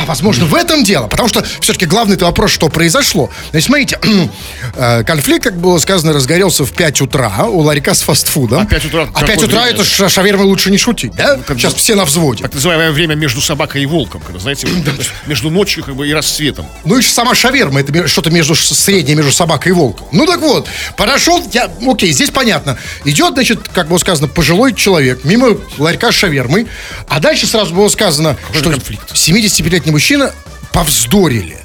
А, 0.02 0.06
возможно, 0.06 0.46
в 0.46 0.56
этом 0.56 0.84
дело. 0.84 1.08
Потому 1.08 1.30
что 1.30 1.46
все-таки 1.60 1.86
главный 1.86 2.16
это 2.16 2.26
вопрос, 2.26 2.52
что 2.52 2.70
произошло. 2.70 3.30
Значит, 3.52 3.68
смотрите, 3.68 4.00
э, 4.76 5.04
конфликт, 5.04 5.44
как 5.44 5.58
было 5.60 5.78
сказано, 5.78 6.14
разгорелся 6.14 6.66
в 6.66 6.72
5 6.72 7.02
утра 7.02 7.46
у 7.46 7.60
ларька 7.60 7.94
с 7.94 8.02
фастфудом. 8.02 8.62
А 8.64 8.66
5 8.66 8.86
утра? 8.86 9.10
А 9.14 9.24
5 9.24 9.44
утра 9.44 9.68
это 9.68 9.84
ш- 9.84 10.10
шавермы 10.10 10.46
лучше 10.46 10.72
не 10.72 10.78
шутить, 10.78 11.14
да? 11.14 11.38
Ну, 11.48 11.56
Сейчас 11.56 11.74
бы, 11.74 11.80
все 11.80 11.96
на 11.96 12.06
взводе. 12.06 12.44
Так 12.44 12.54
называемое 12.54 12.92
время 12.92 13.14
между 13.16 13.42
собакой 13.42 13.84
и 13.84 13.86
волком, 13.86 14.22
когда, 14.22 14.40
знаете, 14.40 14.68
между 15.28 15.50
ночью 15.52 15.84
как 15.84 15.96
бы, 15.96 16.08
и 16.08 16.14
рассветом. 16.14 16.66
Ну 16.84 16.98
и 16.98 17.02
сама 17.04 17.36
шаверма, 17.36 17.82
это 17.82 18.08
что-то 18.08 18.32
между 18.32 18.56
среднее 18.56 19.16
между 19.16 19.32
собакой 19.32 19.72
и 19.72 19.74
волком. 19.74 20.08
Ну 20.12 20.26
так 20.26 20.40
вот, 20.42 20.68
подошел, 20.98 21.44
я, 21.54 21.70
окей, 21.88 22.12
здесь 22.12 22.32
понятно. 22.32 22.78
Идет, 23.06 23.34
значит, 23.34 23.68
как 23.70 23.88
было 23.88 24.00
сказано, 24.00 24.28
пожилой 24.28 24.74
человек 24.74 25.24
мимо 25.26 25.58
ларька 25.78 26.12
с 26.12 26.16
шавермой, 26.16 26.68
а 27.08 27.20
дальше 27.20 27.46
сразу 27.46 27.74
было 27.74 27.88
сказано, 27.90 28.36
Какой 28.48 28.80
что 28.80 28.94
75-летний 29.14 29.91
мужчина 29.92 30.34
повздорили. 30.74 31.58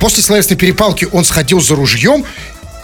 После 0.00 0.22
словесной 0.22 0.56
перепалки 0.56 1.06
он 1.10 1.24
сходил 1.24 1.60
за 1.60 1.74
ружьем 1.74 2.24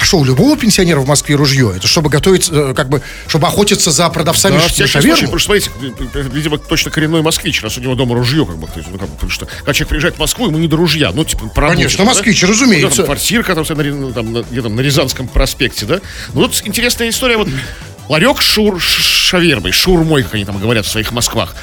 а 0.02 0.05
что, 0.05 0.18
у 0.18 0.24
любого 0.24 0.57
пенсионера 0.57 0.98
в 0.98 1.07
Москве 1.07 1.37
ружье? 1.37 1.74
Это 1.76 1.87
чтобы 1.87 2.11
готовить, 2.11 2.48
э, 2.50 2.74
как 2.74 2.88
бы, 2.88 3.02
чтобы 3.28 3.46
охотиться 3.46 3.92
за 3.92 4.09
продавцами 4.09 4.57
да, 4.57 4.62
на 4.62 4.87
шаверму? 4.88 5.14
Потому 5.14 5.38
что, 5.38 5.46
смотрите, 5.46 5.70
э, 6.12 6.22
видимо, 6.33 6.59
точно 6.59 6.90
коренной 6.90 7.22
москвич, 7.22 7.62
раз 7.62 7.78
у 7.78 7.81
него 7.81 7.94
дома 7.94 8.16
ружье, 8.16 8.44
как 8.44 8.57
бы, 8.57 8.66
ну, 8.74 8.98
как 8.98 9.09
бы, 9.09 9.14
потому 9.14 9.31
что, 9.31 9.46
когда 9.46 9.72
человек 9.72 9.90
приезжает 9.90 10.16
в 10.16 10.18
Москву, 10.18 10.48
ему 10.48 10.59
не 10.59 10.66
до 10.66 10.76
ружья, 10.76 11.12
ну, 11.14 11.24
типа, 11.24 11.46
по 11.46 11.68
Конечно, 11.68 12.05
москвич, 12.05 12.40
да? 12.40 12.48
разумеется. 12.48 12.88
Ну, 12.88 12.96
там, 12.96 13.05
квартирка, 13.05 13.55
там, 13.55 13.64
на, 13.78 14.12
там, 14.12 14.33
на, 14.33 14.42
где 14.42 14.61
там, 14.61 14.74
на 14.74 14.81
Рязанском 14.81 15.28
проспекте, 15.28 15.87
да? 15.87 16.00
Ну, 16.35 16.40
вот 16.40 16.61
интересная 16.64 17.09
история, 17.09 17.37
вот, 17.37 17.48
ларек 18.09 18.42
шур, 18.42 18.81
шавермой, 18.81 19.70
шурмой, 19.70 20.24
как 20.24 20.35
они 20.35 20.44
там 20.44 20.59
говорят 20.59 20.85
в 20.85 20.88
своих 20.90 21.12
Москвах. 21.12 21.55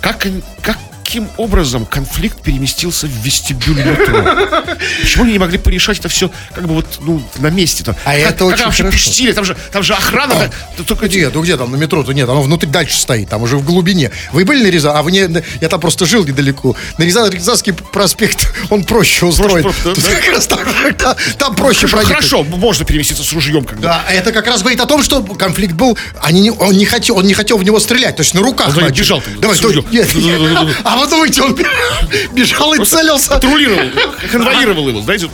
Как, 0.00 0.26
как 0.60 0.76
каким 1.14 1.30
образом 1.36 1.86
конфликт 1.86 2.42
переместился 2.42 3.06
в 3.06 3.10
вестибюль 3.10 3.76
метро? 3.84 4.76
Почему 5.00 5.22
они 5.22 5.34
не 5.34 5.38
могли 5.38 5.58
порешать 5.58 6.00
это 6.00 6.08
все 6.08 6.28
как 6.52 6.66
бы 6.66 6.74
вот 6.74 6.86
ну, 7.02 7.22
на 7.38 7.50
месте? 7.50 7.84
-то? 7.84 7.94
А 8.04 8.10
как, 8.10 8.32
это 8.32 8.44
очень 8.46 8.64
хорошо. 8.64 8.84
пустили? 8.90 9.30
Там 9.30 9.44
же, 9.44 9.56
там 9.70 9.84
же 9.84 9.94
охрана. 9.94 10.34
А, 10.34 10.50
да, 10.76 10.82
только... 10.82 11.06
Где? 11.06 11.30
Ну 11.32 11.40
где 11.42 11.56
там 11.56 11.70
на 11.70 11.76
метро-то 11.76 12.10
нет? 12.10 12.28
Оно 12.28 12.42
внутри 12.42 12.68
дальше 12.68 12.98
стоит, 12.98 13.28
там 13.28 13.42
уже 13.42 13.56
в 13.58 13.64
глубине. 13.64 14.10
Вы 14.32 14.44
были 14.44 14.64
на 14.64 14.70
Рязан? 14.70 14.96
А 14.96 15.04
вы 15.04 15.12
не, 15.12 15.44
я 15.60 15.68
там 15.68 15.80
просто 15.80 16.04
жил 16.04 16.24
недалеко. 16.24 16.74
На 16.98 17.04
Рязан, 17.04 17.30
Рязанский 17.30 17.74
проспект, 17.74 18.52
он 18.70 18.82
проще 18.82 19.26
устроен. 19.26 19.62
Проще, 19.62 19.78
да? 19.94 20.14
как 20.16 20.34
раз 20.34 20.46
там, 20.48 20.58
там, 20.98 21.16
там 21.38 21.54
проще 21.54 21.86
хорошо, 21.86 22.08
хорошо, 22.08 22.42
можно 22.42 22.84
переместиться 22.84 23.22
с 23.22 23.32
ружьем. 23.32 23.64
Когда... 23.64 24.02
Да, 24.04 24.12
это 24.12 24.32
как 24.32 24.48
раз 24.48 24.62
говорит 24.62 24.80
о 24.80 24.86
том, 24.86 25.00
что 25.00 25.22
конфликт 25.22 25.74
был, 25.74 25.96
они 26.20 26.40
не, 26.40 26.50
он, 26.50 26.72
не 26.76 26.86
хотел, 26.86 27.18
он 27.18 27.24
не 27.24 27.34
хотел 27.34 27.56
в 27.56 27.62
него 27.62 27.78
стрелять, 27.78 28.16
то 28.16 28.22
есть 28.22 28.34
на 28.34 28.42
руках. 28.42 28.76
Он 28.76 28.90
бежал. 28.90 29.22
Давай, 29.38 29.56
то, 29.56 29.70
нет, 29.92 30.08
а 30.84 31.03
думаете, 31.06 31.42
он 31.42 31.54
бежал 32.32 32.74
и 32.74 32.84
целился. 32.84 33.30
Патрулировал, 33.30 33.90
конвоировал 34.30 34.88
его, 34.88 35.00
знаете. 35.00 35.28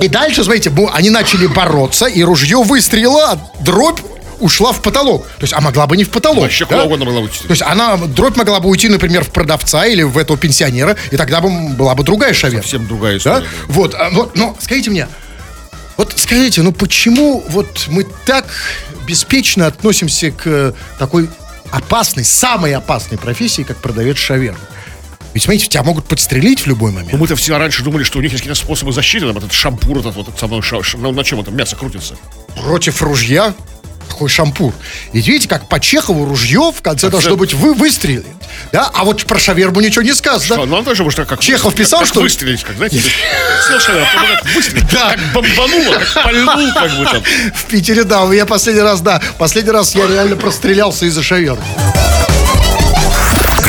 И 0.00 0.08
дальше, 0.08 0.42
смотрите, 0.42 0.72
они 0.92 1.10
начали 1.10 1.46
бороться, 1.46 2.06
и 2.06 2.22
ружье 2.22 2.62
выстрелило, 2.62 3.32
а 3.32 3.38
дробь 3.60 4.00
ушла 4.40 4.72
в 4.72 4.82
потолок. 4.82 5.26
То 5.38 5.42
есть, 5.42 5.52
а 5.52 5.60
могла 5.60 5.86
бы 5.86 5.96
не 5.96 6.04
в 6.04 6.10
потолок. 6.10 6.42
Вообще 6.42 6.66
да? 6.66 6.84
угодно 6.84 7.04
могла 7.04 7.20
уйти. 7.20 7.38
То 7.40 7.50
есть, 7.50 7.62
она, 7.62 7.96
дробь 7.96 8.36
могла 8.36 8.60
бы 8.60 8.68
уйти, 8.68 8.88
например, 8.88 9.24
в 9.24 9.30
продавца 9.30 9.86
или 9.86 10.02
в 10.02 10.18
этого 10.18 10.36
пенсионера, 10.36 10.96
и 11.10 11.16
тогда 11.16 11.40
бы 11.40 11.50
была 11.74 11.94
бы 11.94 12.02
другая 12.02 12.34
шаверма. 12.34 12.62
Совсем 12.62 12.86
другая 12.86 13.18
история. 13.18 13.40
Да? 13.40 13.46
Вот, 13.68 13.94
а, 13.94 14.10
вот, 14.10 14.36
но 14.36 14.56
скажите 14.60 14.90
мне, 14.90 15.08
вот 15.96 16.12
скажите, 16.16 16.62
ну 16.62 16.72
почему 16.72 17.44
вот 17.48 17.86
мы 17.88 18.04
так 18.26 18.46
беспечно 19.06 19.66
относимся 19.66 20.30
к 20.32 20.74
такой 20.98 21.28
опасной, 21.70 22.24
самой 22.24 22.74
опасной 22.74 23.18
профессии, 23.18 23.62
как 23.62 23.76
продавец 23.76 24.16
шавермы? 24.16 24.58
Ведь, 25.34 25.42
смотрите, 25.42 25.66
тебя 25.66 25.82
могут 25.82 26.06
подстрелить 26.06 26.60
в 26.60 26.66
любой 26.68 26.92
момент. 26.92 27.12
Ну, 27.12 27.18
мы-то 27.18 27.34
все 27.34 27.58
раньше 27.58 27.82
думали, 27.82 28.04
что 28.04 28.20
у 28.20 28.22
них 28.22 28.30
есть 28.30 28.42
какие-то 28.42 28.58
способы 28.58 28.92
защиты, 28.92 29.26
там, 29.26 29.36
этот 29.36 29.52
шампур, 29.52 29.98
этот 29.98 30.14
вот, 30.14 30.28
со 30.38 30.46
мной, 30.46 30.62
ша, 30.62 30.78
на, 30.96 31.10
на 31.10 31.24
чем 31.24 31.40
это 31.40 31.50
мясо 31.50 31.74
крутится? 31.74 32.14
Против 32.54 33.02
ружья? 33.02 33.52
Какой 34.08 34.28
шампур? 34.28 34.72
Ведь 35.12 35.26
видите, 35.26 35.48
как 35.48 35.68
по 35.68 35.80
Чехову 35.80 36.24
ружье 36.24 36.72
в 36.72 36.80
конце 36.82 37.08
а 37.08 37.10
должно 37.10 37.30
это... 37.30 37.38
быть 37.38 37.52
вы 37.52 37.74
выстрелить. 37.74 38.26
Да? 38.70 38.88
А 38.94 39.02
вот 39.02 39.24
про 39.24 39.40
шаверму 39.40 39.80
ничего 39.80 40.02
не 40.02 40.14
сказано. 40.14 40.54
Что? 40.54 40.66
Ну, 40.66 40.76
он 40.76 40.84
тоже, 40.84 41.02
может, 41.02 41.26
как... 41.26 41.40
Чехов 41.40 41.74
писал, 41.74 42.00
как, 42.00 42.08
что... 42.08 42.20
выстрелить, 42.20 42.62
как, 42.62 42.76
знаете, 42.76 43.00
сел 43.66 43.78
как 43.80 44.54
выстрелить, 44.54 44.92
да. 44.92 45.16
как 45.16 45.32
бомбануло, 45.32 45.94
как 45.94 46.24
пальнул, 46.24 46.72
как 46.74 46.96
бы 46.96 47.04
там. 47.06 47.22
В 47.54 47.64
Питере, 47.64 48.04
да, 48.04 48.32
я 48.32 48.46
последний 48.46 48.82
раз, 48.82 49.00
да, 49.00 49.20
последний 49.38 49.72
раз 49.72 49.96
я 49.96 50.06
реально 50.06 50.36
прострелялся 50.36 51.06
из-за 51.06 51.24
шавермы. 51.24 51.64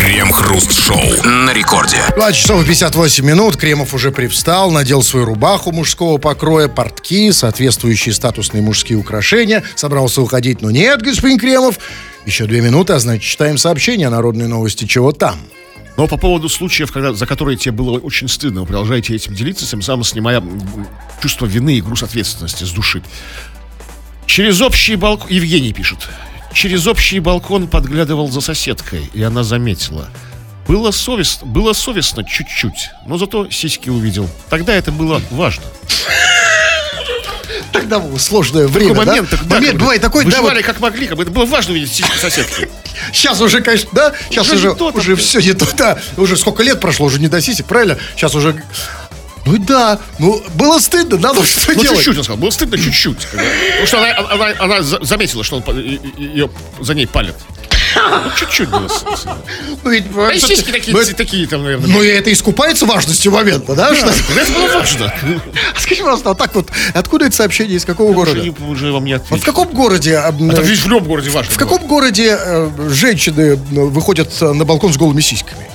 Крем-хруст 0.05 0.71
Шоу 0.71 1.01
на 1.23 1.51
рекорде. 1.51 1.97
2 2.15 2.31
часов 2.31 2.61
и 2.61 2.65
58 2.67 3.25
минут. 3.25 3.57
Кремов 3.57 3.95
уже 3.95 4.11
привстал, 4.11 4.69
надел 4.69 5.01
свою 5.01 5.25
рубаху 5.25 5.71
мужского 5.71 6.19
покроя, 6.19 6.67
портки, 6.67 7.31
соответствующие 7.31 8.13
статусные 8.13 8.61
мужские 8.61 8.99
украшения. 8.99 9.63
Собрался 9.73 10.21
уходить, 10.21 10.61
но 10.61 10.69
нет, 10.69 11.01
господин 11.01 11.39
Кремов. 11.39 11.79
Еще 12.27 12.45
две 12.45 12.61
минуты, 12.61 12.93
а 12.93 12.99
значит, 12.99 13.23
читаем 13.23 13.57
сообщение 13.57 14.05
о 14.05 14.11
народной 14.11 14.47
новости. 14.47 14.85
Чего 14.85 15.11
там? 15.11 15.39
Но 15.97 16.05
по 16.05 16.17
поводу 16.17 16.49
случаев, 16.49 16.91
когда, 16.91 17.11
за 17.11 17.25
которые 17.25 17.57
тебе 17.57 17.71
было 17.71 17.97
очень 17.97 18.27
стыдно, 18.27 18.61
вы 18.61 18.67
продолжаете 18.67 19.15
этим 19.15 19.33
делиться, 19.33 19.65
тем 19.65 19.81
самым 19.81 20.03
снимая 20.03 20.43
чувство 21.19 21.47
вины 21.47 21.77
и 21.77 21.81
груз 21.81 22.03
ответственности 22.03 22.63
с 22.63 22.69
души. 22.69 23.01
Через 24.27 24.61
общий 24.61 24.97
балкон... 24.97 25.31
Евгений 25.31 25.73
пишет. 25.73 26.07
Через 26.55 26.87
общий 26.87 27.19
балкон 27.19 27.67
подглядывал 27.67 28.31
за 28.31 28.39
соседкой, 28.39 29.09
и 29.13 29.21
она 29.21 29.43
заметила. 29.43 30.07
Было 30.69 30.91
совестно, 30.91 31.45
было 31.45 31.73
совестно 31.73 32.23
чуть-чуть, 32.23 32.91
но 33.05 33.17
зато 33.17 33.49
сиськи 33.51 33.89
увидел. 33.89 34.29
Тогда 34.49 34.73
это 34.73 34.93
было 34.93 35.21
важно. 35.31 35.65
Тогда 37.73 37.99
было 37.99 38.17
сложное 38.17 38.67
время, 38.67 38.93
Такой 38.93 39.05
момент, 39.05 39.29
да? 39.31 39.37
да, 39.43 39.55
момент 39.55 39.79
бывает 39.79 40.01
такой, 40.01 40.23
да, 40.23 40.29
Выживали 40.29 40.57
вот 40.59 40.65
как 40.65 40.79
могли, 40.79 41.07
как 41.07 41.17
бы 41.17 41.23
это 41.23 41.31
было 41.33 41.45
важно 41.45 41.73
увидеть 41.73 41.91
сиськи 41.91 42.17
соседки. 42.17 42.69
сейчас 43.13 43.41
уже, 43.41 43.59
конечно, 43.59 43.89
да, 43.91 44.13
сейчас 44.29 44.49
Уже 44.49 44.71
уже, 44.71 44.83
уже 44.93 45.15
да. 45.17 45.21
все 45.21 45.39
не 45.41 45.53
то, 45.53 45.67
да, 45.75 45.99
уже 46.15 46.37
сколько 46.37 46.63
лет 46.63 46.79
прошло, 46.79 47.07
уже 47.07 47.19
не 47.19 47.27
до 47.27 47.41
сисек, 47.41 47.65
правильно? 47.65 47.97
Сейчас 48.15 48.33
уже, 48.33 48.63
ну 49.45 49.57
да, 49.59 49.99
ну 50.19 50.41
было 50.55 50.79
стыдно, 50.79 51.17
надо 51.17 51.43
что 51.45 51.73
Ну, 51.73 51.81
делать? 51.81 51.97
чуть-чуть, 51.97 52.17
он 52.17 52.23
сказал. 52.23 52.37
Было 52.41 52.49
стыдно 52.51 52.77
чуть-чуть. 52.77 53.27
Потому 53.31 53.85
что 53.87 53.97
она, 53.99 54.17
она, 54.31 54.53
она 54.59 54.81
за- 54.81 55.03
заметила, 55.03 55.43
что 55.43 55.57
он 55.65 55.77
ее 56.17 56.49
за 56.79 56.93
ней 56.95 57.05
палит. 57.07 57.35
Ну, 57.95 58.31
чуть-чуть 58.37 58.67
было 58.69 58.87
стыдно. 58.89 59.37
Ну, 59.83 59.89
ведь, 59.89 60.03
А 60.17 60.31
и 60.33 60.39
сиськи 60.39 60.71
такие, 60.71 60.95
ну, 60.97 61.03
такие 61.15 61.47
там, 61.47 61.63
наверное. 61.63 61.87
Ну, 61.87 62.03
и 62.03 62.07
это 62.07 62.31
искупается 62.33 62.85
важностью 62.85 63.31
момента, 63.31 63.73
да? 63.73 63.95
Что? 63.95 64.07
Тогда 64.27 64.41
это 64.41 64.51
было 64.51 64.67
важно. 64.73 65.13
Скажи, 65.79 66.01
пожалуйста, 66.01 66.31
а 66.31 66.35
так 66.35 66.55
вот, 66.55 66.69
откуда 66.93 67.25
это 67.27 67.35
сообщение, 67.35 67.77
из 67.77 67.85
какого 67.85 68.07
Уже, 68.09 68.15
города? 68.15 68.41
не- 68.41 68.49
уже 68.67 68.91
вам 68.91 69.05
не 69.05 69.17
Вот 69.29 69.39
в 69.41 69.45
каком 69.45 69.69
городе, 69.69 70.17
а, 70.17 70.29
Это 70.29 70.61
ведь 70.61 70.79
в 70.79 70.87
любом 70.87 71.07
городе 71.07 71.29
важно. 71.29 71.51
в 71.53 71.57
каком 71.57 71.85
городе 71.87 72.37
э, 72.37 72.69
женщины 72.89 73.41
э, 73.53 73.55
выходят 73.55 74.41
на 74.41 74.65
балкон 74.65 74.91
с 74.91 74.97
голыми 74.97 75.21
сиськами? 75.21 75.65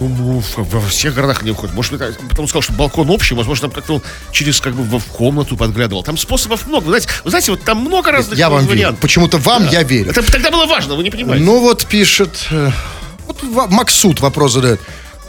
Во 0.00 0.80
всех 0.88 1.14
городах 1.14 1.42
не 1.42 1.52
уходит. 1.52 1.74
Может, 1.74 1.98
потом 2.30 2.48
сказал, 2.48 2.62
что 2.62 2.72
балкон 2.72 3.10
общий, 3.10 3.34
возможно, 3.34 3.68
там 3.68 3.70
как-то 3.70 3.94
он 3.94 4.02
через 4.32 4.60
как 4.60 4.74
бы 4.74 4.98
в 4.98 5.04
комнату 5.06 5.56
подглядывал. 5.56 6.02
Там 6.02 6.16
способов 6.16 6.66
много. 6.66 6.84
Вы 6.84 6.90
знаете, 6.90 7.08
вы 7.22 7.30
знаете 7.30 7.50
вот 7.52 7.62
там 7.62 7.78
много 7.78 8.10
разных 8.10 8.38
Я 8.38 8.50
вам 8.50 8.60
верю. 8.62 8.70
вариантов. 8.70 9.00
Почему-то 9.00 9.38
вам 9.38 9.68
я 9.68 9.82
верю. 9.82 10.10
Это 10.10 10.22
тогда 10.22 10.50
было 10.50 10.66
важно, 10.66 10.96
вы 10.96 11.04
не 11.04 11.10
понимаете. 11.10 11.44
Ну 11.44 11.60
вот 11.60 11.86
пишет, 11.86 12.48
э, 12.50 12.70
вот 13.26 13.42
Максут 13.70 14.20
вопрос 14.20 14.52
задает. 14.54 14.80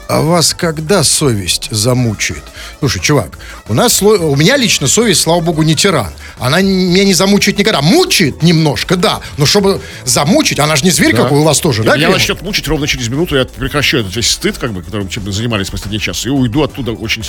А 0.08 0.20
вас 0.20 0.54
когда 0.54 1.02
совесть 1.02 1.68
замучает? 1.72 2.42
Слушай, 2.78 3.00
чувак, 3.02 3.38
у 3.68 3.74
нас, 3.74 4.00
у 4.02 4.36
меня 4.36 4.56
лично 4.56 4.86
совесть, 4.86 5.20
слава 5.22 5.40
богу, 5.40 5.62
не 5.62 5.74
тиран. 5.74 6.12
Она 6.38 6.60
меня 6.60 7.04
не 7.04 7.14
замучает 7.14 7.58
никогда. 7.58 7.80
Мучает 7.82 8.42
немножко, 8.42 8.96
да. 8.96 9.20
Но 9.36 9.46
чтобы 9.46 9.80
замучить, 10.04 10.60
она 10.60 10.76
же 10.76 10.84
не 10.84 10.90
зверь 10.90 11.14
какой 11.14 11.40
у 11.40 11.42
вас 11.42 11.58
тоже, 11.58 11.82
да? 11.82 11.90
Меня 11.96 12.06
Кремов? 12.06 12.18
начнет 12.18 12.42
мучить 12.42 12.68
ровно 12.68 12.86
через 12.86 13.08
минуту, 13.08 13.36
я 13.36 13.44
прекращу 13.46 13.98
этот 13.98 14.14
весь 14.14 14.30
стыд, 14.30 14.58
как 14.58 14.72
бы, 14.72 14.82
которым 14.82 15.08
чем 15.08 15.24
мы 15.24 15.32
занимались 15.32 15.70
последний 15.70 16.00
час, 16.00 16.24
и 16.24 16.28
уйду 16.28 16.62
оттуда 16.62 16.92
очень, 16.92 17.22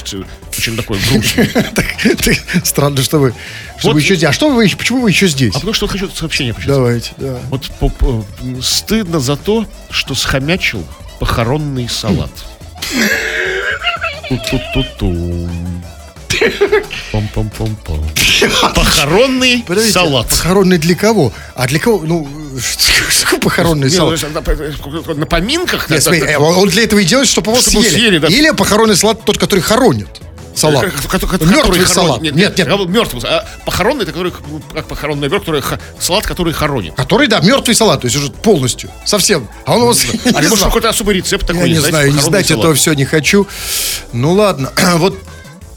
очень 0.58 0.78
такой 0.78 1.00
грустный. 1.10 1.50
Странно, 2.64 3.02
что 3.02 3.20
вы, 3.20 3.34
что 3.78 3.92
вы 3.92 4.02
еще 4.02 4.16
здесь. 4.16 4.30
А 4.30 4.34
что 4.34 4.50
вы, 4.50 4.70
почему 4.78 5.02
вы 5.02 5.10
еще 5.10 5.28
здесь? 5.28 5.52
А 5.56 5.60
потому 5.60 5.74
что 5.74 5.88
хочу 5.88 6.10
сообщение 6.10 6.54
прочитать. 6.54 6.76
Давайте, 6.76 7.12
да. 7.18 7.40
Вот 7.50 7.66
по- 7.80 8.26
стыдно 8.62 9.20
за 9.20 9.36
то, 9.36 9.66
что 9.90 10.14
схомячил 10.16 10.86
похоронный 11.20 11.90
салат. 11.90 12.30
Ту-ту-ту-ту. 14.30 15.50
Пом-пом-пом-пом. 17.12 18.04
Похоронный 18.76 19.64
Подождите, 19.66 19.94
салат. 19.94 20.28
Похоронный 20.28 20.78
для 20.78 20.96
кого? 20.96 21.34
А 21.56 21.68
для 21.68 21.80
кого? 21.80 22.02
Ну, 22.04 22.28
что 23.10 23.38
похоронный 23.40 23.90
ну, 23.90 24.18
салат? 24.18 24.46
на, 25.16 25.26
поминках? 25.26 25.90
Нет, 25.90 26.00
да, 26.00 26.02
смотри, 26.02 26.22
да, 26.22 26.40
он 26.40 26.70
для 26.70 26.84
этого 26.84 27.00
и 27.00 27.06
делает, 27.06 27.28
Чтобы 27.28 27.52
его 27.52 27.62
съели. 27.62 27.90
съели, 27.90 28.18
да. 28.20 28.28
Или 28.28 28.52
похоронный 28.52 28.96
салат 28.96 29.24
тот, 29.24 29.38
который 29.38 29.62
хоронит. 29.62 30.10
Салат. 30.58 30.86
Мертвый 31.42 31.86
салат. 31.86 32.22
Нет, 32.22 32.36
нет. 32.36 32.58
Мертвый. 32.58 33.22
А 33.26 33.48
похоронный, 33.66 34.04
это 34.04 34.12
который, 34.12 34.34
ну, 34.50 34.62
как 34.74 34.88
похоронный 34.88 35.28
вер, 35.28 35.40
который 35.40 35.62
салат, 36.00 36.26
который 36.26 36.54
хоронит. 36.54 36.96
Который, 36.96 37.28
да, 37.28 37.40
мертвый 37.42 37.76
салат, 37.76 38.02
то 38.02 38.06
есть 38.08 38.18
уже 38.18 38.32
полностью, 38.32 38.90
совсем. 39.06 39.48
А 39.66 39.76
он 39.76 39.84
у 39.84 39.88
вас 39.88 40.04
А 40.34 40.42
может 40.42 40.66
какой-то 40.66 40.90
особый 40.90 41.16
рецепт 41.16 41.46
такой? 41.46 41.70
Я 41.70 41.76
не 41.76 41.80
знаю, 41.82 42.12
не 42.12 42.20
знать 42.20 42.52
этого 42.52 42.74
все 42.74 42.94
не 42.94 43.06
хочу. 43.06 43.48
Ну 44.14 44.34
ладно, 44.34 44.72
вот 44.96 45.18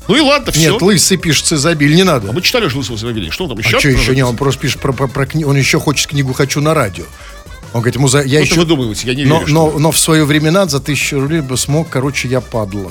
Ну 0.08 0.16
и 0.16 0.20
ладно, 0.20 0.52
все. 0.52 0.72
нет, 0.72 0.82
лысый 0.82 1.16
пишет 1.16 1.46
Цезабиль, 1.46 1.94
не 1.94 2.04
надо. 2.04 2.30
А 2.30 2.32
мы 2.32 2.40
читали 2.42 2.66
уже 2.66 2.78
Лысого 2.78 2.96
Завели. 2.96 3.30
Что 3.30 3.44
он 3.44 3.50
там 3.50 3.58
А 3.58 3.60
еще? 3.60 3.78
что 3.78 3.88
еще 3.88 4.14
не, 4.14 4.22
он 4.22 4.36
просто 4.36 4.60
пишет 4.62 4.80
про, 4.80 4.92
про, 4.92 5.08
про 5.08 5.24
кни- 5.24 5.44
он 5.44 5.56
еще 5.56 5.78
хочет 5.78 6.08
книгу 6.08 6.32
«Хочу 6.32 6.60
на 6.60 6.74
радио». 6.74 7.04
Он 7.72 7.80
говорит, 7.82 7.94
ему 7.94 8.08
за, 8.08 8.22
я 8.22 8.40
еще... 8.40 8.56
вы 8.56 8.64
думаете? 8.64 9.06
Я 9.06 9.14
не 9.14 9.24
но, 9.24 9.40
верю, 9.40 9.52
но, 9.52 9.70
но 9.78 9.92
в 9.92 9.98
свое 9.98 10.24
времена 10.24 10.66
за 10.66 10.80
тысячу 10.80 11.20
рублей 11.20 11.40
бы 11.40 11.56
смог, 11.56 11.88
короче, 11.88 12.26
я 12.26 12.40
падла. 12.40 12.90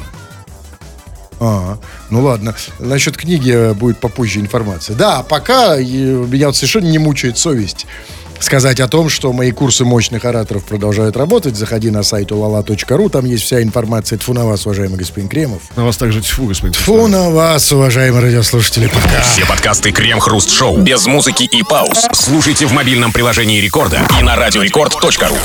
А, 1.39 1.77
ну 2.09 2.21
ладно. 2.21 2.55
Насчет 2.79 3.17
книги 3.17 3.51
э, 3.51 3.73
будет 3.73 3.99
попозже 3.99 4.39
информация. 4.39 4.95
Да, 4.95 5.23
пока 5.23 5.77
меня 5.77 6.47
вот 6.47 6.55
совершенно 6.55 6.87
не 6.87 6.99
мучает 6.99 7.37
совесть 7.37 7.85
сказать 8.39 8.79
о 8.79 8.87
том, 8.87 9.09
что 9.09 9.31
мои 9.33 9.51
курсы 9.51 9.85
мощных 9.85 10.25
ораторов 10.25 10.63
продолжают 10.63 11.17
работать. 11.17 11.55
Заходи 11.55 11.89
на 11.89 12.03
сайт 12.03 12.31
ulala.ru, 12.31 13.09
там 13.09 13.25
есть 13.25 13.43
вся 13.43 13.61
информация. 13.61 14.17
Тфу 14.17 14.33
на 14.33 14.45
вас, 14.45 14.65
уважаемый 14.65 14.97
господин 14.97 15.29
Кремов. 15.29 15.61
На 15.75 15.85
вас 15.85 15.97
также 15.97 16.21
тьфу, 16.21 16.45
господин. 16.45 16.73
Тфу 16.73 17.07
на 17.07 17.29
вас, 17.29 17.71
уважаемые 17.71 18.21
радиослушатели. 18.21 18.87
Пока. 18.87 19.21
Все 19.21 19.45
подкасты 19.45 19.91
Крем-Хруст 19.91 20.51
Шоу 20.51 20.77
без 20.77 21.05
музыки 21.05 21.43
и 21.43 21.63
пауз. 21.63 22.07
Слушайте 22.13 22.65
в 22.65 22.71
мобильном 22.71 23.11
приложении 23.11 23.59
Рекорда 23.59 24.01
и 24.19 24.23
на 24.23 24.35
радиорекорд.ру. 24.35 25.37